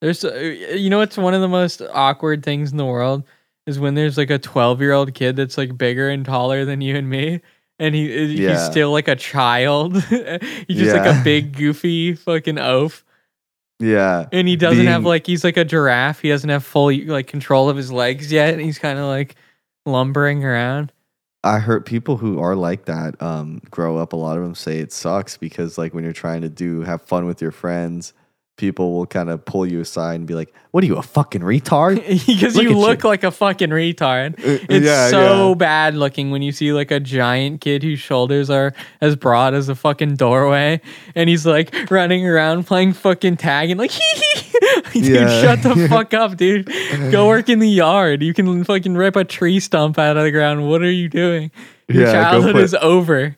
there's, 0.00 0.24
uh, 0.24 0.34
you 0.34 0.88
know, 0.88 0.96
what's 0.98 1.18
one 1.18 1.34
of 1.34 1.42
the 1.42 1.48
most 1.48 1.82
awkward 1.92 2.42
things 2.42 2.72
in 2.72 2.78
the 2.78 2.86
world 2.86 3.24
is 3.66 3.78
when 3.78 3.94
there's 3.94 4.16
like 4.16 4.30
a 4.30 4.38
12 4.38 4.80
year 4.80 4.92
old 4.92 5.12
kid 5.12 5.36
that's 5.36 5.58
like 5.58 5.76
bigger 5.76 6.08
and 6.08 6.24
taller 6.24 6.64
than 6.64 6.80
you 6.80 6.96
and 6.96 7.10
me. 7.10 7.42
And 7.78 7.94
he 7.94 8.08
he's 8.28 8.40
Yeah. 8.40 8.70
still 8.70 8.92
like 8.92 9.08
a 9.08 9.16
child. 9.16 9.94
he's 10.04 10.78
just 10.78 10.94
like 10.96 11.04
Yeah. 11.04 11.20
a 11.20 11.24
big 11.24 11.54
goofy 11.54 12.14
fucking 12.14 12.56
oaf. 12.56 13.03
Yeah, 13.80 14.26
And 14.30 14.46
he 14.46 14.56
doesn't 14.56 14.86
have 14.86 15.04
like 15.04 15.26
he's 15.26 15.42
like 15.42 15.56
a 15.56 15.64
giraffe. 15.64 16.20
He 16.20 16.28
doesn't 16.28 16.48
have 16.48 16.64
full 16.64 16.92
like 17.06 17.26
control 17.26 17.68
of 17.68 17.76
his 17.76 17.90
legs 17.90 18.30
yet. 18.30 18.54
And 18.54 18.62
he's 18.62 18.78
kind 18.78 18.98
of 18.98 19.06
like 19.06 19.34
lumbering 19.84 20.44
around. 20.44 20.92
I 21.42 21.58
heard 21.58 21.84
people 21.84 22.16
who 22.16 22.40
are 22.40 22.56
like 22.56 22.86
that 22.86 23.20
um, 23.20 23.60
grow 23.70 23.98
up. 23.98 24.12
A 24.12 24.16
lot 24.16 24.38
of 24.38 24.42
them 24.42 24.54
say 24.54 24.78
it 24.78 24.92
sucks 24.92 25.36
because 25.36 25.76
like 25.76 25.92
when 25.92 26.04
you're 26.04 26.12
trying 26.12 26.40
to 26.42 26.48
do 26.48 26.82
have 26.82 27.02
fun 27.02 27.26
with 27.26 27.42
your 27.42 27.50
friends, 27.50 28.14
people 28.56 28.92
will 28.92 29.06
kind 29.06 29.30
of 29.30 29.44
pull 29.44 29.66
you 29.66 29.80
aside 29.80 30.14
and 30.14 30.26
be 30.26 30.34
like, 30.34 30.52
"What 30.70 30.84
are 30.84 30.86
you 30.86 30.96
a 30.96 31.02
fucking 31.02 31.40
retard?" 31.42 31.96
because 32.26 32.54
Look 32.56 32.62
you 32.64 32.78
look 32.78 33.02
you. 33.02 33.08
like 33.08 33.24
a 33.24 33.30
fucking 33.30 33.70
retard. 33.70 34.38
Uh, 34.38 34.64
It's 34.68 34.86
yeah, 34.86 35.08
so 35.08 35.48
yeah. 35.50 35.54
bad 35.54 35.94
looking 35.96 36.30
when 36.30 36.42
you 36.42 36.52
see 36.52 36.72
like 36.72 36.90
a 36.90 37.00
giant 37.00 37.60
kid 37.60 37.82
whose 37.82 37.98
shoulders 38.00 38.50
are 38.50 38.72
as 39.00 39.16
broad 39.16 39.54
as 39.54 39.68
a 39.68 39.74
fucking 39.74 40.16
doorway, 40.16 40.80
and 41.14 41.28
he's 41.28 41.44
like 41.46 41.74
running 41.90 42.26
around 42.26 42.64
playing 42.64 42.92
fucking 42.92 43.36
tag 43.38 43.70
and 43.70 43.78
like, 43.80 43.90
dude, 44.92 45.04
Yeah. 45.06 45.42
shut 45.42 45.62
the 45.62 45.88
fuck 45.88 46.14
up, 46.14 46.36
dude. 46.36 46.70
Go 47.10 47.26
work 47.26 47.48
in 47.48 47.58
the 47.58 47.68
yard. 47.68 48.22
You 48.22 48.32
can 48.34 48.62
fucking 48.64 48.94
rip 48.96 49.16
a 49.16 49.24
tree 49.24 49.58
stump 49.60 49.98
out 49.98 50.16
of 50.16 50.22
the 50.24 50.30
ground. 50.30 50.68
What 50.68 50.82
are 50.82 50.90
you 50.90 51.08
doing? 51.08 51.50
Your 51.88 52.06
childhood 52.10 52.56
is 52.56 52.74
over. 52.74 53.36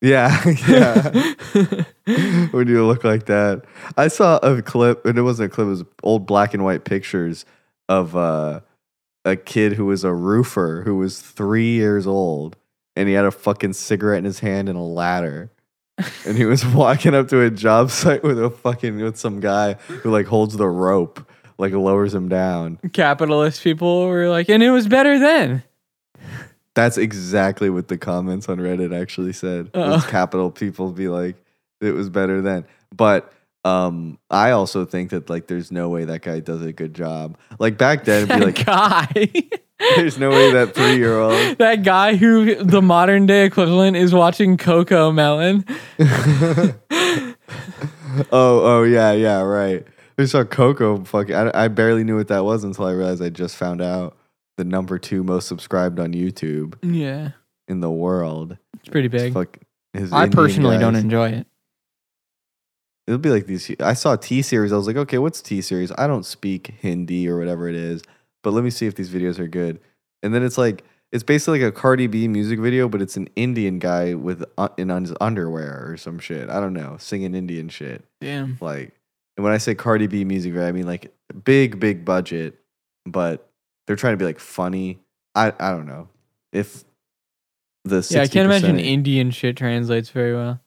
Yeah, 0.00 0.42
yeah. 0.68 1.10
when 2.50 2.68
you 2.68 2.86
look 2.86 3.04
like 3.04 3.26
that. 3.26 3.62
I 3.96 4.08
saw 4.08 4.38
a 4.38 4.62
clip, 4.62 5.04
and 5.04 5.18
it 5.18 5.22
wasn't 5.22 5.52
a 5.52 5.54
clip, 5.54 5.66
it 5.66 5.70
was 5.70 5.84
old 6.02 6.26
black 6.26 6.54
and 6.54 6.64
white 6.64 6.84
pictures 6.84 7.44
of 7.88 8.16
uh, 8.16 8.60
a 9.24 9.36
kid 9.36 9.74
who 9.74 9.86
was 9.86 10.04
a 10.04 10.12
roofer 10.12 10.82
who 10.84 10.96
was 10.96 11.20
three 11.20 11.72
years 11.72 12.06
old, 12.06 12.56
and 12.96 13.08
he 13.08 13.14
had 13.14 13.24
a 13.24 13.30
fucking 13.30 13.74
cigarette 13.74 14.18
in 14.18 14.24
his 14.24 14.40
hand 14.40 14.68
and 14.68 14.78
a 14.78 14.82
ladder. 14.82 15.50
and 16.26 16.36
he 16.36 16.46
was 16.46 16.64
walking 16.74 17.14
up 17.14 17.28
to 17.28 17.42
a 17.42 17.50
job 17.50 17.90
site 17.90 18.22
with 18.22 18.42
a 18.42 18.48
fucking 18.48 19.00
with 19.00 19.18
some 19.18 19.40
guy 19.40 19.74
who 19.74 20.10
like 20.10 20.26
holds 20.26 20.56
the 20.56 20.68
rope, 20.68 21.26
like 21.58 21.72
lowers 21.72 22.14
him 22.14 22.28
down. 22.28 22.78
Capitalist 22.94 23.62
people 23.62 24.06
were 24.06 24.28
like, 24.30 24.48
and 24.48 24.62
it 24.62 24.70
was 24.70 24.88
better 24.88 25.18
then. 25.18 25.62
That's 26.74 26.98
exactly 26.98 27.68
what 27.68 27.88
the 27.88 27.98
comments 27.98 28.48
on 28.48 28.58
Reddit 28.58 28.98
actually 28.98 29.32
said. 29.32 29.70
Was 29.74 30.06
capital 30.06 30.50
people 30.50 30.92
be 30.92 31.08
like, 31.08 31.36
it 31.80 31.92
was 31.92 32.08
better 32.08 32.40
then. 32.40 32.64
But 32.94 33.32
um, 33.64 34.18
I 34.30 34.52
also 34.52 34.84
think 34.84 35.10
that 35.10 35.28
like 35.28 35.46
there's 35.46 35.70
no 35.70 35.88
way 35.88 36.04
that 36.04 36.22
guy 36.22 36.40
does 36.40 36.62
a 36.62 36.72
good 36.72 36.94
job. 36.94 37.36
Like 37.58 37.76
back 37.76 38.04
then, 38.04 38.24
it'd 38.24 38.38
be 38.38 38.44
like, 38.46 38.64
guy. 38.66 39.32
there's 39.96 40.18
no 40.18 40.30
way 40.30 40.52
that 40.52 40.74
three 40.74 40.96
year 40.96 41.18
old. 41.18 41.32
that 41.58 41.82
guy 41.82 42.16
who 42.16 42.62
the 42.62 42.82
modern 42.82 43.26
day 43.26 43.44
equivalent 43.44 43.96
is 43.96 44.14
watching 44.14 44.56
CoComelon. 44.56 45.68
oh, 48.32 48.60
oh 48.64 48.82
yeah, 48.84 49.12
yeah, 49.12 49.40
right. 49.40 49.86
We 50.16 50.26
saw 50.26 50.44
Coco. 50.44 51.04
Fucking, 51.04 51.34
I, 51.34 51.64
I 51.64 51.68
barely 51.68 52.04
knew 52.04 52.16
what 52.16 52.28
that 52.28 52.44
was 52.44 52.64
until 52.64 52.86
I 52.86 52.92
realized 52.92 53.22
I 53.22 53.30
just 53.30 53.56
found 53.56 53.80
out 53.80 54.16
the 54.60 54.64
number 54.64 54.98
two 54.98 55.24
most 55.24 55.48
subscribed 55.48 55.98
on 55.98 56.12
YouTube 56.12 56.74
Yeah, 56.82 57.30
in 57.66 57.80
the 57.80 57.90
world. 57.90 58.58
it's 58.78 58.88
pretty 58.90 59.06
It's 59.06 59.24
big. 59.24 59.32
Fuck, 59.32 59.56
his 59.94 60.12
I 60.12 60.24
Indian 60.24 60.32
personally 60.44 60.76
don't 60.78 60.96
enjoy 60.96 61.30
it. 61.30 61.46
It'll 63.06 63.18
be 63.18 63.30
like 63.30 63.46
these. 63.46 63.74
I 63.80 63.94
saw 63.94 64.16
T-Series. 64.16 64.70
I 64.72 64.76
was 64.76 64.86
like, 64.86 64.96
okay, 64.96 65.16
what's 65.18 65.40
T-Series? 65.40 65.90
I 65.96 66.06
don't 66.06 66.24
speak 66.26 66.74
Hindi 66.80 67.26
or 67.26 67.38
whatever 67.38 67.68
it 67.68 67.74
is, 67.74 68.02
but 68.42 68.52
let 68.52 68.62
me 68.62 68.70
see 68.70 68.86
if 68.86 68.94
these 68.94 69.08
videos 69.08 69.38
are 69.38 69.48
good. 69.48 69.80
And 70.22 70.34
then 70.34 70.42
it's 70.44 70.58
like 70.58 70.84
it's 71.10 71.24
basically 71.24 71.60
like 71.60 71.68
a 71.70 71.72
Cardi 71.72 72.06
B 72.06 72.28
music 72.28 72.60
video, 72.60 72.86
but 72.88 73.00
it's 73.00 73.16
an 73.16 73.28
Indian 73.34 73.78
guy 73.78 74.14
with 74.14 74.44
uh, 74.58 74.68
in 74.76 74.90
on 74.90 75.02
his 75.02 75.14
underwear 75.20 75.86
or 75.88 75.96
some 75.96 76.18
shit. 76.18 76.50
I 76.50 76.60
don't 76.60 76.74
know, 76.74 76.98
singing 77.00 77.34
Indian 77.34 77.68
shit. 77.70 78.04
Damn. 78.20 78.58
Like, 78.60 78.92
and 79.36 79.42
when 79.42 79.54
I 79.54 79.58
say 79.58 79.74
Cardi 79.74 80.06
B 80.06 80.24
music 80.24 80.52
video, 80.52 80.68
I 80.68 80.72
mean 80.72 80.86
like 80.86 81.12
big, 81.44 81.80
big 81.80 82.04
budget, 82.04 82.60
but 83.06 83.49
they're 83.86 83.96
trying 83.96 84.12
to 84.14 84.16
be 84.18 84.24
like 84.24 84.38
funny. 84.38 84.98
I 85.34 85.52
I 85.58 85.70
don't 85.70 85.86
know 85.86 86.08
if 86.52 86.84
the 87.84 88.06
Yeah, 88.10 88.22
I 88.22 88.26
can't 88.26 88.46
imagine 88.46 88.78
Indian 88.78 89.30
shit 89.30 89.56
translates 89.56 90.10
very 90.10 90.34
well. 90.34 90.60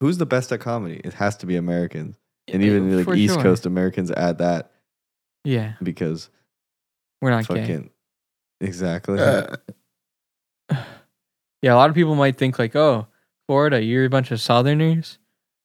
who's 0.00 0.18
the 0.18 0.26
best 0.26 0.52
at 0.52 0.60
comedy. 0.60 1.00
It 1.04 1.14
has 1.14 1.36
to 1.38 1.46
be 1.46 1.56
Americans. 1.56 2.16
and 2.48 2.62
Yeah, 2.62 2.68
even 2.68 3.04
like 3.04 3.16
East 3.16 3.34
sure. 3.34 3.42
Coast 3.42 3.66
Americans 3.66 4.10
add 4.10 4.38
that 4.38 4.70
Yeah, 5.44 5.74
because 5.82 6.28
we're 7.22 7.30
not 7.30 7.48
gay. 7.48 7.60
fucking 7.60 7.90
exactly. 8.60 9.18
Uh. 9.18 9.56
Yeah, 11.62 11.72
a 11.74 11.76
lot 11.76 11.88
of 11.88 11.96
people 11.96 12.14
might 12.14 12.36
think 12.36 12.58
like, 12.58 12.76
oh, 12.76 13.06
Florida, 13.48 13.82
you're 13.82 14.04
a 14.04 14.10
bunch 14.10 14.30
of 14.30 14.40
Southerners. 14.40 15.18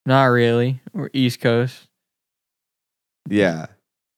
Not 0.05 0.23
really. 0.25 0.81
We're 0.93 1.09
East 1.13 1.41
Coast. 1.41 1.89
yeah, 3.29 3.67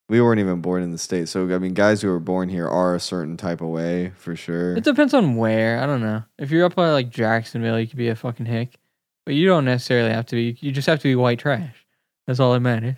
we 0.09 0.21
weren't 0.21 0.39
even 0.39 0.61
born 0.61 0.83
in 0.83 0.91
the 0.91 0.97
states. 0.97 1.31
So 1.31 1.53
I 1.53 1.57
mean, 1.57 1.73
guys 1.73 2.01
who 2.01 2.09
are 2.11 2.19
born 2.19 2.49
here 2.49 2.67
are 2.67 2.95
a 2.95 2.99
certain 2.99 3.37
type 3.37 3.61
of 3.61 3.69
way 3.69 4.11
for 4.17 4.35
sure. 4.35 4.75
It 4.75 4.83
depends 4.83 5.13
on 5.13 5.35
where. 5.35 5.79
I 5.79 5.85
don't 5.85 6.01
know. 6.01 6.23
If 6.37 6.51
you're 6.51 6.65
up 6.65 6.75
by 6.75 6.91
like 6.91 7.09
Jacksonville, 7.09 7.79
you 7.79 7.87
could 7.87 7.97
be 7.97 8.09
a 8.09 8.15
fucking 8.15 8.45
hick, 8.45 8.77
but 9.25 9.35
you 9.35 9.47
don't 9.47 9.65
necessarily 9.65 10.11
have 10.11 10.25
to 10.27 10.35
be. 10.35 10.57
You 10.59 10.71
just 10.71 10.87
have 10.87 10.99
to 10.99 11.03
be 11.03 11.15
white 11.15 11.39
trash. 11.39 11.85
That's 12.27 12.39
all 12.39 12.53
that 12.53 12.59
matters. 12.59 12.95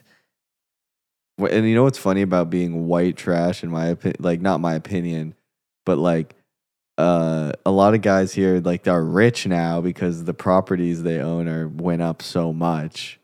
And 1.37 1.67
you 1.67 1.75
know 1.75 1.83
what's 1.83 1.97
funny 1.97 2.21
about 2.21 2.49
being 2.49 2.87
white 2.87 3.17
trash, 3.17 3.63
in 3.63 3.69
my 3.69 3.87
opinion? 3.87 4.17
Like, 4.19 4.41
not 4.41 4.61
my 4.61 4.73
opinion, 4.73 5.35
but 5.85 5.97
like, 5.97 6.33
uh, 6.97 7.51
a 7.65 7.71
lot 7.71 7.93
of 7.93 8.01
guys 8.01 8.33
here 8.33 8.61
like 8.61 8.83
they're 8.83 9.03
rich 9.03 9.45
now 9.45 9.81
because 9.81 10.23
the 10.23 10.33
properties 10.33 11.03
they 11.03 11.19
own 11.19 11.49
are 11.49 11.67
went 11.67 12.01
up 12.01 12.21
so 12.21 12.53
much. 12.53 13.19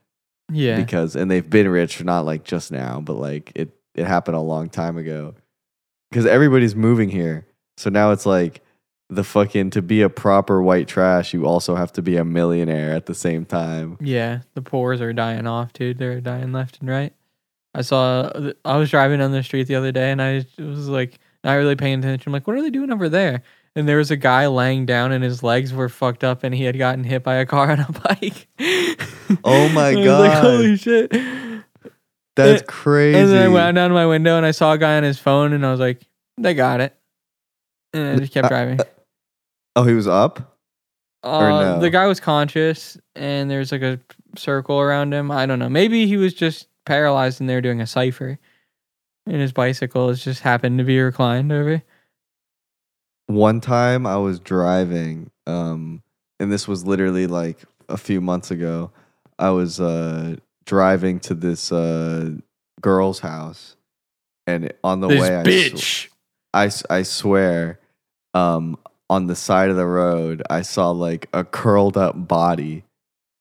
Yeah. 0.51 0.77
Because 0.77 1.15
and 1.15 1.29
they've 1.29 1.49
been 1.49 1.67
rich 1.67 2.03
not 2.03 2.25
like 2.25 2.43
just 2.43 2.71
now, 2.71 3.01
but 3.01 3.13
like 3.13 3.51
it 3.55 3.75
it 3.95 4.05
happened 4.05 4.37
a 4.37 4.41
long 4.41 4.69
time 4.69 4.97
ago. 4.97 5.35
Because 6.09 6.25
everybody's 6.25 6.75
moving 6.75 7.09
here, 7.09 7.47
so 7.77 7.89
now 7.89 8.11
it's 8.11 8.25
like 8.25 8.61
the 9.09 9.23
fucking 9.23 9.69
to 9.71 9.81
be 9.81 10.01
a 10.01 10.09
proper 10.09 10.61
white 10.61 10.87
trash, 10.87 11.33
you 11.33 11.45
also 11.45 11.75
have 11.75 11.91
to 11.93 12.01
be 12.01 12.17
a 12.17 12.25
millionaire 12.25 12.93
at 12.93 13.05
the 13.05 13.15
same 13.15 13.45
time. 13.45 13.97
Yeah, 13.99 14.41
the 14.53 14.61
poors 14.61 15.01
are 15.01 15.13
dying 15.13 15.47
off, 15.47 15.73
dude. 15.73 15.97
They're 15.97 16.21
dying 16.21 16.51
left 16.51 16.79
and 16.79 16.89
right. 16.89 17.13
I 17.73 17.81
saw. 17.81 18.31
I 18.65 18.77
was 18.77 18.89
driving 18.89 19.19
down 19.19 19.31
the 19.31 19.43
street 19.43 19.67
the 19.67 19.75
other 19.75 19.91
day, 19.91 20.11
and 20.11 20.21
I 20.21 20.45
was 20.57 20.89
like 20.89 21.19
not 21.43 21.53
really 21.53 21.75
paying 21.75 21.99
attention. 21.99 22.29
I'm 22.29 22.33
like, 22.33 22.47
what 22.47 22.55
are 22.55 22.61
they 22.61 22.69
doing 22.69 22.91
over 22.91 23.09
there? 23.09 23.43
And 23.75 23.87
there 23.87 23.97
was 23.97 24.11
a 24.11 24.17
guy 24.17 24.47
laying 24.47 24.85
down, 24.85 25.11
and 25.13 25.23
his 25.23 25.43
legs 25.43 25.71
were 25.73 25.87
fucked 25.87 26.23
up, 26.25 26.43
and 26.43 26.53
he 26.53 26.65
had 26.65 26.77
gotten 26.77 27.05
hit 27.05 27.23
by 27.23 27.35
a 27.35 27.45
car 27.45 27.71
on 27.71 27.79
a 27.79 27.91
bike. 28.03 28.47
Oh 29.45 29.69
my 29.69 29.95
was 29.95 29.95
like, 29.95 30.03
God. 30.05 30.43
holy 30.43 30.75
shit! 30.77 31.11
That's 32.35 32.61
And- 32.61 32.67
crazy. 32.67 33.17
And 33.17 33.29
then 33.29 33.43
I 33.43 33.47
went 33.47 33.75
down 33.75 33.89
to 33.89 33.93
my 33.93 34.05
window, 34.05 34.35
and 34.37 34.45
I 34.45 34.51
saw 34.51 34.73
a 34.73 34.77
guy 34.77 34.97
on 34.97 35.03
his 35.03 35.19
phone, 35.19 35.53
and 35.53 35.65
I 35.65 35.71
was 35.71 35.79
like, 35.79 36.01
they 36.37 36.53
got 36.53 36.81
it. 36.81 36.95
And 37.93 38.15
I 38.15 38.19
just 38.19 38.33
kept 38.33 38.45
Uh, 38.45 38.49
driving. 38.49 38.79
oh, 39.75 39.83
he 39.83 39.93
was 39.93 40.07
up. 40.07 40.57
Uh, 41.23 41.39
no? 41.49 41.79
The 41.79 41.89
guy 41.89 42.07
was 42.07 42.19
conscious, 42.19 42.97
and 43.15 43.49
there's 43.49 43.71
like 43.71 43.83
a 43.83 43.99
circle 44.35 44.79
around 44.81 45.13
him. 45.13 45.29
I 45.31 45.45
don't 45.45 45.59
know. 45.59 45.69
Maybe 45.69 46.07
he 46.07 46.17
was 46.17 46.33
just 46.33 46.67
paralyzed, 46.85 47.39
and 47.39 47.49
they 47.49 47.55
were 47.55 47.61
doing 47.61 47.79
a 47.79 47.87
cipher, 47.87 48.37
and 49.25 49.35
his 49.37 49.51
bicycle 49.53 50.09
has 50.09 50.21
just 50.23 50.41
happened 50.41 50.77
to 50.79 50.83
be 50.83 50.99
reclined 50.99 51.51
over. 51.53 51.81
One 53.33 53.61
time 53.61 54.05
I 54.05 54.17
was 54.17 54.39
driving, 54.39 55.31
um, 55.47 56.01
and 56.39 56.51
this 56.51 56.67
was 56.67 56.85
literally 56.85 57.27
like 57.27 57.59
a 57.89 57.97
few 57.97 58.21
months 58.21 58.51
ago. 58.51 58.91
I 59.39 59.49
was 59.49 59.79
uh, 59.79 60.37
driving 60.65 61.19
to 61.21 61.33
this 61.33 61.71
uh, 61.71 62.31
girl's 62.81 63.19
house, 63.19 63.75
and 64.47 64.73
on 64.83 65.01
the 65.01 65.07
this 65.07 65.21
way, 65.21 65.35
I, 65.35 65.43
sw- 65.43 65.47
bitch. 65.47 66.07
I, 66.53 66.95
I 66.99 67.03
swear, 67.03 67.79
um, 68.33 68.77
on 69.09 69.27
the 69.27 69.35
side 69.35 69.69
of 69.69 69.75
the 69.75 69.85
road, 69.85 70.41
I 70.49 70.61
saw 70.61 70.91
like 70.91 71.27
a 71.33 71.43
curled 71.43 71.97
up 71.97 72.27
body 72.27 72.83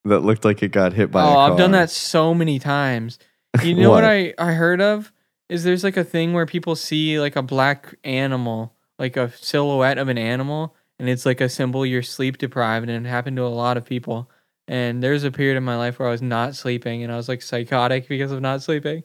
that 0.04 0.20
looked 0.20 0.44
like 0.44 0.62
it 0.62 0.72
got 0.72 0.92
hit 0.92 1.10
by. 1.10 1.22
a 1.22 1.26
oh, 1.26 1.38
I've 1.38 1.58
done 1.58 1.72
that 1.72 1.90
so 1.90 2.34
many 2.34 2.58
times. 2.58 3.18
You 3.64 3.74
know 3.74 3.90
what? 3.90 4.04
What? 4.04 4.04
I 4.04 4.32
I 4.38 4.52
heard 4.52 4.80
of 4.80 5.12
is 5.48 5.64
there's 5.64 5.82
like 5.82 5.96
a 5.96 6.04
thing 6.04 6.32
where 6.32 6.46
people 6.46 6.76
see 6.76 7.18
like 7.18 7.34
a 7.34 7.42
black 7.42 7.96
animal, 8.04 8.72
like 9.00 9.16
a 9.16 9.32
silhouette 9.36 9.98
of 9.98 10.08
an 10.08 10.18
animal, 10.18 10.76
and 10.98 11.08
it's 11.08 11.26
like 11.26 11.40
a 11.40 11.48
symbol 11.48 11.84
you're 11.84 12.02
sleep 12.02 12.38
deprived, 12.38 12.88
and 12.88 13.06
it 13.06 13.08
happened 13.08 13.38
to 13.38 13.44
a 13.44 13.48
lot 13.48 13.76
of 13.76 13.84
people. 13.84 14.30
And 14.68 15.02
there's 15.02 15.24
a 15.24 15.32
period 15.32 15.56
in 15.56 15.64
my 15.64 15.76
life 15.76 15.98
where 15.98 16.06
I 16.06 16.12
was 16.12 16.22
not 16.22 16.54
sleeping, 16.54 17.02
and 17.02 17.12
I 17.12 17.16
was 17.16 17.28
like 17.28 17.42
psychotic 17.42 18.06
because 18.08 18.30
of 18.30 18.40
not 18.40 18.62
sleeping. 18.62 19.02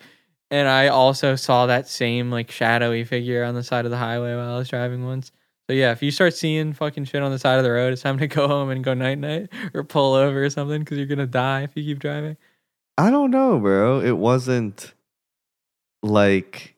And 0.52 0.68
I 0.68 0.89
also 0.89 1.36
saw 1.36 1.66
that 1.66 1.88
same 1.88 2.30
like 2.30 2.52
shadowy 2.52 3.04
figure 3.04 3.43
on 3.43 3.56
the 3.56 3.64
side 3.64 3.86
of 3.86 3.91
the 3.91 3.98
highway 3.98 4.36
while 4.36 4.54
I 4.54 4.58
was 4.58 4.70
driving 4.70 5.06
once. 5.06 5.32
So 5.68 5.74
yeah, 5.74 5.91
if 5.91 6.04
you 6.04 6.12
start 6.12 6.36
seeing 6.36 6.74
fucking 6.74 7.06
shit 7.06 7.24
on 7.24 7.32
the 7.32 7.39
side 7.39 7.58
of 7.58 7.64
the 7.64 7.72
road, 7.72 7.93
it's 7.93 8.04
time 8.04 8.20
to 8.20 8.28
go 8.30 8.48
home 8.48 8.70
and 8.70 8.84
go 8.84 8.93
night 8.93 9.18
night 9.18 9.50
or 9.74 9.84
pull 9.84 10.14
over 10.14 10.43
or 10.43 10.50
something 10.50 10.82
because 10.82 10.98
you're 10.98 11.08
gonna 11.08 11.26
die 11.26 11.64
if 11.64 11.72
you 11.76 11.84
keep 11.84 12.00
driving. 12.00 12.38
I 12.98 13.10
don't 13.10 13.32
know, 13.32 13.60
bro. 13.60 14.02
It 14.02 14.18
wasn't 14.18 14.93
like 16.04 16.75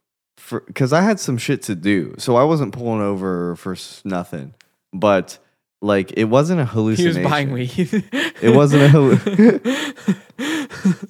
because 0.50 0.94
I 0.94 1.02
had 1.02 1.20
some 1.20 1.38
shit 1.38 1.62
to 1.64 1.76
do, 1.76 2.16
so 2.18 2.36
I 2.36 2.44
wasn't 2.44 2.74
pulling 2.74 3.02
over 3.02 3.56
for 3.56 3.74
s- 3.74 4.02
nothing. 4.06 4.54
But 4.94 5.38
like, 5.82 6.12
it 6.14 6.26
wasn't 6.26 6.62
a 6.62 6.66
hallucination. 6.66 7.22
He 7.24 7.28
hallucination. 7.30 8.04
was 8.04 8.12
buying 8.12 8.12
weed. 8.12 8.34
It 8.42 8.56
wasn't 8.56 8.94
a 8.94 10.48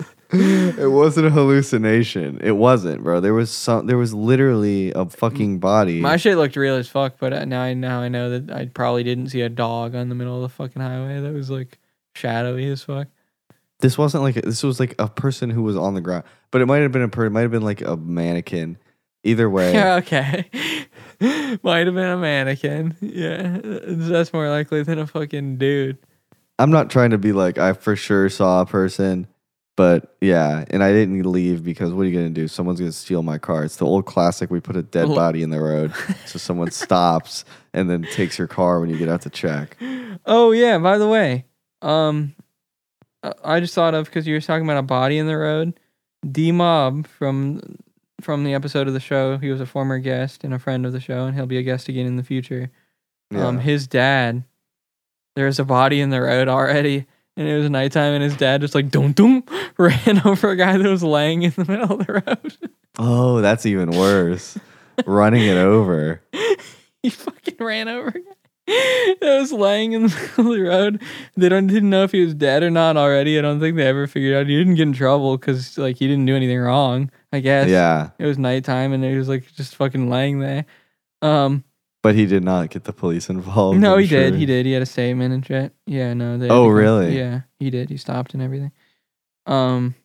it 0.30 0.92
wasn't 0.92 1.26
a 1.28 1.30
hallucination. 1.30 2.40
It 2.42 2.52
wasn't, 2.54 3.04
bro. 3.04 3.20
There 3.20 3.34
was 3.34 3.50
some. 3.52 3.88
There 3.88 3.98
was 3.98 4.14
literally 4.14 4.92
a 4.94 5.06
fucking 5.06 5.60
body. 5.60 6.00
My 6.02 6.18
shit 6.18 6.38
looked 6.38 6.56
real 6.56 6.76
as 6.76 6.88
fuck, 6.90 7.16
but 7.20 7.34
uh, 7.34 7.46
now 7.46 7.62
I 7.62 7.74
now 7.74 8.02
I 8.02 8.10
know 8.10 8.38
that 8.38 8.52
I 8.56 8.66
probably 8.66 9.04
didn't 9.04 9.28
see 9.30 9.42
a 9.42 9.50
dog 9.50 9.96
on 9.96 10.10
the 10.10 10.16
middle 10.16 10.36
of 10.36 10.42
the 10.42 10.50
fucking 10.50 10.82
highway 10.82 11.22
that 11.22 11.34
was 11.34 11.50
like 11.50 11.80
shadowy 12.16 12.68
as 12.70 12.84
fuck. 12.84 13.08
this 13.80 13.98
wasn't 13.98 14.24
like 14.24 14.36
a, 14.38 14.42
this 14.42 14.64
was 14.64 14.80
like 14.80 14.96
a 15.00 15.08
person 15.08 15.50
who 15.50 15.64
was 15.64 15.78
on 15.78 15.94
the 15.94 16.02
ground, 16.02 16.24
but 16.52 16.62
it 16.62 16.66
might 16.66 16.80
have 16.80 16.92
been 16.92 17.04
a 17.04 17.08
person. 17.10 17.28
It 17.28 17.32
might 17.34 17.42
have 17.42 17.52
been 17.52 17.62
like 17.64 17.82
a 17.82 17.96
mannequin. 17.96 18.78
Either 19.28 19.50
way, 19.50 19.92
okay. 19.98 20.46
Might 21.64 21.86
have 21.88 21.96
been 21.96 22.10
a 22.10 22.18
mannequin. 22.18 22.96
Yeah, 23.02 23.60
that's 23.64 24.32
more 24.34 24.50
likely 24.50 24.84
than 24.84 25.00
a 25.00 25.08
fucking 25.08 25.58
dude. 25.58 25.98
I'm 26.60 26.72
not 26.72 26.90
trying 26.90 27.10
to 27.12 27.18
be 27.18 27.32
like 27.34 27.58
I 27.58 27.74
for 27.74 27.96
sure 27.96 28.30
saw 28.30 28.62
a 28.62 28.66
person, 28.66 29.28
but 29.76 30.16
yeah, 30.22 30.64
and 30.70 30.84
I 30.84 30.92
didn't 30.92 31.22
leave 31.24 31.64
because 31.64 31.92
what 31.92 32.04
are 32.04 32.06
you 32.10 32.16
gonna 32.18 32.30
do? 32.30 32.48
Someone's 32.48 32.80
gonna 32.80 32.92
steal 32.92 33.22
my 33.24 33.38
car. 33.38 33.64
It's 33.64 33.78
the 33.78 33.86
old 33.86 34.06
classic. 34.06 34.50
We 34.50 34.60
put 34.60 34.76
a 34.76 34.84
dead 34.84 35.08
body 35.08 35.44
in 35.44 35.50
the 35.50 35.62
road, 35.62 35.94
so 36.26 36.40
someone 36.40 36.72
stops 36.86 37.46
and 37.74 37.90
then 37.90 38.04
takes 38.14 38.38
your 38.38 38.48
car 38.48 38.80
when 38.80 38.90
you 38.90 38.98
get 38.98 39.10
out 39.10 39.22
to 39.24 39.30
check. 39.30 39.78
Oh 40.26 40.52
yeah, 40.52 40.78
by 40.78 40.98
the 40.98 41.08
way, 41.08 41.46
um, 41.82 42.34
I- 43.24 43.34
I 43.44 43.60
just 43.60 43.74
thought 43.74 43.94
of 43.94 44.06
because 44.06 44.26
you 44.28 44.36
were 44.36 44.42
talking 44.42 44.64
about 44.66 44.78
a 44.78 44.84
body 44.84 45.18
in 45.18 45.28
the 45.28 45.38
road. 45.38 45.80
D 46.32 46.52
Mob 46.52 47.08
from 47.08 47.62
from 48.22 48.44
the 48.44 48.54
episode 48.54 48.88
of 48.88 48.94
the 48.94 49.00
show. 49.00 49.38
He 49.38 49.50
was 49.50 49.62
a 49.62 49.66
former 49.66 50.00
guest 50.00 50.44
and 50.44 50.54
a 50.54 50.60
friend 50.60 50.86
of 50.86 50.94
the 50.94 51.00
show, 51.00 51.26
and 51.26 51.36
he'll 51.36 51.46
be 51.46 51.58
a 51.58 51.64
guest 51.64 51.88
again 51.88 52.06
in 52.06 52.16
the 52.16 52.24
future. 52.24 52.72
Um, 53.36 53.60
his 53.60 53.88
dad, 53.88 54.44
there's 55.36 55.60
a 55.60 55.66
body 55.66 56.00
in 56.00 56.10
the 56.10 56.22
road 56.22 56.48
already, 56.48 57.06
and 57.36 57.48
it 57.48 57.58
was 57.58 57.70
nighttime, 57.70 58.14
and 58.14 58.24
his 58.24 58.38
dad 58.38 58.62
just 58.62 58.76
like 58.76 58.90
dum 58.90 59.12
dum 59.12 59.44
ran 59.78 60.22
over 60.26 60.50
a 60.52 60.56
guy 60.56 60.78
that 60.78 60.90
was 60.90 61.04
laying 61.04 61.44
in 61.44 61.52
the 61.52 61.66
middle 61.66 62.00
of 62.00 62.08
the 62.08 62.14
road. 62.14 62.58
oh, 62.98 63.42
that's 63.42 63.66
even 63.66 63.92
worse. 63.92 64.58
Running 65.06 65.44
it 65.44 65.58
over. 65.58 66.22
he 67.04 67.10
fucking 67.10 67.58
ran 67.60 67.88
over 67.88 68.10
a 68.10 68.38
that 68.68 69.38
was 69.40 69.52
laying 69.52 69.94
in 69.94 70.04
the 70.04 70.08
middle 70.38 70.52
of 70.52 70.58
the 70.58 70.64
road. 70.64 71.02
They 71.36 71.50
don't 71.50 71.68
didn't 71.68 71.90
know 71.90 72.04
if 72.04 72.12
he 72.12 72.24
was 72.24 72.34
dead 72.34 72.64
or 72.64 72.70
not 72.70 72.98
already. 72.98 73.38
I 73.38 73.42
don't 73.42 73.60
think 73.60 73.78
they 73.78 73.88
ever 73.88 74.08
figured 74.08 74.36
out. 74.36 74.48
He 74.48 74.58
didn't 74.58 74.76
get 74.76 74.84
in 74.84 74.94
trouble 74.94 75.38
because 75.38 75.78
like 75.78 75.98
he 75.98 76.08
didn't 76.08 76.26
do 76.26 76.36
anything 76.36 76.60
wrong. 76.60 77.12
I 77.34 77.40
guess. 77.42 77.70
Yeah, 77.70 78.12
It 78.20 78.26
was 78.26 78.38
nighttime, 78.38 78.94
and 78.94 79.04
he 79.04 79.16
was 79.18 79.28
like 79.28 79.52
just 79.56 79.76
fucking 79.76 80.10
laying 80.10 80.40
there. 80.40 80.66
Um. 81.22 81.64
but 82.04 82.16
he 82.16 82.26
did 82.26 82.44
not 82.44 82.70
get 82.70 82.84
the 82.86 82.94
police 82.94 83.30
involved. 83.30 83.80
No, 83.80 83.96
I'm 83.96 84.02
he 84.02 84.08
did. 84.08 84.36
He 84.36 84.46
did. 84.46 84.66
He 84.66 84.72
had 84.72 84.82
a 84.82 84.86
statement 84.86 85.34
and 85.34 85.46
shit. 85.46 85.74
Yeah, 85.86 86.14
no. 86.14 86.38
They 86.38 86.50
Oh, 86.50 86.68
really? 86.68 87.18
Yeah, 87.18 87.42
he 87.60 87.70
did. 87.70 87.90
He 87.90 87.98
stopped 87.98 88.34
and 88.34 88.42
everything. 88.42 88.72
Um, 89.46 89.96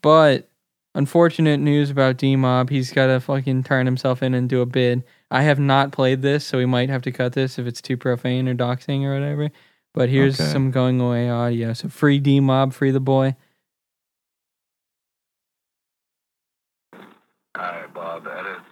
but 0.00 0.48
unfortunate 0.94 1.58
news 1.58 1.90
about 1.90 2.16
D 2.16 2.36
Mob. 2.36 2.70
He's 2.70 2.92
got 2.92 3.06
to 3.08 3.20
fucking 3.20 3.64
turn 3.64 3.86
himself 3.86 4.22
in 4.22 4.34
and 4.34 4.48
do 4.48 4.60
a 4.60 4.66
bid. 4.66 5.02
I 5.30 5.42
have 5.42 5.58
not 5.58 5.92
played 5.92 6.22
this, 6.22 6.44
so 6.44 6.58
we 6.58 6.66
might 6.66 6.90
have 6.90 7.02
to 7.02 7.12
cut 7.12 7.32
this 7.32 7.58
if 7.58 7.66
it's 7.66 7.82
too 7.82 7.96
profane 7.96 8.48
or 8.48 8.54
doxing 8.54 9.02
or 9.04 9.14
whatever. 9.14 9.50
But 9.94 10.08
here's 10.08 10.40
Okay. 10.40 10.50
some 10.50 10.70
going 10.70 11.00
away 11.00 11.28
audio. 11.28 11.72
So 11.74 11.88
free 11.88 12.18
D 12.18 12.40
Mob, 12.40 12.72
free 12.72 12.90
the 12.92 13.00
boy. 13.00 13.36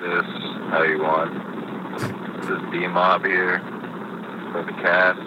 This 0.00 0.24
how 0.72 0.82
you 0.82 0.98
want. 1.02 1.28
This 2.40 2.60
D 2.72 2.86
Mob 2.88 3.24
here 3.24 3.60
for 4.50 4.64
the 4.64 4.72
cast. 4.80 5.20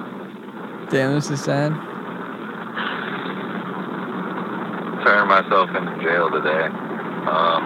Damn, 0.89 1.13
this 1.13 1.29
is 1.29 1.43
sad. 1.43 1.71
Turned 5.05 5.29
myself 5.29 5.69
into 5.69 5.93
jail 6.01 6.31
today. 6.31 6.65
Um, 7.29 7.61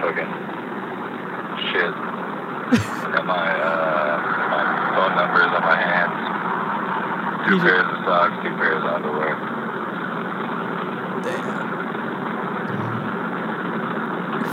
fucking 0.00 0.32
shit. 1.68 1.92
Got 3.12 3.26
my, 3.26 3.50
uh, 3.60 4.16
my 4.48 4.64
phone 4.96 5.14
numbers 5.20 5.52
on 5.52 5.62
my 5.68 5.76
hands. 5.76 6.16
Two 7.48 7.58
pairs 7.60 7.84
of 7.84 8.04
socks, 8.06 8.36
two 8.42 8.56
pairs 8.56 8.82
of 8.82 8.90
underwear. 8.90 9.54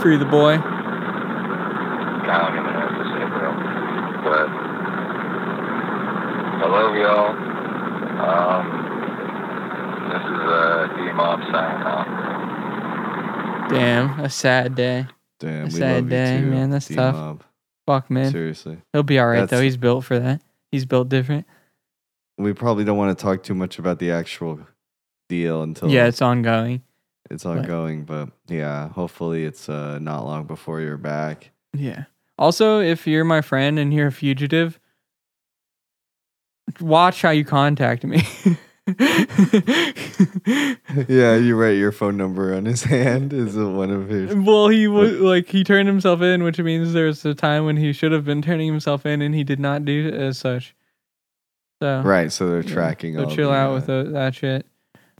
Free 0.02 0.16
the 0.16 0.24
boy. 0.24 0.54
I 0.54 0.58
don't 2.38 2.54
even 2.58 2.66
know 2.66 2.80
what 2.80 2.98
to 2.98 3.04
say, 3.06 3.22
bro. 3.30 3.54
But 4.26 4.46
I 6.58 6.66
love 6.68 6.94
y'all. 6.96 7.30
Um, 8.18 8.64
this 10.10 10.24
is 10.26 10.42
uh, 10.42 10.90
D 10.96 10.98
Mob 11.12 11.38
signing 11.52 11.86
off. 11.86 12.08
Damn, 13.70 14.18
a 14.20 14.28
sad 14.28 14.74
day. 14.74 15.06
Damn, 15.38 15.62
A 15.62 15.64
we 15.66 15.70
sad 15.70 15.94
love 15.94 16.04
you 16.04 16.10
day, 16.10 16.40
too, 16.40 16.46
man, 16.50 16.70
that's 16.70 16.88
tough. 16.88 17.14
D-Mob. 17.14 17.44
Fuck, 17.86 18.10
man. 18.10 18.30
Seriously. 18.32 18.78
He'll 18.92 19.04
be 19.04 19.20
all 19.20 19.28
right 19.28 19.48
though. 19.48 19.60
He's 19.62 19.76
built 19.76 20.04
for 20.04 20.18
that. 20.18 20.42
He's 20.72 20.84
built 20.84 21.08
different. 21.10 21.46
We 22.38 22.52
probably 22.54 22.84
don't 22.84 22.98
want 22.98 23.16
to 23.16 23.22
talk 23.22 23.44
too 23.44 23.54
much 23.54 23.78
about 23.78 24.00
the 24.00 24.10
actual 24.10 24.58
deal 25.28 25.62
until 25.62 25.90
yeah, 25.90 26.06
it's 26.06 26.20
ongoing. 26.20 26.82
It's 27.32 27.46
ongoing, 27.46 28.04
but 28.04 28.28
yeah, 28.48 28.88
hopefully 28.90 29.44
it's 29.44 29.68
uh, 29.68 29.98
not 29.98 30.24
long 30.24 30.44
before 30.44 30.80
you're 30.80 30.96
back. 30.96 31.50
Yeah. 31.72 32.04
Also, 32.38 32.80
if 32.80 33.06
you're 33.06 33.24
my 33.24 33.40
friend 33.40 33.78
and 33.78 33.92
you're 33.92 34.08
a 34.08 34.12
fugitive, 34.12 34.78
watch 36.80 37.22
how 37.22 37.30
you 37.30 37.44
contact 37.44 38.04
me. 38.04 38.22
yeah, 41.08 41.36
you 41.36 41.54
write 41.54 41.76
your 41.76 41.92
phone 41.92 42.16
number 42.16 42.54
on 42.54 42.64
his 42.64 42.82
hand 42.84 43.32
is 43.32 43.56
it 43.56 43.64
one 43.64 43.90
of 43.90 44.08
his. 44.08 44.34
well, 44.34 44.68
he 44.68 44.88
was 44.88 45.12
like 45.12 45.46
he 45.46 45.62
turned 45.62 45.88
himself 45.88 46.20
in, 46.20 46.42
which 46.42 46.58
means 46.58 46.92
there's 46.92 47.24
a 47.24 47.34
time 47.34 47.64
when 47.64 47.76
he 47.76 47.92
should 47.92 48.12
have 48.12 48.24
been 48.24 48.42
turning 48.42 48.66
himself 48.66 49.06
in, 49.06 49.22
and 49.22 49.34
he 49.34 49.44
did 49.44 49.60
not 49.60 49.84
do 49.84 50.08
as 50.08 50.38
such. 50.38 50.74
So 51.80 52.02
Right, 52.02 52.30
so 52.30 52.48
they're 52.48 52.62
tracking. 52.62 53.16
So 53.16 53.26
chill 53.26 53.50
out 53.50 53.70
uh, 53.70 53.74
with 53.74 53.86
the, 53.86 54.10
that 54.12 54.34
shit. 54.34 54.66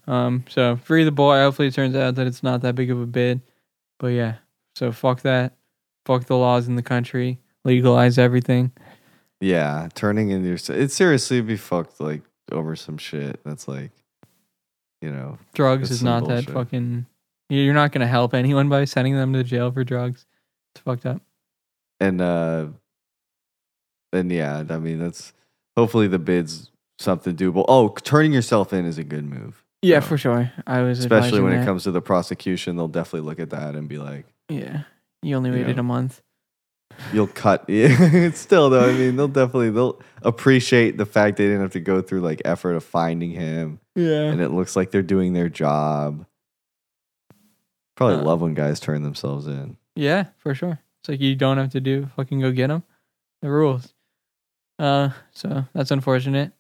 Um, 0.07 0.45
so 0.49 0.77
free 0.77 1.05
the 1.05 1.13
boy. 1.13 1.39
Hopefully, 1.39 1.69
it 1.69 1.75
turns 1.75 1.95
out 1.95 2.17
that 2.17 2.27
it's 2.27 2.43
not 2.43 2.63
that 2.63 2.75
big 2.75 2.91
of 2.91 3.01
a 3.01 3.07
bid. 3.07 3.41
But 3.99 4.09
yeah, 4.09 4.37
so 4.75 4.91
fuck 4.93 5.23
that. 5.23 5.55
Fuck 6.05 6.25
the 6.25 6.37
laws 6.37 6.67
in 6.67 6.75
the 6.77 6.83
country. 6.83 7.39
Legalize 7.65 8.19
everything. 8.19 8.73
Yeah, 9.41 9.89
turning 9.95 10.31
in 10.31 10.45
your 10.45 10.59
it 10.69 10.91
seriously 10.91 11.41
be 11.41 11.57
fucked 11.57 12.01
like 12.01 12.23
over 12.51 12.75
some 12.77 12.99
shit. 12.99 13.41
That's 13.45 13.69
like, 13.69 13.91
you 15.01 15.11
know, 15.13 15.39
Drugs 15.55 15.91
is 15.91 16.03
not 16.03 16.25
bullshit. 16.25 16.47
that 16.47 16.53
fucking. 16.53 17.07
You're 17.49 17.75
not 17.75 17.93
gonna 17.93 18.07
help 18.07 18.35
anyone 18.35 18.69
by 18.69 18.85
sending 18.85 19.15
them 19.15 19.33
to 19.35 19.45
jail 19.45 19.71
for 19.71 19.85
drugs. 19.85 20.27
It's 20.75 20.83
fucked 20.83 21.07
up. 21.07 21.21
and 22.01 22.21
uh, 22.21 22.67
and 24.13 24.31
yeah, 24.33 24.65
I 24.69 24.79
mean 24.79 24.99
that's 24.99 25.33
hopefully 25.77 26.09
the 26.09 26.19
bids 26.19 26.71
something 26.99 27.37
doable. 27.37 27.65
Oh, 27.69 27.89
turning 27.89 28.33
yourself 28.33 28.73
in 28.73 28.87
is 28.87 28.99
a 28.99 29.05
good 29.05 29.25
move. 29.25 29.62
Yeah, 29.83 30.01
for 30.01 30.17
sure. 30.17 30.51
I 30.67 30.83
was 30.83 31.01
especially 31.01 31.41
when 31.41 31.53
it 31.55 31.65
comes 31.65 31.83
to 31.85 31.91
the 31.91 32.01
prosecution. 32.01 32.77
They'll 32.77 32.89
definitely 32.89 33.29
look 33.29 33.41
at 33.41 33.51
that 33.51 33.75
and 33.75 33.89
be 33.89 33.99
like, 33.99 34.27
Yeah, 34.49 34.83
you 35.23 35.37
only 35.37 35.51
you 35.51 35.57
waited 35.57 35.77
know. 35.77 35.81
a 35.81 35.85
month. 35.85 36.23
"You'll 37.13 37.27
cut." 37.27 37.65
it's 37.69 38.39
still 38.39 38.71
though. 38.71 38.89
I 38.89 38.93
mean, 38.93 39.17
they'll 39.17 39.27
definitely 39.29 39.71
they'll 39.71 40.01
appreciate 40.23 40.99
the 40.99 41.07
fact 41.07 41.37
they 41.39 41.45
didn't 41.47 41.63
have 41.63 41.73
to 41.73 41.81
go 41.81 42.01
through 42.03 42.21
like 42.21 42.43
effort 42.45 42.75
of 42.75 42.85
finding 42.85 43.31
him, 43.33 43.81
Yeah. 43.97 44.25
and 44.31 44.41
it 44.41 44.51
looks 44.51 44.77
like 44.77 44.91
they're 44.91 45.03
doing 45.03 45.33
their 45.33 45.49
job. 45.49 46.27
Probably 47.97 48.17
Uh, 48.17 48.23
love 48.23 48.41
when 48.41 48.55
guys 48.55 48.79
turn 48.81 49.03
themselves 49.03 49.47
in. 49.47 49.77
Yeah, 49.97 50.27
for 50.39 50.55
sure. 50.55 50.79
It's 51.01 51.09
like 51.09 51.21
you 51.21 51.35
don't 51.35 51.59
have 51.59 51.71
to 51.71 51.81
do 51.81 52.09
fucking 52.17 52.41
go 52.41 52.53
get 52.53 52.69
them. 52.69 52.85
The 53.43 53.51
rules. 53.51 53.93
Uh, 54.79 55.11
so 55.33 55.65
that's 55.73 55.91
unfortunate. 55.91 56.53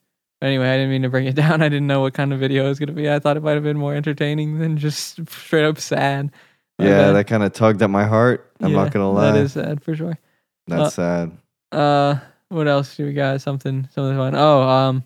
But 0.42 0.48
anyway, 0.48 0.70
I 0.70 0.76
didn't 0.76 0.90
mean 0.90 1.02
to 1.02 1.08
bring 1.08 1.26
it 1.26 1.34
down. 1.36 1.62
I 1.62 1.68
didn't 1.68 1.86
know 1.86 2.00
what 2.00 2.14
kind 2.14 2.32
of 2.32 2.40
video 2.40 2.66
it 2.66 2.70
was 2.70 2.80
gonna 2.80 2.90
be. 2.90 3.08
I 3.08 3.20
thought 3.20 3.36
it 3.36 3.44
might 3.44 3.52
have 3.52 3.62
been 3.62 3.78
more 3.78 3.94
entertaining 3.94 4.58
than 4.58 4.76
just 4.76 5.24
straight 5.30 5.64
up 5.64 5.78
sad. 5.78 6.32
My 6.80 6.86
Yeah, 6.86 6.98
bad. 6.98 7.12
that 7.12 7.26
kind 7.28 7.44
of 7.44 7.52
tugged 7.52 7.80
at 7.80 7.90
my 7.90 8.04
heart. 8.04 8.50
I'm 8.58 8.72
Yeah, 8.72 8.76
not 8.82 8.90
gonna 8.92 9.08
lie. 9.12 9.30
That 9.30 9.38
is 9.40 9.52
sad 9.52 9.84
for 9.84 9.94
sure. 9.94 10.18
That's 10.66 10.98
uh, 10.98 11.30
sad. 11.30 11.38
Uh, 11.70 12.16
what 12.48 12.66
else 12.66 12.96
do 12.96 13.06
we 13.06 13.12
got? 13.12 13.40
Something, 13.40 13.88
something 13.94 14.16
fun. 14.16 14.34
Oh, 14.34 14.62
um, 14.62 15.04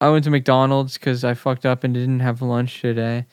I 0.00 0.08
went 0.08 0.24
to 0.24 0.30
McDonald's 0.30 0.94
because 0.94 1.22
I 1.22 1.34
fucked 1.34 1.66
up 1.66 1.84
and 1.84 1.92
didn't 1.92 2.20
have 2.20 2.40
lunch 2.40 2.80
today, 2.80 3.26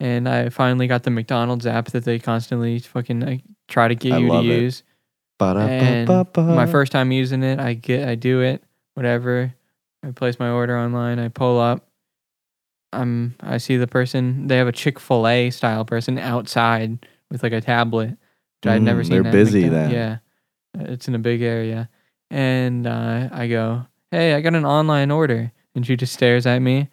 and 0.00 0.28
I 0.28 0.48
finally 0.48 0.88
got 0.88 1.04
the 1.04 1.12
McDonald's 1.12 1.64
app 1.64 1.92
that 1.92 2.02
they 2.04 2.18
constantly 2.18 2.80
fucking 2.80 3.20
like, 3.20 3.42
try 3.68 3.86
to 3.86 3.94
get 3.94 4.14
I 4.14 4.18
you 4.18 4.30
to 4.30 4.38
it. 4.38 4.62
use. 4.62 4.82
And 5.40 6.08
my 6.56 6.66
first 6.66 6.90
time 6.90 7.12
using 7.12 7.44
it, 7.44 7.60
I 7.60 7.74
get, 7.74 8.08
I 8.08 8.16
do 8.16 8.40
it, 8.40 8.64
whatever. 8.94 9.54
I 10.02 10.10
place 10.12 10.38
my 10.38 10.50
order 10.50 10.78
online. 10.78 11.18
I 11.18 11.28
pull 11.28 11.58
up. 11.60 11.86
I'm, 12.92 13.36
I 13.40 13.58
see 13.58 13.76
the 13.76 13.86
person. 13.86 14.46
They 14.48 14.56
have 14.56 14.66
a 14.66 14.72
Chick 14.72 14.98
Fil 14.98 15.26
A 15.28 15.50
style 15.50 15.84
person 15.84 16.18
outside 16.18 17.06
with 17.30 17.42
like 17.42 17.52
a 17.52 17.60
tablet, 17.60 18.10
which 18.10 18.66
I'd 18.66 18.82
never 18.82 19.02
Mm, 19.02 19.06
seen. 19.08 19.22
they're 19.22 19.32
busy 19.32 19.62
McDonald's. 19.62 19.92
then. 19.92 20.20
Yeah, 20.78 20.84
it's 20.92 21.06
in 21.08 21.14
a 21.14 21.18
big 21.20 21.42
area, 21.42 21.88
and 22.30 22.86
uh, 22.86 23.28
I 23.30 23.46
go, 23.46 23.86
"Hey, 24.10 24.34
I 24.34 24.40
got 24.40 24.54
an 24.54 24.64
online 24.64 25.10
order," 25.12 25.52
and 25.76 25.86
she 25.86 25.96
just 25.96 26.12
stares 26.14 26.46
at 26.46 26.58
me, 26.60 26.88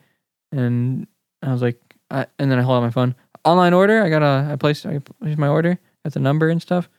and 0.51 1.07
I 1.41 1.51
was 1.51 1.61
like, 1.63 1.81
I, 2.11 2.27
and 2.37 2.51
then 2.51 2.59
I 2.59 2.61
hold 2.61 2.77
out 2.77 2.85
my 2.85 2.91
phone. 2.91 3.15
Online 3.43 3.73
order. 3.73 4.03
I 4.03 4.09
got 4.09 4.21
a. 4.21 4.51
I 4.51 4.55
placed. 4.55 4.85
I 4.85 4.99
placed 4.99 5.37
my 5.39 5.47
order. 5.47 5.79
Got 6.03 6.13
the 6.13 6.19
number 6.19 6.49
and 6.49 6.61
stuff. 6.61 6.89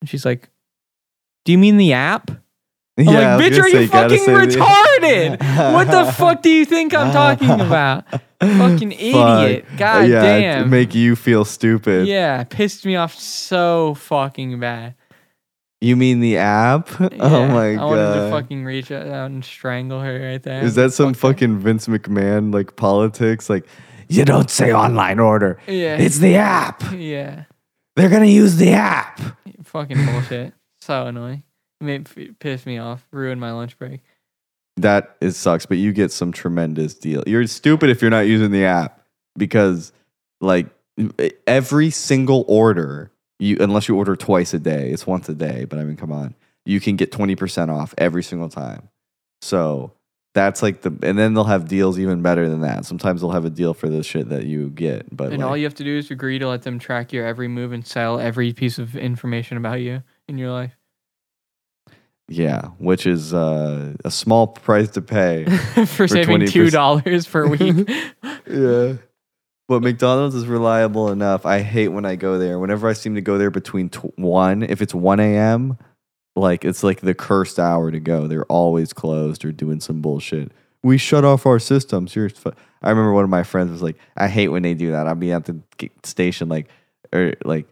And 0.00 0.08
she's 0.08 0.24
like, 0.24 0.48
"Do 1.44 1.50
you 1.50 1.58
mean 1.58 1.76
the 1.76 1.92
app?" 1.94 2.30
I'm 2.98 3.04
Yeah, 3.04 3.36
like, 3.36 3.52
bitch, 3.52 3.58
are 3.60 3.70
say, 3.70 3.82
you 3.82 3.88
fucking 3.88 4.26
the- 4.26 4.32
retarded? 4.32 5.72
what 5.72 5.90
the 5.90 6.12
fuck 6.12 6.42
do 6.42 6.50
you 6.50 6.64
think 6.64 6.94
I'm 6.94 7.12
talking 7.12 7.48
about? 7.60 8.04
Fucking 8.40 8.92
idiot. 8.92 9.66
Fuck. 9.68 9.78
God 9.78 10.08
yeah, 10.08 10.22
damn. 10.22 10.70
make 10.70 10.94
you 10.94 11.14
feel 11.16 11.44
stupid. 11.44 12.06
Yeah, 12.08 12.44
pissed 12.44 12.84
me 12.84 12.96
off 12.96 13.14
so 13.14 13.94
fucking 13.94 14.58
bad. 14.60 14.94
You 15.80 15.94
mean 15.94 16.18
the 16.18 16.38
app? 16.38 16.88
oh 17.00 17.08
Yeah, 17.12 17.52
my 17.52 17.74
I 17.76 17.84
wanted 17.84 18.14
to 18.14 18.30
fucking 18.30 18.64
reach 18.64 18.90
out 18.90 19.06
and 19.06 19.44
strangle 19.44 20.00
her 20.00 20.18
right 20.20 20.42
there. 20.42 20.64
Is 20.64 20.74
that 20.74 20.92
some 20.92 21.14
Fuck 21.14 21.34
fucking 21.36 21.58
Vince 21.58 21.86
McMahon 21.86 22.52
like 22.52 22.74
politics? 22.74 23.48
Like, 23.48 23.64
you 24.08 24.24
don't 24.24 24.50
say 24.50 24.72
online 24.72 25.20
order. 25.20 25.60
Yeah. 25.68 25.96
It's 25.98 26.18
the 26.18 26.34
app. 26.36 26.82
yeah. 26.92 27.44
They're 27.94 28.08
gonna 28.08 28.26
use 28.26 28.56
the 28.56 28.70
app. 28.70 29.20
Fucking 29.64 30.04
bullshit. 30.04 30.52
so 30.80 31.06
annoying. 31.06 31.42
Made, 31.80 32.38
pissed 32.40 32.66
me 32.66 32.78
off. 32.78 33.06
Ruined 33.12 33.40
my 33.40 33.52
lunch 33.52 33.78
break. 33.78 34.00
That 34.76 35.16
is 35.20 35.36
sucks, 35.36 35.66
but 35.66 35.78
you 35.78 35.92
get 35.92 36.12
some 36.12 36.32
tremendous 36.32 36.94
deal. 36.94 37.24
You're 37.26 37.46
stupid 37.46 37.90
if 37.90 38.00
you're 38.00 38.10
not 38.10 38.26
using 38.26 38.52
the 38.52 38.64
app 38.64 39.02
because 39.36 39.92
like 40.40 40.66
every 41.46 41.90
single 41.90 42.44
order, 42.48 43.10
you 43.38 43.56
unless 43.60 43.88
you 43.88 43.96
order 43.96 44.16
twice 44.16 44.54
a 44.54 44.58
day, 44.58 44.90
it's 44.90 45.06
once 45.06 45.28
a 45.28 45.34
day, 45.34 45.64
but 45.64 45.78
I 45.78 45.84
mean 45.84 45.96
come 45.96 46.12
on. 46.12 46.34
You 46.64 46.80
can 46.80 46.96
get 46.96 47.10
20% 47.10 47.70
off 47.74 47.94
every 47.96 48.22
single 48.22 48.48
time. 48.48 48.88
So 49.40 49.92
that's 50.34 50.62
like 50.62 50.82
the 50.82 50.96
and 51.02 51.18
then 51.18 51.34
they'll 51.34 51.44
have 51.44 51.66
deals 51.66 51.98
even 51.98 52.22
better 52.22 52.48
than 52.48 52.60
that. 52.60 52.84
Sometimes 52.84 53.20
they'll 53.20 53.30
have 53.32 53.44
a 53.44 53.50
deal 53.50 53.74
for 53.74 53.88
the 53.88 54.04
shit 54.04 54.28
that 54.28 54.44
you 54.44 54.70
get. 54.70 55.14
But 55.14 55.32
and 55.32 55.38
like, 55.38 55.48
all 55.48 55.56
you 55.56 55.64
have 55.64 55.74
to 55.76 55.84
do 55.84 55.98
is 55.98 56.10
agree 56.10 56.38
to 56.38 56.48
let 56.48 56.62
them 56.62 56.78
track 56.78 57.12
your 57.12 57.26
every 57.26 57.48
move 57.48 57.72
and 57.72 57.84
sell 57.84 58.20
every 58.20 58.52
piece 58.52 58.78
of 58.78 58.94
information 58.94 59.56
about 59.56 59.80
you 59.80 60.04
in 60.28 60.38
your 60.38 60.52
life. 60.52 60.77
Yeah, 62.28 62.66
which 62.78 63.06
is 63.06 63.32
uh, 63.34 63.94
a 64.04 64.10
small 64.10 64.46
price 64.48 64.90
to 64.90 65.02
pay. 65.02 65.44
for, 65.86 66.06
saving 66.06 66.40
20%. 66.40 66.50
two 66.50 66.70
dollars 66.70 67.26
per 67.26 67.46
week. 67.56 67.88
yeah. 68.46 68.94
But 69.66 69.82
McDonald's 69.82 70.34
is 70.34 70.46
reliable 70.46 71.10
enough. 71.10 71.44
I 71.44 71.60
hate 71.60 71.88
when 71.88 72.06
I 72.06 72.16
go 72.16 72.38
there. 72.38 72.58
Whenever 72.58 72.88
I 72.88 72.94
seem 72.94 73.14
to 73.16 73.20
go 73.20 73.36
there 73.36 73.50
between 73.50 73.90
tw- 73.90 74.18
1, 74.18 74.62
if 74.62 74.80
it's 74.80 74.94
1 74.94 75.20
a.m., 75.20 75.76
like 76.34 76.64
it's 76.64 76.82
like 76.82 77.00
the 77.02 77.14
cursed 77.14 77.58
hour 77.58 77.90
to 77.90 78.00
go. 78.00 78.26
They're 78.26 78.46
always 78.46 78.92
closed 78.94 79.44
or 79.44 79.52
doing 79.52 79.80
some 79.80 80.00
bullshit. 80.00 80.52
We 80.82 80.96
shut 80.96 81.24
off 81.24 81.44
our 81.44 81.58
systems. 81.58 82.14
Fu-" 82.14 82.28
I 82.82 82.88
remember 82.90 83.12
one 83.12 83.24
of 83.24 83.30
my 83.30 83.42
friends 83.42 83.70
was 83.70 83.82
like, 83.82 83.96
I 84.16 84.28
hate 84.28 84.48
when 84.48 84.62
they 84.62 84.74
do 84.74 84.92
that. 84.92 85.06
I'll 85.06 85.14
be 85.14 85.32
at 85.32 85.44
the 85.44 85.60
station 86.04 86.48
like, 86.48 86.68
or 87.12 87.34
like, 87.44 87.66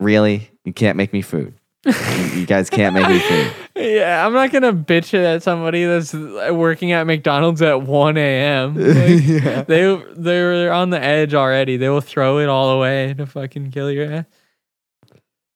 really? 0.00 0.50
You 0.64 0.72
can't 0.72 0.96
make 0.96 1.12
me 1.12 1.22
food. 1.22 1.54
You, 1.84 2.46
guys 2.46 2.70
can't 2.70 2.94
make 2.94 3.08
me 3.08 3.18
food. 3.18 3.52
yeah, 3.76 4.26
I'm 4.26 4.32
not 4.32 4.50
gonna 4.52 4.72
bitch 4.72 5.14
it 5.14 5.24
at 5.24 5.42
somebody 5.42 5.84
that's 5.84 6.14
working 6.14 6.92
at 6.92 7.06
McDonald's 7.06 7.62
at 7.62 7.82
1 7.82 8.16
a.m. 8.16 8.74
Like, 8.94 9.26
yeah. 9.26 9.62
They 9.62 10.02
they're 10.16 10.72
on 10.72 10.90
the 10.90 11.02
edge 11.02 11.34
already. 11.34 11.76
They 11.76 11.88
will 11.88 12.00
throw 12.00 12.38
it 12.38 12.48
all 12.48 12.70
away 12.70 13.14
to 13.14 13.26
fucking 13.26 13.70
kill 13.70 13.90
your 13.90 14.10
ass. 14.10 14.24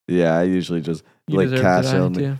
Yeah, 0.07 0.37
I 0.37 0.45
usually 0.45 0.81
just 0.81 1.03
You 1.27 1.39
like 1.39 1.61
cash 1.61 1.87
only. 1.87 2.39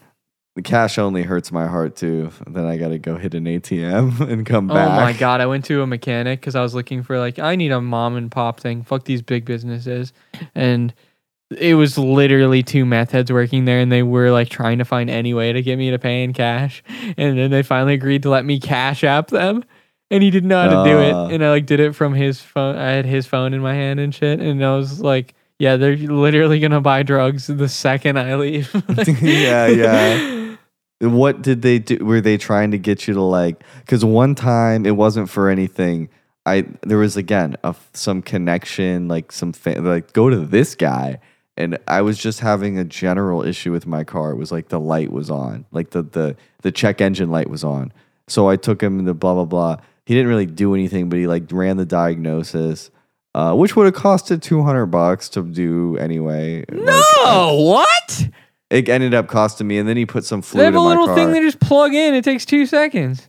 The 0.59 0.63
cash 0.63 0.99
only 0.99 1.23
hurts 1.23 1.53
my 1.53 1.69
heart 1.69 1.95
too. 1.95 2.33
Then 2.45 2.67
I 2.67 2.79
got 2.79 2.89
to 2.89 2.99
go 2.99 3.17
hit 3.17 3.33
an 3.35 3.45
ATM 3.45 4.21
and 4.29 4.45
come 4.45 4.69
Oh 4.69 4.75
back. 4.75 4.89
Oh 4.89 5.05
my 5.05 5.13
god! 5.13 5.41
I 5.41 5.47
went 5.47 5.65
to 5.67 5.83
a 5.83 5.87
mechanic 5.87 6.41
because 6.41 6.57
I 6.57 6.63
was 6.63 6.75
looking 6.75 7.05
for 7.05 7.19
like 7.21 7.39
I 7.39 7.55
need 7.55 7.71
a 7.71 7.81
mom 7.81 8.17
and 8.17 8.29
pop 8.29 8.59
thing. 8.59 8.83
Fuck 8.83 9.05
these 9.05 9.23
big 9.23 9.45
businesses, 9.45 10.13
and 10.57 10.93
it 11.57 11.75
was 11.75 11.97
literally 11.97 12.63
two 12.63 12.85
meth 12.85 13.13
heads 13.13 13.33
working 13.33 13.65
there, 13.65 13.81
and 13.81 13.91
they 13.91 14.03
were 14.03 14.31
like 14.31 14.49
trying 14.49 14.79
to 14.79 14.85
find 14.85 15.09
any 15.09 15.33
way 15.35 15.53
to 15.53 15.63
get 15.63 15.77
me 15.79 15.91
to 15.91 15.99
pay 15.99 16.23
in 16.25 16.33
cash, 16.33 16.83
and 17.17 17.39
then 17.39 17.51
they 17.51 17.63
finally 17.63 17.95
agreed 17.95 18.23
to 18.25 18.31
let 18.31 18.45
me 18.45 18.61
cash 18.61 19.03
app 19.05 19.29
them, 19.29 19.65
and 20.11 20.23
he 20.23 20.31
didn't 20.31 20.49
know 20.49 20.61
how 20.69 20.83
to 20.85 20.91
do 20.91 20.99
Ah. 20.99 21.27
it, 21.29 21.35
and 21.35 21.45
I 21.45 21.51
like 21.51 21.67
did 21.67 21.81
it 21.81 21.95
from 21.95 22.13
his 22.15 22.41
phone. 22.41 22.77
I 22.77 22.91
had 22.91 23.07
his 23.07 23.27
phone 23.27 23.55
in 23.55 23.61
my 23.61 23.75
hand 23.75 23.99
and 24.01 24.15
shit, 24.15 24.41
and 24.41 24.65
I 24.65 24.77
was 24.77 25.01
like. 25.01 25.35
Yeah, 25.61 25.75
they're 25.77 25.97
literally 25.97 26.61
gonna 26.61 26.81
buy 26.81 27.03
drugs 27.03 27.49
the 27.49 27.69
second 27.69 28.17
I 28.17 28.37
leave. 28.37 28.71
Yeah, 29.21 29.67
yeah. 29.67 30.55
What 31.01 31.43
did 31.43 31.63
they 31.63 31.81
do? 31.81 31.99
Were 32.05 32.21
they 32.21 32.37
trying 32.39 32.71
to 32.71 32.79
get 32.79 33.09
you 33.09 33.15
to 33.15 33.23
like? 33.23 33.65
Because 33.81 34.05
one 34.05 34.37
time 34.37 34.87
it 34.87 34.95
wasn't 34.97 35.29
for 35.29 35.49
anything. 35.49 36.11
I 36.47 36.65
there 36.83 36.99
was 36.99 37.17
again 37.17 37.57
a, 37.65 37.75
some 37.93 38.23
connection, 38.23 39.09
like 39.09 39.33
some 39.33 39.53
fa- 39.53 39.81
like 39.81 40.13
go 40.13 40.31
to 40.31 40.37
this 40.39 40.77
guy, 40.77 41.19
and 41.59 41.77
I 41.87 42.01
was 42.01 42.17
just 42.17 42.41
having 42.41 42.79
a 42.79 42.85
general 42.85 43.43
issue 43.43 43.73
with 43.73 43.87
my 43.87 44.05
car. 44.05 44.31
It 44.31 44.37
was 44.37 44.51
like 44.51 44.69
the 44.69 44.81
light 44.81 45.13
was 45.13 45.29
on, 45.29 45.67
like 45.73 45.91
the 45.91 46.03
the 46.03 46.37
the 46.63 46.73
check 46.73 47.01
engine 47.03 47.31
light 47.31 47.51
was 47.51 47.65
on. 47.65 47.93
So 48.29 48.49
I 48.49 48.57
took 48.57 48.83
him 48.83 49.05
to 49.05 49.13
blah 49.13 49.35
blah 49.35 49.45
blah. 49.45 49.77
He 50.07 50.15
didn't 50.15 50.29
really 50.29 50.47
do 50.47 50.73
anything, 50.75 51.11
but 51.11 51.19
he 51.19 51.27
like 51.27 51.45
ran 51.53 51.77
the 51.77 51.85
diagnosis, 51.85 52.91
uh, 53.35 53.55
which 53.55 53.77
would 53.77 53.85
have 53.87 53.95
costed 54.03 54.41
two 54.41 54.63
hundred 54.63 54.87
bucks 54.87 55.29
to 55.31 55.43
do 55.43 55.99
anyway. 55.99 56.65
Like, 56.71 56.85
No, 56.85 57.57
what? 57.61 58.29
it 58.71 58.89
ended 58.89 59.13
up 59.15 59.27
costing 59.29 59.67
me, 59.67 59.79
and 59.79 59.89
then 59.89 59.97
he 59.97 60.07
put 60.07 60.25
some 60.25 60.43
fluid. 60.43 60.61
They 60.61 60.65
have 60.67 60.75
a 60.75 60.81
little 60.81 61.07
car. 61.07 61.17
thing 61.17 61.33
they 61.33 61.41
just 61.41 61.61
plug 61.61 61.93
in. 61.95 62.15
It 62.15 62.23
takes 62.25 62.45
two 62.45 62.67
seconds. 62.67 63.29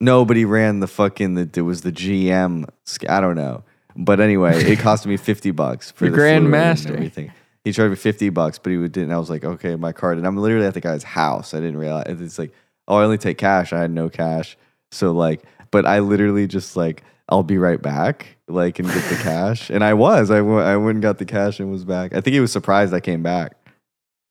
No, 0.00 0.24
but 0.24 0.36
he 0.36 0.44
ran 0.46 0.80
the 0.80 0.86
fucking. 0.88 1.34
The, 1.34 1.50
it 1.54 1.62
was 1.62 1.82
the 1.82 1.92
GM. 1.92 2.66
I 3.08 3.20
don't 3.20 3.36
know, 3.36 3.64
but 3.96 4.20
anyway, 4.20 4.62
it 4.64 4.78
cost 4.78 5.06
me 5.06 5.16
fifty 5.16 5.50
bucks 5.50 5.90
for 5.90 6.04
The 6.04 6.10
the, 6.10 6.16
Grand 6.16 6.50
Master. 6.50 6.94
everything. 6.94 7.32
He 7.64 7.72
charged 7.72 7.90
me 7.90 7.96
fifty 7.96 8.30
bucks, 8.30 8.58
but 8.58 8.70
he 8.70 8.76
didn't. 8.88 9.12
I 9.12 9.18
was 9.18 9.30
like, 9.30 9.44
okay, 9.44 9.76
my 9.76 9.92
card, 9.92 10.18
and 10.18 10.26
I'm 10.26 10.36
literally 10.36 10.66
at 10.66 10.74
the 10.74 10.80
guy's 10.80 11.02
house. 11.02 11.54
I 11.54 11.60
didn't 11.60 11.76
realize 11.76 12.20
it's 12.20 12.38
like, 12.38 12.52
oh, 12.88 12.96
I 12.96 13.04
only 13.04 13.18
take 13.18 13.38
cash. 13.38 13.72
I 13.72 13.80
had 13.80 13.90
no 13.90 14.08
cash, 14.08 14.56
so 14.90 15.12
like, 15.12 15.42
but 15.70 15.86
I 15.86 15.98
literally 16.00 16.46
just 16.46 16.76
like, 16.76 17.02
I'll 17.28 17.42
be 17.42 17.58
right 17.58 17.80
back, 17.80 18.36
like, 18.48 18.78
and 18.78 18.88
get 18.88 19.04
the 19.10 19.16
cash, 19.22 19.70
and 19.70 19.84
I 19.84 19.94
was. 19.94 20.30
I 20.30 20.40
went. 20.40 20.66
I 20.66 20.76
went 20.76 20.96
and 20.96 21.02
got 21.02 21.18
the 21.18 21.26
cash 21.26 21.60
and 21.60 21.70
was 21.70 21.84
back. 21.84 22.12
I 22.14 22.20
think 22.20 22.34
he 22.34 22.40
was 22.40 22.52
surprised 22.52 22.94
I 22.94 23.00
came 23.00 23.22
back, 23.22 23.52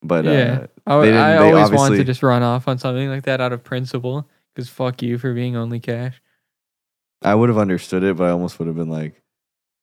but 0.01 0.25
yeah, 0.25 0.65
uh, 0.87 0.99
I, 0.99 1.09
I 1.09 1.37
always 1.37 1.71
want 1.71 1.95
to 1.95 2.03
just 2.03 2.23
run 2.23 2.41
off 2.43 2.67
on 2.67 2.77
something 2.77 3.09
like 3.09 3.23
that 3.23 3.41
out 3.41 3.53
of 3.53 3.63
principle. 3.63 4.27
Because 4.55 4.67
fuck 4.67 5.01
you 5.01 5.17
for 5.17 5.33
being 5.33 5.55
only 5.55 5.79
cash. 5.79 6.21
I 7.21 7.35
would 7.35 7.49
have 7.49 7.57
understood 7.57 8.03
it, 8.03 8.17
but 8.17 8.25
I 8.25 8.31
almost 8.31 8.59
would 8.59 8.67
have 8.67 8.75
been 8.75 8.89
like, 8.89 9.21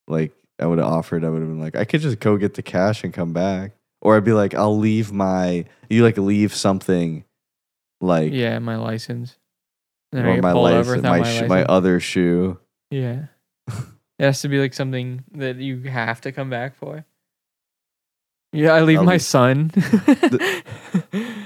like 0.09 0.33
I 0.59 0.67
would 0.67 0.79
have 0.79 0.87
offered. 0.89 1.25
I 1.25 1.29
would 1.31 1.41
have 1.41 1.49
been 1.51 1.61
like, 1.61 1.77
I 1.77 1.85
could 1.85 2.01
just 2.01 2.19
go 2.21 2.37
get 2.37 2.55
the 2.55 2.63
cash 2.63 3.05
and 3.05 3.13
come 3.13 3.33
back, 3.33 3.73
or 4.01 4.17
I'd 4.17 4.25
be 4.25 4.33
like, 4.33 4.55
I'll 4.55 4.77
leave 4.79 5.13
my. 5.13 5.65
You 5.91 6.03
like 6.03 6.17
leave 6.19 6.55
something, 6.55 7.25
like 8.01 8.33
Yeah, 8.33 8.59
my 8.59 8.77
license. 8.77 9.37
Or 10.15 10.23
my 10.41 10.53
license, 10.53 11.03
my 11.03 11.21
my, 11.21 11.25
sh- 11.25 11.49
my 11.49 11.65
other 11.65 12.01
shoe. 12.01 12.59
Yeah. 12.91 13.27
it 13.69 13.75
has 14.21 14.41
to 14.43 14.49
be 14.49 14.59
like 14.59 14.73
something 14.73 15.25
that 15.33 15.57
you 15.57 15.83
have 15.83 16.21
to 16.23 16.33
come 16.33 16.49
back 16.49 16.75
for. 16.77 17.05
Yeah, 18.53 18.73
I 18.73 18.81
leave 18.83 18.99
I'll 19.01 19.05
my 19.05 19.13
leave- 19.15 19.23
son. 19.23 19.71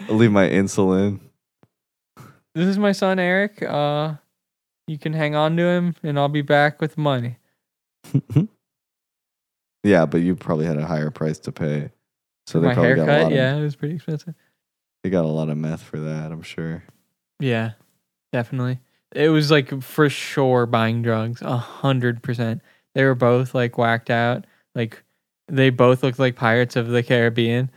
I'll 0.09 0.15
leave 0.17 0.31
my 0.31 0.49
insulin. 0.49 1.19
this 2.55 2.67
is 2.69 2.79
my 2.79 2.93
son 2.93 3.19
Eric. 3.19 3.63
Uh 3.63 4.15
you 4.87 4.99
can 4.99 5.13
hang 5.15 5.35
on 5.35 5.57
to 5.57 5.63
him 5.65 5.95
and 6.03 6.19
I'll 6.19 6.29
be 6.29 6.43
back 6.43 6.81
with 6.81 6.97
money. 6.99 7.39
yeah, 9.83 10.07
but 10.07 10.19
you 10.19 10.37
probably 10.37 10.67
had 10.67 10.77
a 10.77 10.87
higher 10.87 11.11
price 11.11 11.39
to 11.41 11.53
pay, 11.53 11.91
so 12.47 12.61
they 12.61 12.69
my 12.69 12.75
probably 12.75 12.95
got 12.95 13.09
a 13.09 13.13
haircut, 13.13 13.23
lot. 13.25 13.33
yeah, 13.33 13.57
it 13.57 13.63
was 13.63 13.77
pretty 13.77 13.95
expensive. 13.95 14.35
they 15.03 15.11
got 15.11 15.25
a 15.25 15.29
lot 15.29 15.49
of 15.49 15.57
meth 15.57 15.83
for 15.83 15.99
that. 16.01 16.33
I'm 16.33 16.43
sure. 16.43 16.83
Yeah, 17.39 17.73
definitely. 18.33 18.81
It 19.13 19.31
was 19.31 19.51
like 19.51 19.83
for 19.83 20.09
sure 20.09 20.67
buying 20.67 21.03
drugs, 21.03 21.43
a 21.43 21.57
hundred 21.57 22.23
percent. 22.23 22.63
They 22.95 23.05
were 23.05 23.15
both 23.15 23.55
like 23.55 23.79
whacked 23.79 24.11
out. 24.11 24.47
Like 24.75 25.03
they 25.49 25.71
both 25.71 26.03
looked 26.03 26.19
like 26.19 26.37
pirates 26.37 26.77
of 26.77 26.89
the 26.89 27.03
Caribbean. 27.03 27.71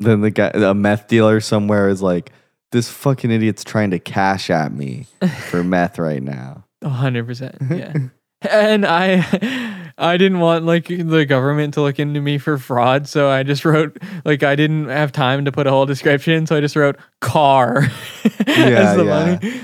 Then 0.00 0.20
the 0.20 0.30
guy, 0.30 0.50
a 0.54 0.74
meth 0.74 1.06
dealer 1.06 1.40
somewhere, 1.40 1.88
is 1.88 2.02
like, 2.02 2.32
this 2.72 2.90
fucking 2.90 3.30
idiot's 3.30 3.62
trying 3.62 3.90
to 3.92 3.98
cash 3.98 4.50
at 4.50 4.72
me 4.72 5.06
for 5.48 5.62
meth 5.62 5.98
right 5.98 6.22
now. 6.22 6.64
A 6.82 6.88
hundred 6.88 7.26
percent. 7.26 7.56
Yeah. 7.70 7.94
and 8.50 8.84
I 8.84 9.81
I 9.98 10.16
didn't 10.16 10.40
want 10.40 10.64
like 10.64 10.86
the 10.88 11.24
government 11.26 11.74
to 11.74 11.82
look 11.82 11.98
into 11.98 12.20
me 12.20 12.38
for 12.38 12.58
fraud, 12.58 13.06
so 13.08 13.28
I 13.30 13.42
just 13.42 13.64
wrote 13.64 13.98
like 14.24 14.42
I 14.42 14.56
didn't 14.56 14.88
have 14.88 15.12
time 15.12 15.44
to 15.44 15.52
put 15.52 15.66
a 15.66 15.70
whole 15.70 15.86
description, 15.86 16.46
so 16.46 16.56
I 16.56 16.60
just 16.60 16.76
wrote 16.76 16.96
car 17.20 17.82
Yeah, 18.46 18.96
yeah. 18.96 19.02
money. 19.02 19.60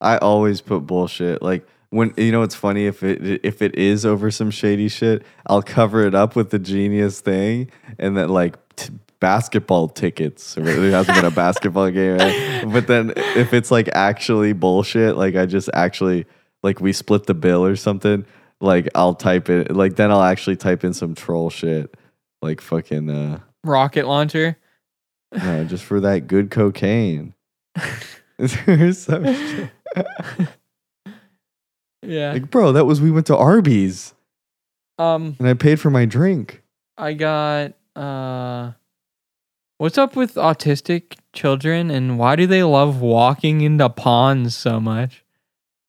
I 0.00 0.18
always 0.18 0.60
put 0.60 0.80
bullshit. 0.80 1.42
Like 1.42 1.66
when 1.90 2.12
you 2.16 2.32
know 2.32 2.42
it's 2.42 2.54
funny 2.54 2.86
if 2.86 3.02
it 3.02 3.40
if 3.44 3.62
it 3.62 3.74
is 3.76 4.06
over 4.06 4.30
some 4.30 4.50
shady 4.50 4.88
shit, 4.88 5.24
I'll 5.46 5.62
cover 5.62 6.04
it 6.06 6.14
up 6.14 6.36
with 6.36 6.50
the 6.50 6.58
genius 6.58 7.20
thing 7.20 7.70
and 7.98 8.16
then 8.16 8.28
like 8.28 8.56
t- 8.76 8.92
basketball 9.20 9.88
tickets. 9.88 10.54
There 10.54 10.90
hasn't 10.90 11.16
been 11.16 11.24
a 11.24 11.30
basketball 11.30 11.90
game, 11.90 12.18
right? 12.18 12.64
but 12.72 12.86
then 12.86 13.12
if 13.16 13.52
it's 13.52 13.70
like 13.70 13.88
actually 13.92 14.52
bullshit, 14.52 15.16
like 15.16 15.36
I 15.36 15.46
just 15.46 15.70
actually 15.74 16.26
like 16.62 16.80
we 16.80 16.92
split 16.92 17.26
the 17.26 17.34
bill 17.34 17.64
or 17.64 17.76
something. 17.76 18.24
Like 18.62 18.88
I'll 18.94 19.14
type 19.14 19.50
it. 19.50 19.74
Like 19.74 19.96
then 19.96 20.10
I'll 20.10 20.22
actually 20.22 20.56
type 20.56 20.84
in 20.84 20.94
some 20.94 21.14
troll 21.14 21.50
shit. 21.50 21.94
Like 22.40 22.60
fucking 22.60 23.10
uh 23.10 23.40
Rocket 23.64 24.06
launcher. 24.06 24.56
no, 25.32 25.64
just 25.64 25.84
for 25.84 26.00
that 26.00 26.26
good 26.28 26.50
cocaine. 26.50 27.34
There's 28.38 28.98
some 28.98 29.24
shit. 29.24 29.70
Yeah. 32.04 32.32
Like, 32.32 32.50
bro, 32.50 32.72
that 32.72 32.84
was 32.84 33.00
we 33.00 33.12
went 33.12 33.26
to 33.26 33.36
Arby's 33.36 34.12
Um 34.98 35.36
and 35.38 35.46
I 35.48 35.54
paid 35.54 35.78
for 35.80 35.90
my 35.90 36.04
drink. 36.04 36.62
I 36.96 37.12
got 37.12 37.74
uh 37.94 38.72
What's 39.78 39.98
up 39.98 40.14
with 40.14 40.34
autistic 40.34 41.16
children 41.32 41.90
and 41.90 42.18
why 42.18 42.36
do 42.36 42.46
they 42.46 42.62
love 42.62 43.00
walking 43.00 43.60
into 43.62 43.88
ponds 43.88 44.56
so 44.56 44.78
much? 44.80 45.21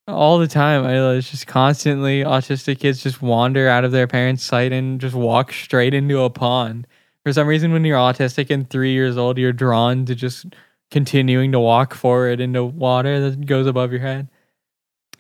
All 0.08 0.38
the 0.38 0.48
time. 0.48 0.84
I 0.84 1.16
it's 1.16 1.32
just 1.32 1.48
constantly 1.48 2.24
autistic 2.24 2.80
kids 2.80 3.02
just 3.02 3.22
wander 3.22 3.70
out 3.70 3.86
of 3.86 3.94
their 3.94 4.08
parents' 4.08 4.44
sight 4.44 4.74
and 4.74 5.00
just 5.00 5.16
walk 5.16 5.54
straight 5.54 5.94
into 5.94 6.22
a 6.22 6.30
pond. 6.30 6.88
For 7.24 7.32
some 7.32 7.48
reason 7.48 7.72
when 7.72 7.86
you're 7.86 7.98
autistic 7.98 8.50
and 8.50 8.70
3 8.70 8.92
years 8.92 9.16
old, 9.16 9.38
you're 9.38 9.54
drawn 9.54 10.06
to 10.06 10.14
just 10.14 10.48
continuing 10.92 11.54
to 11.54 11.60
walk 11.60 11.94
forward 11.94 12.42
into 12.42 12.66
water 12.66 13.30
that 13.30 13.46
goes 13.46 13.66
above 13.66 13.92
your 13.92 14.02
head. 14.02 14.28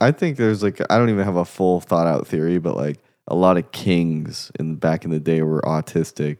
I 0.02 0.12
think 0.12 0.36
there's 0.36 0.62
like 0.62 0.82
I 0.90 0.98
don't 0.98 1.10
even 1.10 1.24
have 1.24 1.38
a 1.38 1.46
full 1.46 1.80
thought 1.80 2.08
out 2.08 2.28
theory, 2.28 2.58
but 2.58 2.76
like 2.76 3.00
a 3.28 3.36
lot 3.36 3.58
of 3.58 3.72
kings 3.72 4.52
in 4.60 4.76
back 4.76 5.06
in 5.06 5.12
the 5.12 5.20
day 5.20 5.42
were 5.44 5.62
autistic 5.62 6.40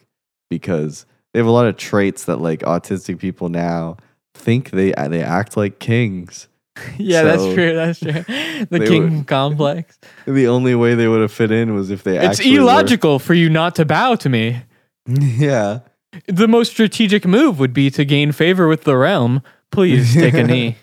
because 0.50 1.06
they 1.32 1.40
have 1.40 1.48
a 1.48 1.52
lot 1.52 1.66
of 1.66 1.78
traits 1.78 2.26
that 2.26 2.42
like 2.42 2.60
autistic 2.60 3.20
people 3.20 3.48
now 3.48 3.96
think 4.34 4.72
they 4.72 4.92
they 4.92 5.24
act 5.24 5.56
like 5.56 5.80
kings. 5.80 6.50
yeah, 6.98 7.24
that's 7.24 7.44
true. 7.54 7.76
That's 7.76 8.00
true. 8.00 8.24
The 8.70 8.86
king 8.88 9.18
would- 9.18 9.28
complex. 9.28 9.98
The 10.26 10.48
only 10.48 10.74
way 10.76 10.96
they 10.96 11.08
would 11.08 11.22
have 11.22 11.32
fit 11.32 11.52
in 11.52 11.74
was 11.76 11.90
if 11.92 12.04
they 12.04 12.18
It's 12.18 12.40
actually 12.40 12.54
were- 12.54 12.62
illogical 12.62 13.20
for 13.20 13.34
you 13.34 13.50
not 13.50 13.76
to 13.76 13.86
bow 13.86 14.16
to 14.16 14.30
me. 14.30 14.62
yeah. 15.08 15.80
The 16.28 16.48
most 16.48 16.72
strategic 16.72 17.26
move 17.26 17.60
would 17.60 17.74
be 17.74 17.90
to 17.92 18.06
gain 18.06 18.32
favor 18.32 18.68
with 18.68 18.84
the 18.84 18.96
realm. 18.96 19.42
Please 19.72 20.14
take 20.14 20.36
a 20.36 20.44
knee. 20.44 20.78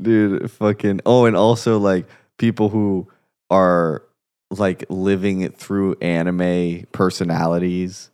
Dude, 0.00 0.50
fucking 0.50 1.00
oh, 1.04 1.26
and 1.26 1.36
also 1.36 1.78
like 1.78 2.06
people 2.38 2.68
who 2.70 3.08
are 3.50 4.02
like 4.50 4.84
living 4.88 5.42
it 5.42 5.56
through 5.56 5.96
anime 6.00 6.86
personalities. 6.92 8.10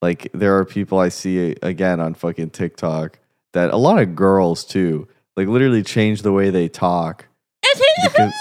Like 0.00 0.28
there 0.34 0.56
are 0.58 0.64
people 0.64 0.98
I 0.98 1.08
see 1.10 1.52
uh, 1.52 1.54
again 1.62 2.00
on 2.00 2.14
fucking 2.14 2.50
TikTok 2.50 3.18
that 3.52 3.70
a 3.70 3.76
lot 3.76 4.00
of 4.00 4.14
girls 4.14 4.64
too, 4.64 5.08
like 5.36 5.48
literally 5.48 5.82
change 5.82 6.22
the 6.22 6.32
way 6.32 6.50
they 6.50 6.68
talk. 6.68 7.26
because- 8.04 8.32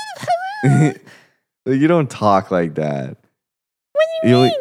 Like, 1.63 1.79
you 1.79 1.87
don't 1.87 2.09
talk 2.09 2.49
like 2.49 2.73
that. 2.75 3.17
What 3.93 4.05
do 4.23 4.29
you 4.29 4.35
mean? 4.35 4.51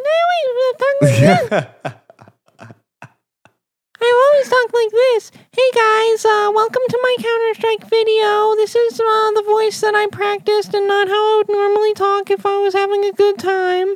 I 4.03 4.31
always 4.33 4.49
talk 4.49 4.73
like 4.73 4.91
this. 4.91 5.31
Hey 5.53 5.71
guys, 5.75 6.25
uh, 6.25 6.51
welcome 6.55 6.83
to 6.89 6.99
my 7.03 7.17
Counter 7.19 7.55
Strike 7.55 7.89
video. 7.89 8.55
This 8.57 8.75
is 8.75 9.01
uh, 9.01 9.31
the 9.33 9.45
voice 9.47 9.81
that 9.81 9.95
I 9.95 10.07
practiced 10.13 10.75
and 10.75 10.87
not 10.89 11.09
how 11.09 11.15
I 11.15 11.37
would 11.39 11.49
normally 11.55 11.95
talk 11.95 12.31
if 12.31 12.45
I 12.47 12.59
was 12.59 12.75
having 12.75 13.05
a 13.05 13.13
good 13.13 13.39
time. 13.39 13.95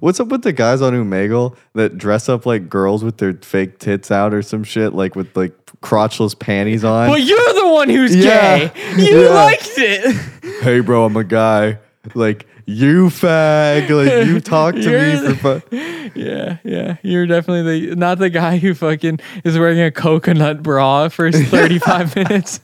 What's 0.00 0.20
up 0.20 0.28
with 0.28 0.42
the 0.42 0.52
guys 0.52 0.82
on 0.82 0.92
Omegle 0.92 1.56
that 1.74 1.96
dress 1.98 2.28
up 2.28 2.44
like 2.46 2.68
girls 2.68 3.02
with 3.02 3.16
their 3.18 3.32
fake 3.34 3.78
tits 3.78 4.10
out 4.10 4.34
or 4.34 4.42
some 4.42 4.62
shit, 4.64 4.92
like 4.94 5.16
with 5.16 5.34
like 5.36 5.52
crotchless 5.82 6.38
panties 6.38 6.84
on? 6.84 7.08
Well, 7.08 7.18
you're 7.18 7.38
the 7.54 7.68
one 7.72 7.88
who's 7.88 8.14
Yeah. 8.14 8.68
gay. 8.68 9.02
You 9.02 9.22
Yeah. 9.24 9.28
liked 9.30 9.72
it. 9.76 10.14
hey 10.62 10.80
bro, 10.80 11.04
I'm 11.06 11.16
a 11.16 11.24
guy. 11.24 11.78
Like 12.14 12.46
you 12.66 13.06
fag, 13.06 13.88
like 13.90 14.26
you 14.26 14.40
talk 14.42 14.74
to 14.74 14.80
me 14.80 15.34
for 15.34 15.60
fun. 15.60 16.10
Yeah, 16.14 16.58
yeah. 16.64 16.96
You're 17.02 17.26
definitely 17.26 17.88
the 17.88 17.96
not 17.96 18.18
the 18.18 18.30
guy 18.30 18.58
who 18.58 18.74
fucking 18.74 19.18
is 19.44 19.58
wearing 19.58 19.80
a 19.80 19.90
coconut 19.90 20.62
bra 20.62 21.08
for 21.08 21.32
35 21.32 22.14
minutes. 22.16 22.60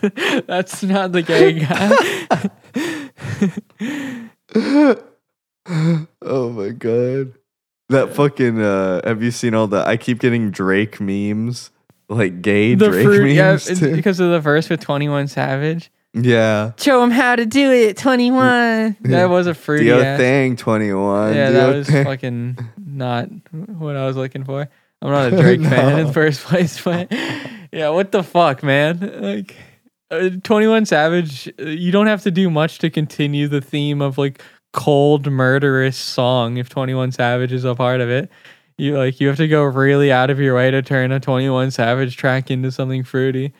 That's 0.46 0.82
not 0.82 1.12
the 1.12 1.22
gay 1.22 1.60
guy. 1.60 1.90
Oh 5.68 6.50
my 6.50 6.70
god. 6.70 7.34
That 7.88 8.14
fucking 8.14 8.60
uh 8.60 9.00
have 9.06 9.22
you 9.22 9.30
seen 9.30 9.54
all 9.54 9.66
the 9.66 9.86
I 9.86 9.96
keep 9.96 10.18
getting 10.18 10.50
Drake 10.50 11.00
memes? 11.00 11.70
Like 12.08 12.40
gay 12.42 12.74
the 12.74 12.88
Drake 12.88 13.04
fruit, 13.04 13.34
memes 13.34 13.68
it's 13.68 13.80
too. 13.80 13.94
because 13.94 14.20
of 14.20 14.30
the 14.30 14.40
verse 14.40 14.68
with 14.68 14.80
21 14.80 15.28
Savage. 15.28 15.90
Yeah. 16.14 16.72
Show 16.78 17.02
him 17.02 17.10
how 17.10 17.36
to 17.36 17.44
do 17.44 17.70
it. 17.72 17.96
Twenty 17.98 18.30
one. 18.30 18.96
Yeah. 19.04 19.10
That 19.10 19.28
was 19.28 19.46
a 19.46 19.54
fruity. 19.54 19.86
Do 19.86 20.00
ass- 20.00 20.18
thing, 20.18 20.56
21. 20.56 21.34
Yeah, 21.34 21.48
Do 21.48 21.52
that 21.54 21.74
was 21.74 21.86
thing. 21.88 22.04
fucking 22.06 22.58
not 22.78 23.28
what 23.52 23.96
I 23.96 24.06
was 24.06 24.16
looking 24.16 24.44
for. 24.44 24.66
I'm 25.02 25.10
not 25.10 25.32
a 25.32 25.36
Drake 25.42 25.60
fan 25.60 25.98
in 25.98 26.06
the 26.06 26.12
first 26.12 26.40
place, 26.42 26.82
but 26.82 27.12
yeah, 27.72 27.90
what 27.90 28.12
the 28.12 28.22
fuck, 28.22 28.62
man? 28.62 28.98
Like, 29.20 29.54
uh, 30.10 30.30
21 30.42 30.86
Savage, 30.86 31.52
uh, 31.60 31.64
you 31.64 31.92
don't 31.92 32.06
have 32.06 32.22
to 32.22 32.30
do 32.30 32.48
much 32.48 32.78
to 32.78 32.88
continue 32.88 33.46
the 33.46 33.60
theme 33.60 34.00
of 34.00 34.16
like 34.16 34.40
cold, 34.76 35.26
murderous 35.32 35.96
song 35.96 36.58
if 36.58 36.68
21 36.68 37.10
Savage 37.10 37.50
is 37.50 37.64
a 37.64 37.74
part 37.74 38.00
of 38.00 38.10
it. 38.10 38.30
You 38.78 38.96
like, 38.98 39.20
you 39.20 39.26
have 39.28 39.38
to 39.38 39.48
go 39.48 39.64
really 39.64 40.12
out 40.12 40.28
of 40.28 40.38
your 40.38 40.54
way 40.54 40.70
to 40.70 40.82
turn 40.82 41.10
a 41.10 41.18
21 41.18 41.70
Savage 41.70 42.16
track 42.16 42.50
into 42.50 42.70
something 42.70 43.02
fruity. 43.02 43.54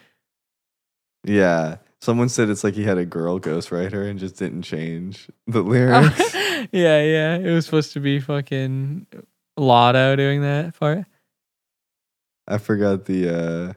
Yeah. 1.24 1.78
Someone 2.02 2.28
said 2.28 2.50
it's 2.50 2.62
like 2.62 2.74
he 2.74 2.84
had 2.84 2.98
a 2.98 3.06
girl 3.06 3.40
ghostwriter 3.40 4.08
and 4.08 4.20
just 4.20 4.36
didn't 4.36 4.62
change 4.62 5.28
the 5.46 5.62
lyrics. 5.62 6.34
yeah, 6.70 7.00
yeah. 7.02 7.36
It 7.36 7.50
was 7.52 7.64
supposed 7.64 7.94
to 7.94 8.00
be 8.00 8.20
fucking 8.20 9.06
Lotto 9.56 10.16
doing 10.16 10.42
that 10.42 10.78
part. 10.78 11.06
I 12.46 12.58
forgot 12.58 13.06
the 13.06 13.28
uh 13.28 13.72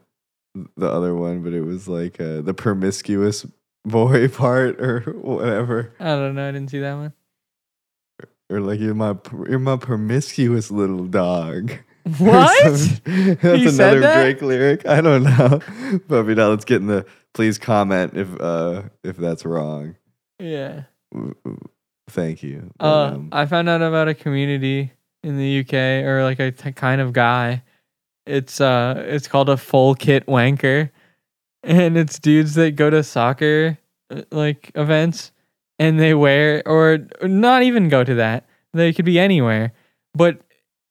the 0.75 0.91
other 0.91 1.15
one, 1.15 1.41
but 1.41 1.53
it 1.53 1.61
was 1.61 1.87
like 1.87 2.19
uh, 2.19 2.41
the 2.41 2.53
promiscuous 2.53 3.45
boy 3.85 4.27
part 4.29 4.81
or 4.81 4.99
whatever. 5.21 5.93
I 6.01 6.07
don't 6.07 6.35
know. 6.35 6.49
I 6.49 6.51
didn't 6.51 6.69
see 6.69 6.79
that 6.79 6.95
one. 6.95 7.13
Or 8.49 8.59
like 8.61 8.79
you're 8.79 8.95
my 8.95 9.15
you're 9.47 9.59
my 9.59 9.77
promiscuous 9.77 10.71
little 10.71 11.05
dog. 11.05 11.71
What? 12.17 12.77
some- 12.79 13.01
That's 13.41 13.41
He 13.61 13.67
another 13.67 13.99
that? 13.99 14.23
Drake 14.23 14.41
lyric. 14.41 14.87
I 14.87 15.01
don't 15.01 15.23
know. 15.23 15.59
But 16.07 16.19
I 16.19 16.21
mean, 16.23 16.37
now 16.37 16.47
let's 16.47 16.65
get 16.65 16.77
in 16.77 16.87
the 16.87 17.05
please 17.33 17.59
comment 17.59 18.13
if 18.15 18.29
uh 18.41 18.83
if 19.03 19.17
that's 19.17 19.45
wrong. 19.45 19.95
yeah. 20.39 20.83
Thank 22.09 22.41
you. 22.41 22.71
Uh, 22.79 23.11
um, 23.13 23.29
I 23.31 23.45
found 23.45 23.69
out 23.69 23.81
about 23.83 24.07
a 24.07 24.15
community 24.15 24.91
in 25.23 25.37
the 25.37 25.59
UK 25.59 26.05
or 26.07 26.23
like 26.23 26.39
a 26.39 26.51
t- 26.51 26.71
kind 26.71 27.01
of 27.01 27.13
guy. 27.13 27.61
It's 28.25 28.59
uh, 28.59 29.03
it's 29.07 29.27
called 29.27 29.49
a 29.49 29.57
full 29.57 29.93
kit 29.93 30.25
wanker, 30.25 30.89
and 31.63 31.97
it's 31.97 32.17
dudes 32.17 32.55
that 32.55 32.75
go 32.75 32.89
to 32.89 33.03
soccer 33.03 33.77
uh, 34.09 34.21
like 34.31 34.71
events, 34.75 35.31
and 35.79 35.99
they 35.99 36.13
wear 36.13 36.61
or 36.65 36.99
not 37.23 37.63
even 37.63 37.89
go 37.89 38.03
to 38.03 38.15
that. 38.15 38.45
They 38.73 38.93
could 38.93 39.05
be 39.05 39.17
anywhere, 39.19 39.73
but 40.13 40.41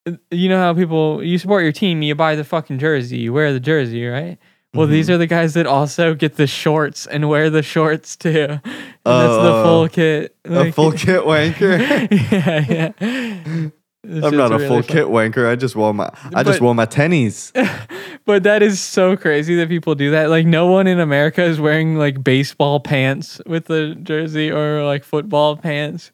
uh, 0.07 0.13
you 0.31 0.49
know 0.49 0.59
how 0.59 0.75
people 0.75 1.23
you 1.23 1.39
support 1.39 1.63
your 1.63 1.73
team, 1.73 2.03
you 2.03 2.15
buy 2.15 2.35
the 2.35 2.45
fucking 2.45 2.79
jersey, 2.79 3.19
you 3.19 3.33
wear 3.33 3.53
the 3.53 3.61
jersey, 3.61 4.05
right? 4.07 4.39
Well, 4.75 4.87
these 4.87 5.09
Mhm. 5.09 5.15
are 5.15 5.19
the 5.19 5.27
guys 5.27 5.55
that 5.55 5.67
also 5.67 6.15
get 6.15 6.37
the 6.37 6.47
shorts 6.47 7.07
and 7.07 7.29
wear 7.29 7.49
the 7.51 7.63
shorts 7.63 8.17
too. 8.17 8.59
And 9.09 9.23
that's 9.23 9.43
the 9.43 9.63
full 9.65 9.89
kit. 9.89 10.37
a 10.45 10.51
like- 10.51 10.75
full 10.75 10.93
kit 10.93 11.23
wanker. 11.23 11.79
yeah, 12.33 12.93
yeah. 13.01 13.69
I'm 14.09 14.37
not 14.37 14.53
a 14.53 14.57
really 14.57 14.69
full 14.69 14.83
fun. 14.83 14.97
kit 14.97 15.07
wanker. 15.07 15.49
I 15.49 15.57
just 15.57 15.77
wore 15.77 15.93
my 15.93 16.11
I 16.35 16.43
just 16.43 16.61
wore 16.61 16.75
my 16.75 16.87
tennies. 16.87 17.53
but 18.25 18.43
that 18.45 18.63
is 18.63 18.81
so 18.81 19.17
crazy 19.17 19.55
that 19.57 19.69
people 19.69 19.95
do 19.95 20.11
that. 20.13 20.31
Like 20.31 20.47
no 20.47 20.67
one 20.67 20.87
in 20.87 20.99
America 20.99 21.43
is 21.43 21.61
wearing 21.61 21.97
like 21.97 22.23
baseball 22.25 22.81
pants 22.81 23.41
with 23.47 23.67
the 23.67 23.95
jersey 24.03 24.51
or 24.51 24.85
like 24.85 25.05
football 25.05 25.57
pants. 25.57 26.11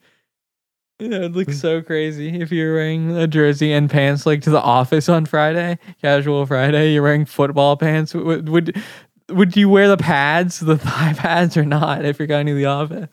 Yeah, 1.01 1.23
it 1.23 1.33
looks 1.33 1.59
so 1.59 1.83
crazy 1.83 2.41
if 2.41 2.53
you're 2.53 2.75
wearing 2.75 3.17
a 3.17 3.27
jersey 3.27 3.73
and 3.73 3.91
pants 3.91 4.27
like 4.27 4.43
to 4.43 4.51
the 4.51 4.61
office 4.61 5.09
on 5.09 5.27
Friday, 5.27 5.79
casual 6.01 6.47
Friday. 6.47 6.93
You're 6.93 7.03
wearing 7.03 7.25
football 7.25 7.77
pants. 7.77 8.15
Would 8.15 8.49
would, 8.49 8.83
would 9.29 9.57
you 9.57 9.69
wear 9.69 9.89
the 9.89 9.97
pads, 9.97 10.61
the 10.61 10.79
thigh 10.79 11.15
pads, 11.15 11.57
or 11.57 11.65
not 11.65 12.05
if 12.05 12.19
you're 12.19 12.29
going 12.29 12.47
to 12.47 12.55
the 12.55 12.67
office? 12.67 13.09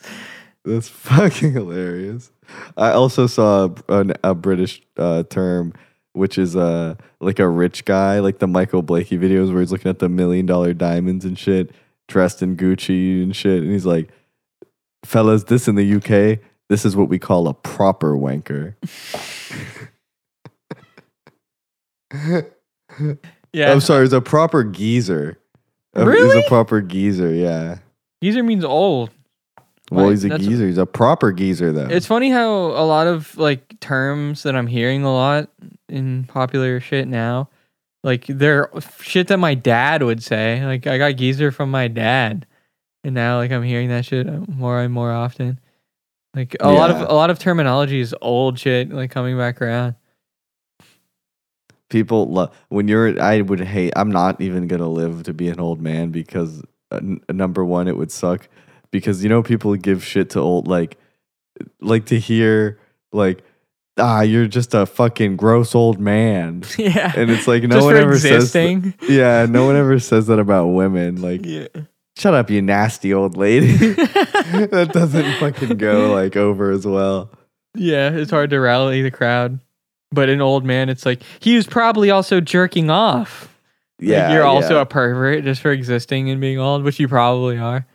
That's 0.64 0.88
fucking 0.88 1.54
hilarious. 1.54 2.32
I 2.78 2.92
also 2.92 3.28
saw 3.28 3.70
a, 3.90 4.06
a 4.24 4.36
British 4.36 4.82
uh, 4.98 5.24
term, 5.24 5.74
which 6.14 6.38
is 6.38 6.56
uh, 6.56 6.96
like 7.20 7.40
a 7.40 7.48
rich 7.48 7.86
guy, 7.86 8.20
like 8.20 8.40
the 8.40 8.48
Michael 8.48 8.82
Blakey 8.82 9.18
videos 9.18 9.52
where 9.52 9.62
he's 9.62 9.72
looking 9.72 9.90
at 9.90 10.00
the 10.00 10.10
million 10.10 10.46
dollar 10.46 10.74
diamonds 10.74 11.26
and 11.26 11.38
shit, 11.38 11.72
dressed 12.08 12.42
in 12.42 12.58
Gucci 12.58 13.24
and 13.24 13.36
shit. 13.36 13.62
And 13.64 13.72
he's 13.72 13.86
like, 13.86 14.10
fellas, 15.06 15.44
this 15.46 15.68
in 15.68 15.76
the 15.76 15.96
UK, 15.96 16.40
this 16.70 16.86
is 16.86 16.96
what 16.96 17.10
we 17.10 17.20
call 17.20 17.48
a 17.48 17.54
proper 17.54 18.14
wanker. 18.14 18.76
Yeah, 23.54 23.72
I'm 23.72 23.82
sorry, 23.82 24.06
it's 24.06 24.14
a 24.14 24.22
proper 24.22 24.64
geezer. 24.64 25.38
Really? 25.94 26.38
He's 26.38 26.46
a 26.46 26.48
proper 26.48 26.82
geezer, 26.82 27.34
yeah. 27.34 27.80
geezer 28.22 28.44
means 28.44 28.64
old. 28.64 29.10
Well, 29.92 30.10
he's 30.10 30.24
a 30.26 30.30
that's- 30.30 30.48
geezer. 30.48 30.66
He's 30.68 30.78
a 30.78 30.86
proper 30.86 31.32
geezer, 31.32 31.72
though. 31.72 31.88
It's 31.88 32.06
funny 32.06 32.30
how 32.30 32.50
a 32.50 32.86
lot 32.86 33.08
of 33.08 33.36
like 33.38 33.80
terms 33.80 34.44
that 34.44 34.56
I'm 34.56 34.68
hearing 34.68 35.04
a 35.04 35.14
lot 35.14 35.50
in 35.90 36.24
popular 36.26 36.80
shit 36.80 37.08
now, 37.08 37.50
like 38.04 38.26
they're 38.28 38.70
shit 39.02 39.28
that 39.28 39.38
my 39.38 39.54
dad 39.54 40.02
would 40.04 40.24
say. 40.24 40.66
Like 40.66 40.88
I 40.88 40.98
got 40.98 41.18
geezer 41.18 41.52
from 41.52 41.70
my 41.72 41.88
dad, 41.90 42.46
and 43.04 43.14
now 43.14 43.38
like 43.38 43.52
I'm 43.52 43.64
hearing 43.64 43.90
that 43.90 44.06
shit 44.06 44.28
more 44.48 44.80
and 44.82 44.94
more 44.94 45.12
often. 45.12 45.60
Like 46.34 46.56
a 46.62 46.72
lot 46.72 46.90
of 46.90 46.98
Yeah. 47.02 47.08
a 47.10 47.14
lot 47.16 47.30
of 47.30 47.40
terminology 47.40 48.00
is 48.00 48.16
old 48.22 48.58
shit, 48.58 48.90
like 48.92 49.12
coming 49.12 49.38
back 49.38 49.62
around. 49.62 49.96
people 51.90 52.26
love 52.32 52.56
when 52.70 52.88
you're 52.88 53.22
i 53.22 53.42
would 53.42 53.60
hate 53.60 53.92
i'm 53.98 54.10
not 54.10 54.40
even 54.40 54.66
gonna 54.68 54.88
live 54.88 55.24
to 55.24 55.34
be 55.34 55.50
an 55.50 55.60
old 55.60 55.82
man 55.82 56.10
because 56.10 56.62
uh, 56.92 56.96
n- 56.98 57.20
number 57.30 57.66
one 57.66 57.88
it 57.90 57.98
would 57.98 58.10
suck 58.12 58.48
because 58.92 59.24
you 59.24 59.30
know 59.30 59.44
people 59.44 59.76
give 59.76 60.04
shit 60.04 60.32
to 60.32 60.40
old 60.40 60.68
like 60.68 60.98
like 61.80 62.06
to 62.06 62.20
hear 62.20 62.80
like 63.12 63.44
ah 63.98 64.22
you're 64.22 64.48
just 64.48 64.74
a 64.74 64.86
fucking 64.86 65.36
gross 65.36 65.76
old 65.76 66.00
man 66.00 66.64
yeah, 66.78 67.12
and 67.16 67.30
it's 67.30 67.48
like 67.48 67.64
no 67.64 67.76
just 67.76 67.86
one 67.86 67.98
ever 67.98 68.18
says 68.18 68.52
th- 68.52 68.94
yeah 69.10 69.46
no 69.50 69.66
one 69.66 69.76
ever 69.76 70.00
says 70.00 70.28
that 70.28 70.40
about 70.40 70.68
women 70.68 71.22
like 71.22 71.46
yeah. 71.46 71.68
shut 72.18 72.34
up 72.34 72.50
you 72.50 72.62
nasty 72.62 73.14
old 73.14 73.36
lady 73.36 73.76
that 73.76 74.90
doesn't 74.94 75.40
fucking 75.40 75.78
go 75.78 76.14
like 76.14 76.36
over 76.36 76.72
as 76.72 76.86
well 76.86 77.30
Yeah, 77.76 78.10
it's 78.10 78.32
hard 78.32 78.50
to 78.50 78.60
rally 78.60 79.02
the 79.02 79.12
crowd. 79.12 79.60
But 80.12 80.30
an 80.30 80.42
old 80.42 80.66
man, 80.66 80.90
it's 80.90 81.06
like 81.06 81.22
he 81.40 81.56
was 81.56 81.66
probably 81.66 82.12
also 82.12 82.42
jerking 82.42 82.90
off. 82.90 83.44
Like, 84.00 84.10
yeah 84.10 84.34
you're 84.34 84.44
also 84.44 84.76
yeah. 84.76 84.82
a 84.82 84.86
pervert 84.86 85.44
just 85.44 85.62
for 85.62 85.72
existing 85.72 86.30
and 86.30 86.42
being 86.42 86.60
old, 86.60 86.84
which 86.84 87.00
you 87.00 87.08
probably 87.08 87.58
are. 87.58 87.86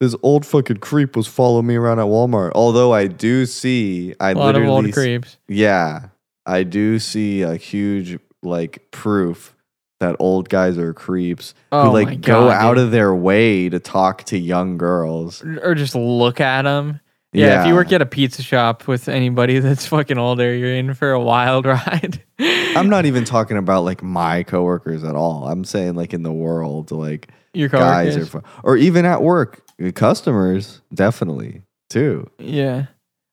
This 0.00 0.16
old 0.22 0.46
fucking 0.46 0.78
creep 0.78 1.14
was 1.14 1.26
following 1.26 1.66
me 1.66 1.76
around 1.76 1.98
at 1.98 2.06
Walmart. 2.06 2.52
Although 2.54 2.94
I 2.94 3.06
do 3.06 3.44
see, 3.44 4.14
I 4.18 4.30
A 4.30 4.34
lot 4.34 4.50
of 4.56 4.62
literally, 4.62 4.68
old 4.74 4.86
s- 4.86 4.94
creeps. 4.94 5.36
yeah, 5.46 6.06
I 6.46 6.62
do 6.62 6.98
see 6.98 7.42
a 7.42 7.56
huge 7.56 8.18
like 8.42 8.90
proof 8.92 9.54
that 10.00 10.16
old 10.18 10.48
guys 10.48 10.78
are 10.78 10.94
creeps 10.94 11.52
Oh 11.70 11.84
who 11.88 11.92
like 11.92 12.08
my 12.08 12.14
go 12.14 12.48
God, 12.48 12.52
out 12.52 12.74
dude. 12.76 12.84
of 12.84 12.90
their 12.92 13.14
way 13.14 13.68
to 13.68 13.78
talk 13.78 14.24
to 14.24 14.38
young 14.38 14.78
girls. 14.78 15.44
or 15.44 15.74
just 15.74 15.94
look 15.94 16.40
at 16.40 16.62
them. 16.62 17.00
Yeah, 17.34 17.60
if 17.60 17.68
you 17.68 17.74
work 17.74 17.92
at 17.92 18.00
a 18.02 18.06
pizza 18.06 18.42
shop 18.42 18.88
with 18.88 19.06
anybody 19.08 19.58
that's 19.60 19.86
fucking 19.86 20.16
older, 20.18 20.52
you're 20.54 20.74
in 20.74 20.94
for 20.94 21.10
a 21.12 21.20
wild 21.20 21.66
ride. 21.66 22.24
I'm 22.40 22.88
not 22.88 23.04
even 23.04 23.24
talking 23.24 23.58
about 23.58 23.84
like 23.84 24.02
my 24.02 24.42
coworkers 24.44 25.04
at 25.04 25.14
all. 25.14 25.46
I'm 25.46 25.64
saying 25.64 25.94
like 25.94 26.14
in 26.14 26.22
the 26.22 26.32
world, 26.32 26.90
like 26.90 27.28
your 27.52 27.68
guys 27.68 28.14
coworkers. 28.14 28.34
are, 28.34 28.40
fu- 28.40 28.46
or 28.64 28.76
even 28.78 29.04
at 29.04 29.22
work, 29.22 29.62
customers 29.94 30.82
definitely 30.92 31.62
too. 31.88 32.30
yeah, 32.38 32.86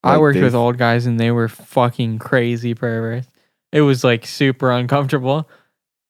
I 0.03 0.17
worked 0.17 0.39
with 0.39 0.55
old 0.55 0.77
guys 0.77 1.05
and 1.05 1.19
they 1.19 1.31
were 1.31 1.47
fucking 1.47 2.19
crazy 2.19 2.73
perverts. 2.73 3.27
It 3.71 3.81
was 3.81 4.03
like 4.03 4.25
super 4.25 4.71
uncomfortable. 4.71 5.49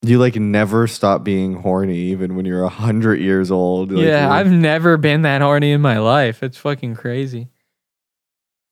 You 0.02 0.20
like 0.20 0.36
never 0.36 0.86
stop 0.86 1.24
being 1.24 1.54
horny 1.54 1.98
even 1.98 2.36
when 2.36 2.44
you're 2.44 2.62
a 2.62 2.68
hundred 2.68 3.20
years 3.20 3.50
old. 3.50 3.90
Like, 3.90 4.06
yeah, 4.06 4.30
I've 4.30 4.50
never 4.50 4.96
been 4.96 5.22
that 5.22 5.42
horny 5.42 5.72
in 5.72 5.80
my 5.80 5.98
life. 5.98 6.42
It's 6.42 6.56
fucking 6.56 6.94
crazy. 6.94 7.48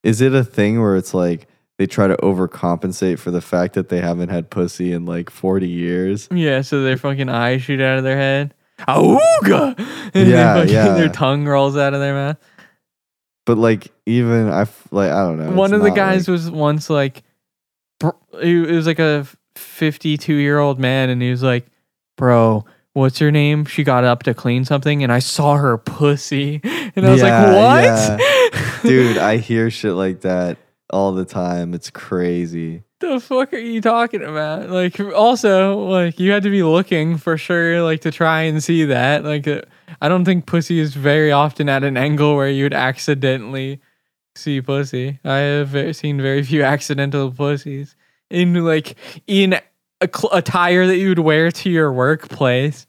Is 0.05 0.21
it 0.21 0.33
a 0.35 0.45
thing 0.45 0.81
where 0.81 0.95
it's 0.95 1.14
like 1.14 1.49
they 1.79 1.87
try 1.87 2.07
to 2.07 2.17
overcompensate 2.19 3.19
for 3.19 3.33
the 3.33 3.41
fact 3.41 3.75
that 3.75 3.89
they 3.89 4.01
haven't 4.01 4.29
had 4.29 4.51
pussy 4.51 4.93
in 4.93 5.05
like 5.05 5.31
40 5.31 5.69
years? 5.69 6.29
Yeah, 6.31 6.61
so 6.61 6.83
their 6.83 6.97
fucking 6.97 7.29
eyes 7.29 7.62
shoot 7.62 7.81
out 7.81 7.99
of 7.99 8.05
their 8.05 8.17
head. 8.17 8.55
Auga! 8.81 9.79
And 10.14 10.29
Yeah, 10.29 10.55
fucking 10.57 10.72
yeah. 10.74 10.95
their 10.95 11.09
tongue 11.09 11.47
rolls 11.47 11.77
out 11.77 11.95
of 11.95 12.01
their 12.01 12.14
mouth. 12.14 12.37
But 13.47 13.59
like 13.59 13.93
even 14.07 14.49
I 14.49 14.62
f- 14.62 14.89
like 14.91 15.11
I 15.11 15.22
don't 15.22 15.39
know. 15.39 15.53
One 15.53 15.72
of 15.72 15.83
the 15.83 15.91
guys 15.91 16.27
like- 16.29 16.33
was 16.33 16.51
once 16.51 16.91
like, 16.91 17.22
it 18.41 18.70
was 18.70 18.87
like 18.87 18.99
a 18.99 19.27
52 19.55 20.35
year 20.35 20.59
old 20.59 20.79
man, 20.79 21.11
and 21.11 21.22
he 21.22 21.31
was 21.31 21.43
like, 21.43 21.66
"Bro, 22.16 22.64
what's 22.93 23.18
her 23.20 23.31
name? 23.31 23.64
She 23.64 23.85
got 23.85 24.05
up 24.05 24.24
to 24.24 24.35
clean 24.35 24.64
something, 24.64 25.03
and 25.03 25.12
I 25.12 25.20
saw 25.20 25.57
her 25.57 25.79
pussy." 25.79 26.61
And 26.97 27.07
I 27.07 27.11
was 27.11 27.20
Yeah, 27.20 27.53
like, 27.53 28.18
"What?" 28.18 28.83
dude, 28.83 29.18
I 29.18 29.37
hear 29.37 29.70
shit 29.70 29.93
like 29.93 30.22
that 30.22 30.57
all 30.91 31.12
the 31.12 31.27
time. 31.27 31.74
It's 31.74 31.91
crazy. 31.91 32.85
The 33.01 33.21
fuck 33.21 33.53
are 33.53 33.59
you 33.59 33.81
talking 33.81 34.23
about? 34.23 34.71
Like, 34.71 34.99
also, 35.01 35.79
like, 35.81 36.19
you 36.19 36.33
had 36.33 36.43
to 36.45 36.51
be 36.51 36.63
looking 36.63 37.17
for 37.19 37.37
sure, 37.37 37.83
like, 37.83 38.01
to 38.03 38.11
try 38.11 38.43
and 38.43 38.63
see 38.63 38.85
that. 38.85 39.25
Like, 39.25 39.47
uh, 39.47 39.63
I 40.01 40.09
don't 40.09 40.25
think 40.25 40.47
pussy 40.47 40.79
is 40.79 40.95
very 40.95 41.31
often 41.33 41.69
at 41.69 41.85
an 41.85 41.97
angle 41.97 42.37
where 42.37 42.49
you 42.49 42.65
would 42.65 42.75
accidentally 42.75 43.81
see 44.35 44.61
pussy. 44.61 45.19
I 45.25 45.37
have 45.39 45.97
seen 45.97 46.21
very 46.21 46.43
few 46.43 46.63
accidental 46.75 47.31
pussies 47.31 47.97
in, 48.31 48.55
like, 48.65 48.97
in 49.27 49.59
attire 50.01 50.87
that 50.87 50.97
you 50.97 51.09
would 51.11 51.19
wear 51.19 51.51
to 51.51 51.71
your 51.71 51.93
workplace. 51.93 52.87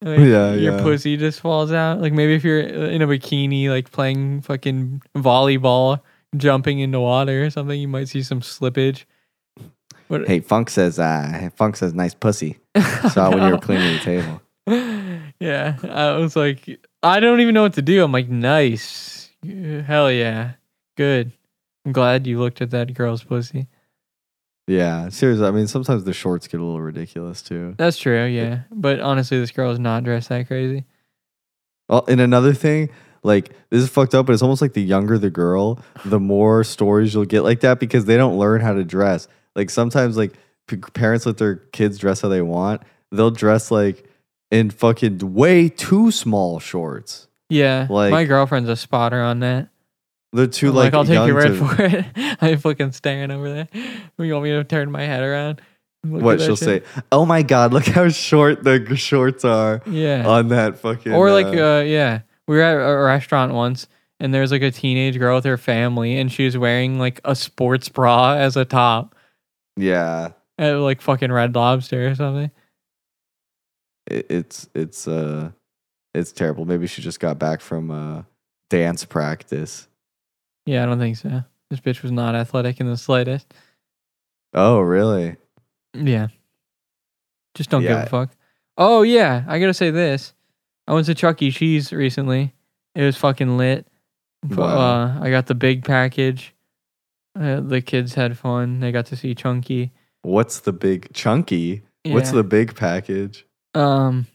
Like, 0.00 0.18
Yeah, 0.20 0.52
your 0.54 0.76
yeah. 0.76 0.82
pussy 0.82 1.16
just 1.16 1.40
falls 1.40 1.72
out. 1.72 2.00
Like, 2.00 2.12
maybe 2.12 2.34
if 2.34 2.44
you're 2.44 2.60
in 2.60 3.02
a 3.02 3.06
bikini, 3.06 3.68
like, 3.68 3.90
playing 3.90 4.42
fucking 4.42 5.02
volleyball, 5.16 6.00
jumping 6.36 6.78
into 6.80 7.00
water 7.00 7.44
or 7.44 7.50
something, 7.50 7.80
you 7.80 7.88
might 7.88 8.08
see 8.08 8.22
some 8.22 8.40
slippage. 8.40 9.04
But 10.08 10.26
Hey, 10.26 10.40
Funk 10.40 10.70
says, 10.70 10.98
uh, 10.98 11.50
Funk 11.56 11.76
says, 11.76 11.94
nice 11.94 12.14
pussy. 12.14 12.58
Saw 13.12 13.30
when 13.30 13.46
you 13.46 13.52
were 13.52 13.58
cleaning 13.58 13.94
the 13.94 14.00
table. 14.00 15.32
yeah, 15.40 15.76
I 15.88 16.12
was 16.16 16.34
like, 16.34 16.80
I 17.02 17.20
don't 17.20 17.40
even 17.40 17.54
know 17.54 17.62
what 17.62 17.74
to 17.74 17.82
do. 17.82 18.02
I'm 18.02 18.12
like, 18.12 18.28
nice, 18.28 19.30
hell 19.86 20.10
yeah, 20.10 20.52
good. 20.96 21.32
I'm 21.84 21.92
glad 21.92 22.26
you 22.26 22.38
looked 22.38 22.60
at 22.60 22.70
that 22.70 22.92
girl's 22.94 23.22
pussy. 23.22 23.66
Yeah, 24.66 25.08
seriously. 25.08 25.46
I 25.46 25.50
mean, 25.50 25.66
sometimes 25.66 26.04
the 26.04 26.12
shorts 26.12 26.46
get 26.46 26.60
a 26.60 26.62
little 26.62 26.82
ridiculous 26.82 27.40
too. 27.40 27.74
That's 27.78 27.96
true, 27.96 28.26
yeah. 28.26 28.60
But 28.70 29.00
honestly, 29.00 29.40
this 29.40 29.50
girl 29.50 29.70
is 29.70 29.78
not 29.78 30.04
dressed 30.04 30.28
that 30.28 30.46
crazy. 30.46 30.84
Well, 31.88 32.04
and 32.06 32.20
another 32.20 32.52
thing, 32.52 32.90
like 33.22 33.50
this 33.70 33.82
is 33.82 33.88
fucked 33.88 34.14
up, 34.14 34.26
but 34.26 34.34
it's 34.34 34.42
almost 34.42 34.60
like 34.60 34.74
the 34.74 34.82
younger 34.82 35.16
the 35.16 35.30
girl, 35.30 35.80
the 36.04 36.20
more 36.20 36.64
stories 36.64 37.14
you'll 37.14 37.24
get 37.24 37.42
like 37.44 37.60
that 37.60 37.80
because 37.80 38.04
they 38.04 38.18
don't 38.18 38.38
learn 38.38 38.60
how 38.60 38.74
to 38.74 38.84
dress. 38.84 39.26
Like 39.58 39.70
sometimes, 39.70 40.16
like 40.16 40.32
p- 40.68 40.76
parents 40.76 41.26
let 41.26 41.36
their 41.38 41.56
kids 41.56 41.98
dress 41.98 42.20
how 42.22 42.28
they 42.28 42.40
want. 42.42 42.82
They'll 43.10 43.30
dress 43.32 43.70
like 43.70 44.04
in 44.50 44.70
fucking 44.70 45.34
way 45.34 45.68
too 45.68 46.10
small 46.12 46.60
shorts. 46.60 47.26
Yeah, 47.50 47.86
Like- 47.90 48.12
my 48.12 48.24
girlfriend's 48.24 48.68
a 48.70 48.76
spotter 48.76 49.20
on 49.20 49.40
that. 49.40 49.68
They're 50.32 50.46
too 50.46 50.68
I'm 50.68 50.74
like, 50.74 50.94
I'll 50.94 51.04
take 51.04 51.14
young 51.14 51.26
your 51.26 51.36
word 51.36 51.48
to- 51.48 51.54
for 51.66 51.82
it. 51.82 52.04
I'm 52.42 52.58
fucking 52.58 52.92
staring 52.92 53.30
over 53.30 53.50
there. 53.52 53.68
You 54.18 54.32
want 54.32 54.44
me 54.44 54.50
to 54.52 54.62
turn 54.64 54.90
my 54.92 55.02
head 55.02 55.22
around? 55.22 55.60
and 56.04 56.12
look 56.12 56.20
at 56.20 56.24
what 56.24 56.38
that 56.38 56.44
she'll 56.44 56.54
shit? 56.56 56.86
say. 56.86 57.02
Oh 57.10 57.26
my 57.26 57.42
god, 57.42 57.72
look 57.72 57.86
how 57.86 58.08
short 58.10 58.62
the 58.62 58.78
g- 58.78 58.94
shorts 58.94 59.44
are 59.44 59.82
Yeah. 59.86 60.24
on 60.28 60.48
that 60.48 60.78
fucking. 60.78 61.12
or 61.12 61.32
like 61.32 61.46
uh, 61.46 61.78
uh 61.78 61.80
yeah 61.80 62.20
we 62.46 62.54
were 62.56 62.62
at 62.62 62.74
a 62.76 62.96
restaurant 63.04 63.52
once 63.54 63.88
and 64.20 64.32
there 64.32 64.40
was 64.42 64.52
like 64.52 64.62
a 64.62 64.70
teenage 64.70 65.18
girl 65.18 65.34
with 65.36 65.44
her 65.46 65.56
family 65.58 66.16
and 66.18 66.30
she 66.30 66.44
was 66.44 66.56
wearing 66.56 66.98
like 67.00 67.20
a 67.24 67.34
sports 67.34 67.88
bra 67.88 68.34
as 68.34 68.56
a 68.56 68.64
top 68.64 69.14
yeah, 69.80 70.30
at 70.58 70.72
like 70.74 71.00
fucking 71.00 71.32
red 71.32 71.54
lobster 71.54 72.08
or 72.08 72.14
something? 72.14 72.50
It, 74.06 74.26
it's 74.30 74.68
it's 74.74 75.06
uh, 75.08 75.50
it's 76.14 76.32
terrible. 76.32 76.64
Maybe 76.64 76.86
she 76.86 77.02
just 77.02 77.20
got 77.20 77.38
back 77.38 77.60
from 77.60 77.90
uh 77.90 78.22
dance 78.70 79.04
practice. 79.04 79.88
yeah 80.66 80.82
i 80.82 80.86
don't 80.86 80.98
think 80.98 81.16
so. 81.16 81.42
This 81.70 81.80
bitch 81.80 82.02
was 82.02 82.12
not 82.12 82.34
athletic 82.34 82.80
in 82.80 82.86
the 82.86 82.96
slightest. 82.96 83.52
Oh 84.54 84.80
really? 84.80 85.36
yeah. 85.94 86.28
Just 87.54 87.70
don't 87.70 87.82
give 87.82 87.96
a 87.96 88.06
fuck. 88.06 88.30
Oh 88.76 89.02
yeah 89.02 89.44
i 89.48 89.58
gotta 89.58 89.74
say 89.74 89.90
this. 89.90 90.34
I 90.86 90.92
went 90.94 91.06
to 91.06 91.14
chuck 91.14 91.40
e. 91.42 91.50
Cheese 91.50 91.92
recently. 91.92 92.54
It 92.94 93.04
was 93.04 93.16
fucking 93.16 93.56
lit. 93.58 93.86
Wow. 94.48 94.64
uh, 94.64 95.20
i 95.20 95.30
got 95.30 95.46
the 95.46 95.54
big 95.54 95.84
package 95.84 96.54
uh, 97.40 97.60
the 97.60 97.80
kids 97.80 98.14
had 98.14 98.36
fun 98.36 98.80
they 98.80 98.90
got 98.92 99.06
to 99.06 99.16
see 99.16 99.34
chunky 99.34 99.92
What's 100.22 100.60
the 100.60 100.72
big 100.72 101.12
chunky? 101.14 101.82
What's 102.04 102.30
Yeah. 102.30 102.36
the 102.36 102.44
big 102.44 102.74
package? 102.74 103.46
um 103.74 104.26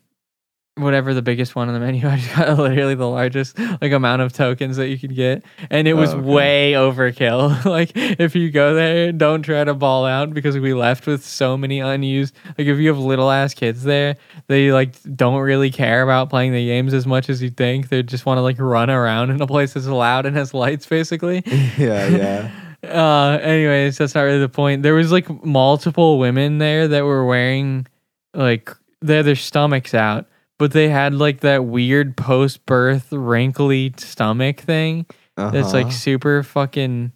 whatever 0.76 1.14
the 1.14 1.22
biggest 1.22 1.56
one 1.56 1.68
on 1.68 1.74
the 1.76 1.80
menu 1.80 2.08
i 2.08 2.16
just 2.18 2.36
got 2.36 2.58
literally 2.58 2.96
the 2.96 3.08
largest 3.08 3.60
like 3.80 3.92
amount 3.92 4.24
of 4.24 4.34
tokens 4.34 4.78
that 4.78 4.88
you 4.90 4.98
could 4.98 5.16
get 5.16 5.44
and 5.70 5.88
it 5.88 5.94
was 5.94 6.14
Oh, 6.16 6.18
okay. 6.18 6.28
way 6.28 6.72
overkill 6.74 7.64
like 7.78 7.92
if 7.96 8.36
you 8.36 8.50
go 8.50 8.74
there 8.74 9.12
don't 9.12 9.44
try 9.44 9.64
to 9.64 9.76
ball 9.76 10.06
out 10.06 10.34
because 10.34 10.58
we 10.58 10.74
left 10.74 11.06
with 11.06 11.24
so 11.24 11.56
many 11.58 11.80
unused 11.80 12.34
like 12.58 12.66
if 12.66 12.80
you 12.80 12.88
have 12.88 12.98
little 12.98 13.30
ass 13.30 13.54
kids 13.54 13.84
there 13.84 14.16
they 14.48 14.72
like 14.72 14.96
don't 15.16 15.42
really 15.42 15.70
care 15.70 16.02
about 16.02 16.32
playing 16.32 16.54
the 16.54 16.66
games 16.66 16.92
as 16.96 17.06
much 17.06 17.30
as 17.30 17.44
you 17.44 17.52
think 17.52 17.90
they 17.90 18.02
just 18.02 18.26
want 18.26 18.40
to 18.40 18.42
like 18.42 18.60
run 18.60 18.90
around 18.90 19.30
in 19.30 19.40
a 19.42 19.48
place 19.48 19.74
that's 19.74 19.86
loud 19.86 20.26
and 20.26 20.36
has 20.36 20.56
lights 20.56 20.88
basically 20.88 21.44
yeah, 21.78 22.08
yeah. 22.08 22.52
Uh 22.84 23.40
anyways 23.42 23.98
that's 23.98 24.14
not 24.16 24.22
really 24.24 24.40
the 24.40 24.50
point 24.50 24.84
there 24.84 24.94
was 24.94 25.12
like 25.12 25.30
multiple 25.46 26.20
women 26.20 26.58
there 26.58 26.88
that 26.88 27.04
were 27.06 27.26
wearing 27.26 27.88
like 28.34 28.70
they 29.02 29.18
had 29.18 29.26
their 29.26 29.36
stomachs 29.36 29.94
out 29.94 30.26
but 30.60 30.72
they 30.72 30.90
had 30.90 31.14
like 31.14 31.40
that 31.42 31.66
weird 31.66 32.16
post-birth 32.18 33.12
wrinkly 33.14 33.94
stomach 33.98 34.60
thing 34.60 35.06
that's 35.38 35.74
like 35.74 35.86
Uh-huh. 35.88 35.92
super 35.92 36.44
fucking 36.44 37.12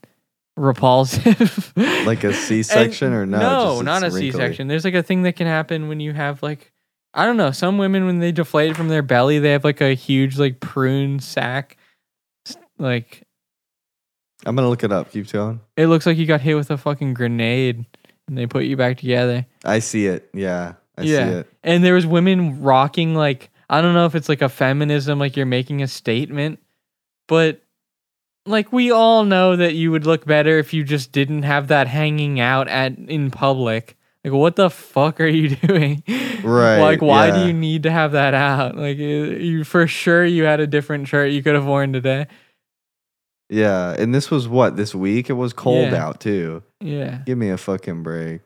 repulsive 0.56 1.72
like 2.06 2.24
a 2.24 2.34
C-section 2.34 3.14
or 3.14 3.26
no? 3.26 3.38
no 3.40 3.82
not 3.82 4.02
a 4.04 4.06
wrinkly? 4.08 4.32
c-section 4.32 4.68
there's 4.68 4.86
like 4.86 4.96
a 4.96 5.04
thing 5.04 5.24
that 5.24 5.34
can 5.36 5.48
happen 5.48 5.88
when 5.88 6.00
you 6.00 6.14
have 6.14 6.42
like 6.42 6.72
i 7.14 7.26
don't 7.26 7.38
know 7.38 7.52
some 7.52 7.78
women 7.78 8.06
when 8.06 8.20
they 8.20 8.32
deflate 8.32 8.76
from 8.76 8.88
their 8.88 9.04
belly 9.04 9.38
they 9.38 9.52
have 9.52 9.64
like 9.64 9.82
a 9.82 9.94
huge 9.94 10.40
like 10.40 10.60
prune 10.60 11.20
sack 11.20 11.78
like 12.80 13.24
I'm 14.46 14.56
gonna 14.56 14.70
look 14.70 14.84
it 14.84 14.92
up. 14.92 15.12
Keep 15.12 15.32
going. 15.32 15.60
it 15.76 15.88
looks 15.88 16.06
like 16.06 16.18
you 16.18 16.26
got 16.26 16.42
hit 16.42 16.56
with 16.56 16.70
a 16.72 16.78
fucking 16.78 17.14
grenade 17.14 17.86
and 18.28 18.38
they 18.38 18.46
put 18.46 18.66
you 18.66 18.78
back 18.78 18.98
together. 18.98 19.46
I 19.66 19.80
see 19.80 20.06
it. 20.08 20.30
Yeah, 20.34 20.74
I 20.98 21.02
Yeah. 21.04 21.26
see 21.30 21.36
it. 21.40 21.54
And 21.64 21.84
there 21.84 21.94
was 21.96 22.06
women 22.06 22.62
rocking 22.62 23.16
like 23.16 23.50
I 23.70 23.82
don't 23.82 23.94
know 23.96 24.06
if 24.06 24.16
it's 24.16 24.30
like 24.30 24.42
a 24.42 24.50
feminism 24.50 25.20
like 25.20 25.36
you're 25.36 25.46
making 25.46 25.82
a 25.82 25.88
statement, 25.88 26.60
but 27.28 27.62
like 28.46 28.72
we 28.72 28.92
all 28.92 29.26
know 29.26 29.56
that 29.58 29.74
you 29.76 29.92
would 29.92 30.06
look 30.06 30.26
better 30.26 30.58
if 30.58 30.74
you 30.74 30.84
just 30.84 31.12
didn't 31.12 31.44
have 31.44 31.68
that 31.68 31.88
hanging 31.88 32.40
out 32.40 32.68
at 32.70 32.98
in 32.98 33.30
public. 33.32 33.98
Like 34.24 34.34
what 34.34 34.56
the 34.56 34.70
fuck 34.70 35.20
are 35.20 35.28
you 35.28 35.50
doing? 35.68 36.04
Right, 36.44 36.80
Like 36.80 37.02
why 37.02 37.28
yeah. 37.28 37.40
do 37.40 37.48
you 37.48 37.54
need 37.54 37.84
to 37.84 37.92
have 37.92 38.12
that 38.14 38.34
out? 38.34 38.78
Like 38.78 38.98
you 38.98 39.26
you- 39.26 39.64
for 39.64 39.88
sure 39.88 40.24
you 40.26 40.44
had 40.44 40.60
a 40.60 40.68
different 40.68 41.08
shirt 41.08 41.32
you 41.32 41.42
could 41.44 41.56
have 41.56 41.66
worn 41.66 41.92
today. 41.92 42.28
Yeah, 43.50 43.96
and 43.98 44.14
this 44.14 44.30
was 44.30 44.48
what 44.48 44.76
this 44.76 44.94
week. 44.94 45.30
It 45.30 45.34
was 45.34 45.54
cold 45.54 45.92
Yeah. 45.92 46.06
out 46.06 46.20
too. 46.20 46.64
Yeah. 46.82 47.20
Give 47.26 47.38
me 47.38 47.50
a 47.50 47.58
fucking 47.58 48.04
break. 48.04 48.42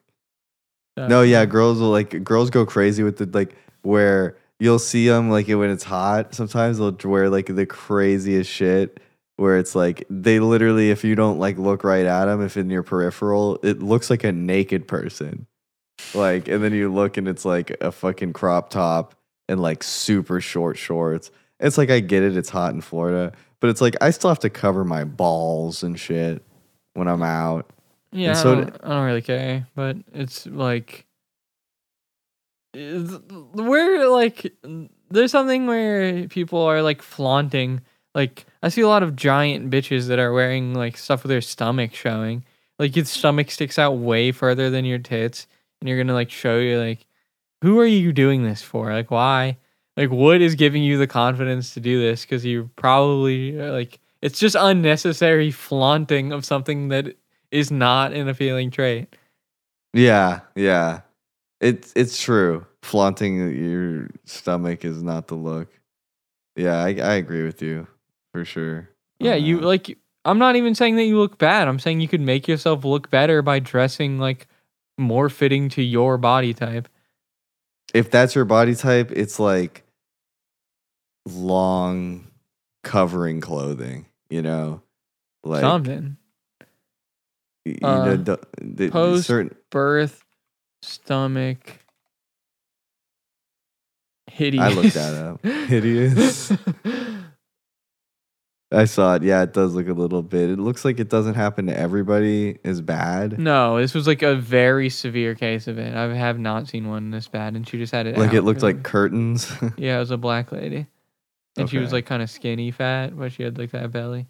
No, 0.97 1.23
yeah, 1.23 1.45
girls 1.45 1.79
will 1.79 1.89
like 1.89 2.23
girls 2.23 2.49
go 2.51 2.65
crazy 2.65 3.01
with 3.01 3.17
the 3.17 3.25
like 3.25 3.55
where 3.81 4.37
you'll 4.59 4.77
see 4.77 5.07
them 5.07 5.29
like 5.31 5.47
when 5.47 5.71
it's 5.71 5.83
hot. 5.85 6.35
Sometimes 6.35 6.77
they'll 6.77 6.95
wear 7.05 7.29
like 7.29 7.47
the 7.47 7.65
craziest 7.65 8.49
shit 8.51 8.99
where 9.37 9.57
it's 9.57 9.73
like 9.73 10.03
they 10.11 10.39
literally, 10.39 10.91
if 10.91 11.03
you 11.03 11.15
don't 11.15 11.39
like 11.39 11.57
look 11.57 11.83
right 11.83 12.05
at 12.05 12.25
them, 12.25 12.43
if 12.43 12.55
in 12.57 12.69
your 12.69 12.83
peripheral, 12.83 13.57
it 13.63 13.81
looks 13.81 14.11
like 14.11 14.23
a 14.23 14.31
naked 14.31 14.87
person. 14.87 15.47
Like, 16.13 16.47
and 16.47 16.63
then 16.63 16.73
you 16.73 16.91
look 16.93 17.17
and 17.17 17.27
it's 17.27 17.45
like 17.45 17.75
a 17.81 17.91
fucking 17.91 18.33
crop 18.33 18.69
top 18.69 19.15
and 19.49 19.59
like 19.59 19.81
super 19.81 20.39
short 20.41 20.77
shorts. 20.77 21.31
It's 21.59 21.77
like 21.79 21.89
I 21.89 21.99
get 22.01 22.21
it, 22.21 22.37
it's 22.37 22.49
hot 22.49 22.73
in 22.75 22.81
Florida, 22.81 23.31
but 23.61 23.69
it's 23.69 23.79
like 23.79 23.95
I 24.01 24.09
still 24.09 24.29
have 24.29 24.39
to 24.39 24.49
cover 24.49 24.83
my 24.83 25.05
balls 25.05 25.83
and 25.83 25.97
shit 25.97 26.43
when 26.93 27.07
I'm 27.07 27.23
out. 27.23 27.69
Yeah, 28.11 28.31
And 28.31 28.37
I, 28.37 28.41
so 28.41 28.55
don't, 28.55 28.77
I 28.83 28.89
don't 28.89 29.05
really 29.05 29.21
care, 29.21 29.67
but 29.73 29.95
it's 30.13 30.45
like 30.45 31.05
we're 32.73 34.07
like 34.09 34.53
there's 35.09 35.31
something 35.31 35.67
where 35.67 36.27
people 36.27 36.59
are 36.59 36.81
like 36.81 37.01
flaunting. 37.01 37.81
Like 38.13 38.45
I 38.61 38.69
see 38.69 38.81
a 38.81 38.87
lot 38.87 39.03
of 39.03 39.15
giant 39.15 39.69
bitches 39.71 40.07
that 40.07 40.19
are 40.19 40.33
wearing 40.33 40.73
like 40.73 40.97
stuff 40.97 41.23
with 41.23 41.29
their 41.29 41.41
stomach 41.41 41.93
showing. 41.93 42.43
Like 42.79 42.95
your 42.95 43.05
stomach 43.05 43.51
sticks 43.51 43.77
out 43.77 43.97
way 43.97 44.31
further 44.31 44.69
than 44.69 44.85
your 44.85 44.99
tits, 44.99 45.47
and 45.79 45.87
you're 45.87 45.97
gonna 45.97 46.13
like 46.13 46.31
show 46.31 46.57
you 46.57 46.79
like, 46.79 47.05
who 47.61 47.79
are 47.79 47.85
you 47.85 48.11
doing 48.11 48.43
this 48.43 48.61
for? 48.61 48.91
Like 48.91 49.11
why? 49.11 49.57
Like 50.01 50.09
what 50.09 50.41
is 50.41 50.55
giving 50.55 50.81
you 50.81 50.97
the 50.97 51.05
confidence 51.05 51.75
to 51.75 51.79
do 51.79 52.01
this? 52.01 52.23
Because 52.25 52.43
you 52.43 52.71
probably 52.75 53.61
uh, 53.61 53.71
like 53.71 53.99
it's 54.23 54.39
just 54.39 54.55
unnecessary 54.59 55.51
flaunting 55.51 56.31
of 56.33 56.43
something 56.43 56.87
that 56.87 57.15
is 57.51 57.69
not 57.69 58.11
an 58.11 58.27
appealing 58.27 58.71
trait. 58.71 59.15
Yeah, 59.93 60.39
yeah. 60.55 61.01
It's 61.59 61.93
it's 61.95 62.19
true. 62.19 62.65
Flaunting 62.81 63.55
your 63.55 64.09
stomach 64.25 64.83
is 64.83 65.03
not 65.03 65.27
the 65.27 65.35
look. 65.35 65.67
Yeah, 66.55 66.79
I, 66.79 66.87
I 66.87 67.13
agree 67.13 67.43
with 67.43 67.61
you 67.61 67.85
for 68.33 68.43
sure. 68.43 68.89
Yeah, 69.19 69.35
you 69.35 69.59
that. 69.59 69.67
like 69.67 69.99
I'm 70.25 70.39
not 70.39 70.55
even 70.55 70.73
saying 70.73 70.95
that 70.95 71.03
you 71.03 71.19
look 71.19 71.37
bad. 71.37 71.67
I'm 71.67 71.77
saying 71.77 72.01
you 72.01 72.07
could 72.07 72.21
make 72.21 72.47
yourself 72.47 72.83
look 72.85 73.11
better 73.11 73.43
by 73.43 73.59
dressing 73.59 74.17
like 74.17 74.47
more 74.97 75.29
fitting 75.29 75.69
to 75.69 75.83
your 75.83 76.17
body 76.17 76.55
type. 76.55 76.89
if 77.93 78.09
that's 78.09 78.33
your 78.33 78.45
body 78.45 78.73
type, 78.73 79.11
it's 79.11 79.39
like 79.39 79.83
long 81.27 82.27
covering 82.83 83.41
clothing, 83.41 84.05
you 84.29 84.41
know? 84.41 84.81
Like 85.43 85.61
Something. 85.61 86.17
you 87.65 87.77
Uh, 87.83 88.05
know, 88.05 88.15
the, 88.17 88.39
the, 88.61 88.89
post- 88.89 89.27
certain 89.27 89.55
Birth, 89.71 90.23
stomach, 90.81 91.79
hideous. 94.27 94.63
I 94.63 94.69
looked 94.69 94.93
that 94.95 95.13
up. 95.15 95.43
Hideous. 95.45 96.51
I 98.73 98.85
saw 98.85 99.15
it. 99.15 99.23
Yeah, 99.23 99.41
it 99.43 99.51
does 99.53 99.73
look 99.75 99.89
a 99.89 99.93
little 99.93 100.21
bit. 100.21 100.49
It 100.49 100.57
looks 100.57 100.85
like 100.85 100.97
it 101.01 101.09
doesn't 101.09 101.33
happen 101.35 101.65
to 101.67 101.77
everybody 101.77 102.57
as 102.63 102.79
bad. 102.79 103.37
no, 103.37 103.77
this 103.81 103.93
was 103.93 104.07
like 104.07 104.21
a 104.21 104.33
very 104.35 104.87
severe 104.89 105.35
case 105.35 105.67
of 105.67 105.77
it. 105.77 105.93
I 105.93 106.13
have 106.15 106.39
not 106.39 106.69
seen 106.69 106.87
one 106.87 107.11
this 107.11 107.27
bad, 107.27 107.55
and 107.55 107.67
she 107.67 107.77
just 107.77 107.91
had 107.91 108.07
it. 108.07 108.17
like 108.17 108.33
it 108.33 108.43
looked 108.43 108.61
like 108.63 108.83
curtains. 108.83 109.51
Yeah, 109.77 109.97
it 109.97 109.99
was 109.99 110.11
a 110.11 110.17
black 110.17 110.53
lady. 110.53 110.87
And 111.57 111.69
she 111.69 111.77
was 111.77 111.91
like 111.91 112.05
kind 112.05 112.21
of 112.23 112.29
skinny 112.29 112.71
fat, 112.71 113.17
but 113.17 113.31
she 113.31 113.43
had 113.43 113.57
like 113.57 113.71
that 113.71 113.91
belly. 113.91 114.27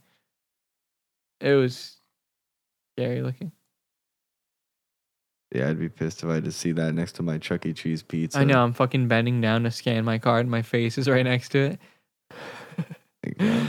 It 1.39 1.53
was 1.53 1.97
scary 2.95 3.21
looking. 3.21 3.51
yeah, 5.53 5.69
I'd 5.69 5.79
be 5.79 5.89
pissed 5.89 6.23
if 6.23 6.29
I 6.29 6.35
had 6.35 6.45
to 6.45 6.51
see 6.51 6.71
that 6.73 6.93
next 6.93 7.13
to 7.13 7.23
my 7.23 7.37
Chuck 7.37 7.65
E. 7.65 7.73
Cheese 7.73 8.03
pizza. 8.03 8.39
I 8.39 8.43
know, 8.43 8.63
I'm 8.63 8.73
fucking 8.73 9.07
bending 9.07 9.41
down 9.41 9.63
to 9.63 9.71
scan 9.71 10.03
my 10.05 10.17
card, 10.17 10.41
and 10.41 10.51
my 10.51 10.61
face 10.61 10.97
is 10.97 11.07
right 11.07 11.23
next 11.23 11.49
to 11.49 11.77
it. 11.77 11.79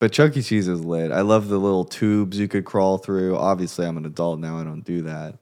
But 0.00 0.12
Chuck 0.12 0.34
E. 0.34 0.42
Cheese 0.42 0.66
is 0.66 0.82
lit. 0.82 1.12
I 1.12 1.20
love 1.20 1.48
the 1.48 1.58
little 1.58 1.84
tubes 1.84 2.38
you 2.38 2.48
could 2.48 2.64
crawl 2.64 2.96
through. 2.96 3.36
Obviously, 3.36 3.86
I'm 3.86 3.98
an 3.98 4.06
adult 4.06 4.40
now. 4.40 4.58
I 4.58 4.64
don't 4.64 4.80
do 4.80 5.02
that. 5.02 5.38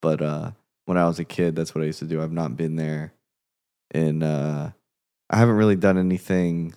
But 0.00 0.20
uh, 0.20 0.50
when 0.86 0.98
I 0.98 1.06
was 1.06 1.20
a 1.20 1.24
kid, 1.24 1.54
that's 1.54 1.72
what 1.72 1.82
I 1.82 1.86
used 1.86 2.00
to 2.00 2.06
do. 2.06 2.20
I've 2.20 2.32
not 2.32 2.56
been 2.56 2.74
there. 2.74 3.12
in 3.94 4.24
uh, 4.24 4.72
I 5.32 5.38
haven't 5.38 5.56
really 5.56 5.76
done 5.76 5.96
anything 5.98 6.74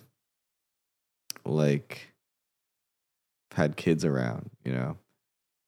like 1.44 2.12
had 3.52 3.76
kids 3.76 4.04
around, 4.04 4.50
you 4.64 4.72
know. 4.72 4.96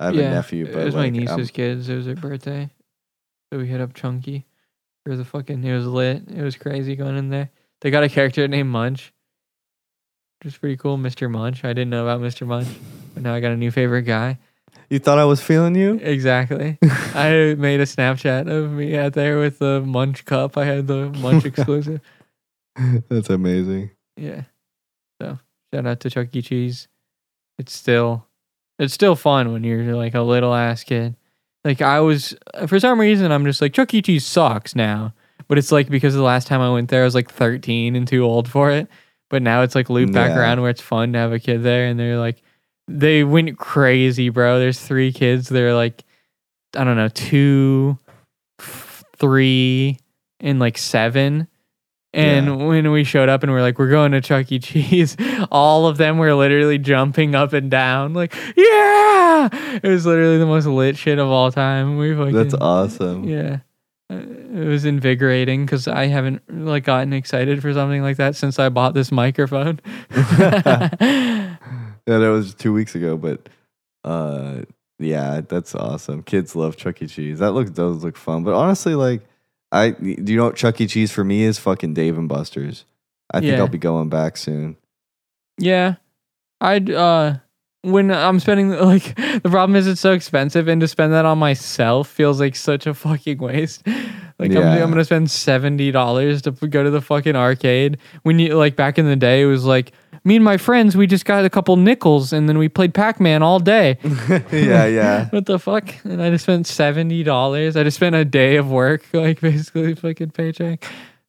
I 0.00 0.06
have 0.06 0.14
a 0.14 0.18
nephew, 0.18 0.66
but 0.66 0.76
it 0.76 0.84
was 0.86 0.94
like, 0.94 1.12
my 1.12 1.20
I'm- 1.20 1.36
niece's 1.38 1.50
kids. 1.50 1.88
It 1.88 1.96
was 1.96 2.06
their 2.06 2.14
birthday, 2.14 2.70
so 3.52 3.58
we 3.58 3.66
hit 3.66 3.80
up 3.80 3.94
Chunky 3.94 4.46
for 5.04 5.16
the 5.16 5.24
fucking. 5.24 5.62
It 5.64 5.74
was 5.74 5.86
lit. 5.86 6.22
It 6.28 6.42
was 6.42 6.56
crazy 6.56 6.94
going 6.96 7.16
in 7.16 7.30
there. 7.30 7.50
They 7.80 7.90
got 7.90 8.04
a 8.04 8.08
character 8.08 8.46
named 8.48 8.68
Munch, 8.70 9.12
which 10.40 10.52
is 10.54 10.58
pretty 10.58 10.76
cool. 10.76 10.96
Mr. 10.98 11.30
Munch. 11.30 11.64
I 11.64 11.68
didn't 11.68 11.90
know 11.90 12.06
about 12.06 12.20
Mr. 12.20 12.46
Munch, 12.46 12.68
but 13.14 13.22
now 13.22 13.34
I 13.34 13.40
got 13.40 13.52
a 13.52 13.56
new 13.56 13.70
favorite 13.70 14.02
guy. 14.02 14.38
you 14.88 14.98
thought 14.98 15.18
I 15.18 15.24
was 15.24 15.40
feeling 15.42 15.74
you? 15.74 15.94
Exactly. 16.02 16.78
I 17.14 17.54
made 17.58 17.80
a 17.80 17.86
Snapchat 17.86 18.48
of 18.48 18.70
me 18.72 18.96
out 18.96 19.14
there 19.14 19.38
with 19.38 19.58
the 19.58 19.80
Munch 19.80 20.24
cup. 20.24 20.56
I 20.56 20.64
had 20.64 20.86
the 20.86 21.10
Munch 21.10 21.44
exclusive. 21.44 22.00
that's 23.08 23.30
amazing. 23.30 23.90
Yeah. 24.16 24.42
So 25.20 25.38
shout 25.72 25.86
out 25.86 26.00
to 26.00 26.10
Chuck 26.10 26.28
E. 26.34 26.42
Cheese. 26.42 26.88
It's 27.58 27.72
still 27.76 28.26
it's 28.78 28.94
still 28.94 29.16
fun 29.16 29.52
when 29.52 29.64
you're 29.64 29.94
like 29.96 30.14
a 30.14 30.20
little 30.22 30.54
ass 30.54 30.84
kid. 30.84 31.16
Like 31.64 31.82
I 31.82 32.00
was 32.00 32.36
for 32.66 32.78
some 32.80 33.00
reason 33.00 33.32
I'm 33.32 33.44
just 33.44 33.60
like 33.60 33.72
Chuck 33.72 33.92
E. 33.94 34.02
Cheese 34.02 34.24
sucks 34.26 34.74
now. 34.76 35.12
But 35.48 35.58
it's 35.58 35.72
like 35.72 35.88
because 35.88 36.14
the 36.14 36.22
last 36.22 36.46
time 36.46 36.60
I 36.60 36.70
went 36.72 36.88
there 36.90 37.02
I 37.02 37.04
was 37.04 37.14
like 37.14 37.30
13 37.32 37.96
and 37.96 38.06
too 38.06 38.22
old 38.22 38.48
for 38.48 38.70
it. 38.70 38.88
But 39.30 39.42
now 39.42 39.62
it's 39.62 39.74
like 39.74 39.90
looped 39.90 40.12
back 40.12 40.30
Yeah. 40.30 40.38
around 40.38 40.60
where 40.60 40.70
it's 40.70 40.80
fun 40.80 41.12
to 41.14 41.18
have 41.18 41.32
a 41.32 41.38
kid 41.38 41.62
there 41.62 41.86
and 41.86 41.98
they're 41.98 42.18
like 42.18 42.42
they 42.86 43.22
went 43.24 43.58
crazy, 43.58 44.28
bro. 44.30 44.58
There's 44.58 44.80
three 44.80 45.12
kids. 45.12 45.48
They're 45.48 45.74
like 45.74 46.04
I 46.76 46.84
don't 46.84 46.96
know, 46.96 47.08
two, 47.08 47.98
three, 49.16 49.98
and 50.40 50.58
like 50.58 50.78
seven. 50.78 51.48
And 52.14 52.46
Yeah. 52.46 52.54
when 52.66 52.90
we 52.90 53.04
showed 53.04 53.28
up 53.28 53.42
and 53.42 53.52
we're 53.52 53.60
like, 53.60 53.78
we're 53.78 53.90
going 53.90 54.12
to 54.12 54.20
Chuck 54.20 54.50
E. 54.50 54.58
Cheese, 54.58 55.16
all 55.50 55.86
of 55.86 55.98
them 55.98 56.16
were 56.18 56.34
literally 56.34 56.78
jumping 56.78 57.34
up 57.34 57.52
and 57.52 57.70
down, 57.70 58.14
like, 58.14 58.34
yeah! 58.56 59.48
It 59.82 59.88
was 59.88 60.06
literally 60.06 60.38
the 60.38 60.46
most 60.46 60.66
lit 60.66 60.96
shit 60.96 61.18
of 61.18 61.28
all 61.28 61.52
time. 61.52 61.98
We 61.98 62.14
fucking, 62.16 62.32
That's 62.34 62.54
awesome. 62.54 63.24
Yeah. 63.24 63.58
Uh, 64.10 64.16
It 64.16 64.66
was 64.66 64.86
invigorating 64.86 65.66
because 65.66 65.86
I 65.86 66.06
haven't 66.06 66.40
like 66.48 66.84
gotten 66.84 67.12
excited 67.12 67.60
for 67.60 67.74
something 67.74 68.00
like 68.02 68.16
that 68.16 68.36
since 68.36 68.58
I 68.58 68.70
bought 68.70 68.94
this 68.94 69.12
microphone. 69.12 69.78
yeah, 70.10 71.56
that 72.06 72.28
was 72.30 72.54
two 72.54 72.72
weeks 72.72 72.94
ago, 72.94 73.16
but 73.16 73.48
uh 74.04 74.62
yeah, 74.98 75.42
that's 75.46 75.74
awesome. 75.74 76.22
Kids 76.22 76.56
love 76.56 76.76
Chuck 76.76 77.02
E. 77.02 77.06
Cheese. 77.06 77.38
That 77.38 77.52
looks 77.52 77.70
does 77.70 78.02
look 78.02 78.16
fun. 78.16 78.42
But 78.44 78.54
honestly, 78.54 78.94
like 78.94 79.20
I 79.70 79.90
do 79.90 80.32
you 80.32 80.36
know 80.36 80.46
what 80.46 80.56
Chuck 80.56 80.80
E. 80.80 80.86
Cheese 80.86 81.12
for 81.12 81.24
me 81.24 81.42
is 81.42 81.58
fucking 81.58 81.94
Dave 81.94 82.16
and 82.16 82.28
Buster's. 82.28 82.84
I 83.30 83.40
think 83.40 83.52
Yeah. 83.52 83.58
I'll 83.58 83.68
be 83.68 83.78
going 83.78 84.08
back 84.08 84.36
soon. 84.36 84.76
Yeah. 85.58 85.96
I'd 86.60 86.90
uh 86.90 87.36
when 87.82 88.10
I'm 88.10 88.40
spending 88.40 88.70
like 88.80 89.14
the 89.16 89.48
problem 89.50 89.76
is 89.76 89.86
it's 89.86 90.00
so 90.00 90.12
expensive 90.12 90.68
and 90.68 90.80
to 90.80 90.88
spend 90.88 91.12
that 91.12 91.24
on 91.24 91.38
myself 91.38 92.08
feels 92.08 92.40
like 92.40 92.56
such 92.56 92.86
a 92.86 92.94
fucking 92.94 93.38
waste. 93.38 93.86
Like 94.38 94.52
I'm, 94.52 94.62
I'm 94.82 94.88
gonna 94.90 95.04
spend 95.04 95.30
seventy 95.30 95.90
dollars 95.90 96.42
to 96.42 96.52
go 96.52 96.84
to 96.84 96.90
the 96.90 97.00
fucking 97.00 97.34
arcade. 97.34 97.98
When 98.22 98.38
you 98.38 98.56
like 98.56 98.76
back 98.76 98.98
in 98.98 99.06
the 99.06 99.16
day, 99.16 99.42
it 99.42 99.46
was 99.46 99.64
like 99.64 99.92
me 100.24 100.36
and 100.36 100.44
my 100.44 100.56
friends 100.56 100.96
we 100.96 101.06
just 101.08 101.24
got 101.24 101.44
a 101.44 101.50
couple 101.50 101.76
nickels 101.76 102.32
and 102.32 102.48
then 102.48 102.56
we 102.58 102.68
played 102.68 102.94
Pac 102.94 103.18
Man 103.20 103.42
all 103.42 103.58
day. 103.58 103.98
yeah, 104.52 104.86
yeah. 104.86 105.28
what 105.30 105.46
the 105.46 105.58
fuck? 105.58 105.92
And 106.04 106.22
I 106.22 106.30
just 106.30 106.44
spent 106.44 106.68
seventy 106.68 107.24
dollars. 107.24 107.76
I 107.76 107.82
just 107.82 107.96
spent 107.96 108.14
a 108.14 108.24
day 108.24 108.56
of 108.56 108.70
work, 108.70 109.02
like 109.12 109.40
basically 109.40 109.94
fucking 109.96 110.30
paycheck. 110.30 110.84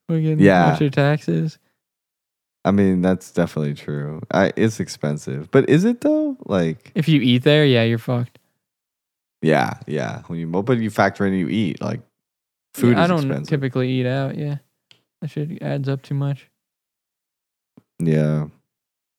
Fucking 0.07 0.39
Yeah. 0.39 0.77
your 0.79 0.89
taxes. 0.91 1.57
I 2.65 2.71
mean, 2.71 3.01
that's 3.01 3.31
definitely 3.31 3.73
true. 3.73 4.21
I 4.31 4.51
it's 4.55 4.79
expensive. 4.79 5.49
But 5.49 5.67
is 5.69 5.83
it 5.83 6.01
though? 6.01 6.37
Like 6.45 6.91
If 6.93 7.07
you 7.07 7.21
eat 7.21 7.43
there, 7.43 7.65
yeah, 7.65 7.83
you're 7.83 7.97
fucked. 7.97 8.37
yeah, 9.41 9.79
yeah. 9.87 10.21
When 10.27 10.37
you 10.37 10.45
but 10.47 10.77
you 10.77 10.89
factor 10.91 11.25
in 11.25 11.33
you 11.33 11.47
eat, 11.47 11.81
like 11.81 12.01
food 12.73 12.97
Yeah, 12.97 13.03
I 13.03 13.07
don't 13.07 13.19
expensive. 13.19 13.47
typically 13.47 13.89
eat 13.89 14.05
out. 14.05 14.37
Yeah, 14.37 14.57
that 15.21 15.29
shit 15.29 15.61
adds 15.61 15.87
up 15.89 16.01
too 16.01 16.15
much. 16.15 16.49
yeah. 17.99 18.47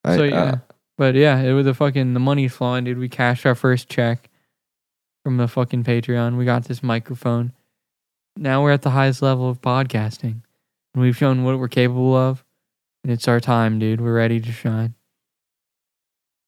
I, 0.05 0.17
so 0.17 0.23
yeah, 0.25 0.59
but 0.97 1.15
yeah, 1.15 1.39
it 1.41 1.53
was 1.53 1.67
the 1.67 1.75
fucking 1.75 2.15
the 2.15 2.21
money's 2.21 2.53
flowing, 2.55 2.85
dude. 2.85 2.99
We 2.99 3.09
cashed 3.11 3.45
our 3.45 3.55
first 3.55 3.89
check 3.91 4.31
from 5.25 5.37
the 5.37 5.47
fucking 5.49 5.85
Patreon. 5.85 6.39
We 6.39 6.47
got 6.47 6.65
this 6.65 6.83
microphone. 6.83 7.53
Now 8.37 8.63
we're 8.63 8.71
at 8.73 8.81
the 8.83 8.91
highest 8.91 9.21
level 9.21 9.51
of 9.51 9.61
podcasting, 9.61 10.43
and 10.95 11.03
we've 11.03 11.17
shown 11.17 11.45
what 11.45 11.59
we're 11.59 11.69
capable 11.69 12.17
of. 12.17 12.43
And 13.05 13.13
it's 13.13 13.29
our 13.29 13.41
time, 13.41 13.79
dude. 13.79 14.01
We're 14.01 14.15
ready 14.15 14.41
to 14.41 14.53
shine. 14.53 14.95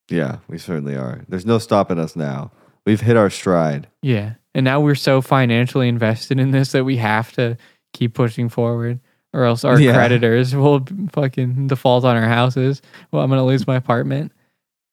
yeah, 0.09 0.39
we 0.49 0.57
certainly 0.59 0.97
are. 0.97 1.23
There's 1.29 1.47
no 1.47 1.59
stopping 1.59 1.99
us 1.99 2.17
now. 2.17 2.51
We've 2.87 3.01
hit 3.01 3.17
our 3.17 3.31
stride. 3.31 3.89
Yeah, 4.03 4.35
and 4.55 4.65
now 4.65 4.81
we're 4.81 4.95
so 4.97 5.21
financially 5.21 5.89
invested 5.89 6.41
in 6.41 6.51
this 6.51 6.73
that 6.73 6.85
we 6.85 6.97
have 6.97 7.33
to 7.33 7.57
keep 7.93 8.15
pushing 8.15 8.49
forward, 8.49 9.01
or 9.33 9.45
else 9.45 9.65
our 9.65 9.81
Yeah. 9.81 9.95
creditors 9.95 10.55
will 10.55 10.85
fucking 11.13 11.69
default 11.69 12.05
on 12.05 12.17
our 12.17 12.29
houses. 12.29 12.83
Well, 13.11 13.23
I'm 13.23 13.31
gonna 13.31 13.47
lose 13.47 13.67
my 13.67 13.77
apartment. 13.77 14.33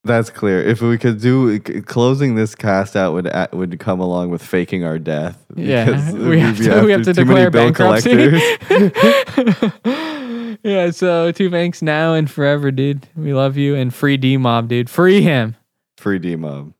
That's 0.06 0.30
clear. 0.30 0.62
If 0.62 0.82
we 0.82 0.98
could 0.98 1.20
do 1.20 1.60
closing 1.60 2.36
this 2.36 2.56
cast 2.56 2.96
out 2.96 3.14
would 3.14 3.28
uh, 3.28 3.48
would 3.52 3.78
come 3.80 4.00
along 4.00 4.30
with 4.30 4.42
faking 4.42 4.86
our 4.86 4.98
death. 4.98 5.44
Yeah, 5.56 6.12
we 6.14 6.40
have 6.40 6.58
to, 6.58 6.84
we 6.86 6.92
have 6.92 7.04
to 7.04 7.14
declare 7.14 7.52
bankruptcy. 7.52 8.10
yeah, 10.64 10.92
so 10.92 11.32
two 11.32 11.50
banks 11.50 11.82
now 11.82 12.14
and 12.14 12.30
forever, 12.30 12.72
dude. 12.72 13.08
We 13.16 13.34
love 13.34 13.58
you 13.58 13.76
and 13.76 13.94
free 13.94 14.18
D 14.18 14.38
Mob, 14.38 14.68
dude. 14.70 14.90
Free 14.90 15.22
him. 15.22 15.56
Free 15.98 16.20
D 16.20 16.36
mob. 16.38 16.74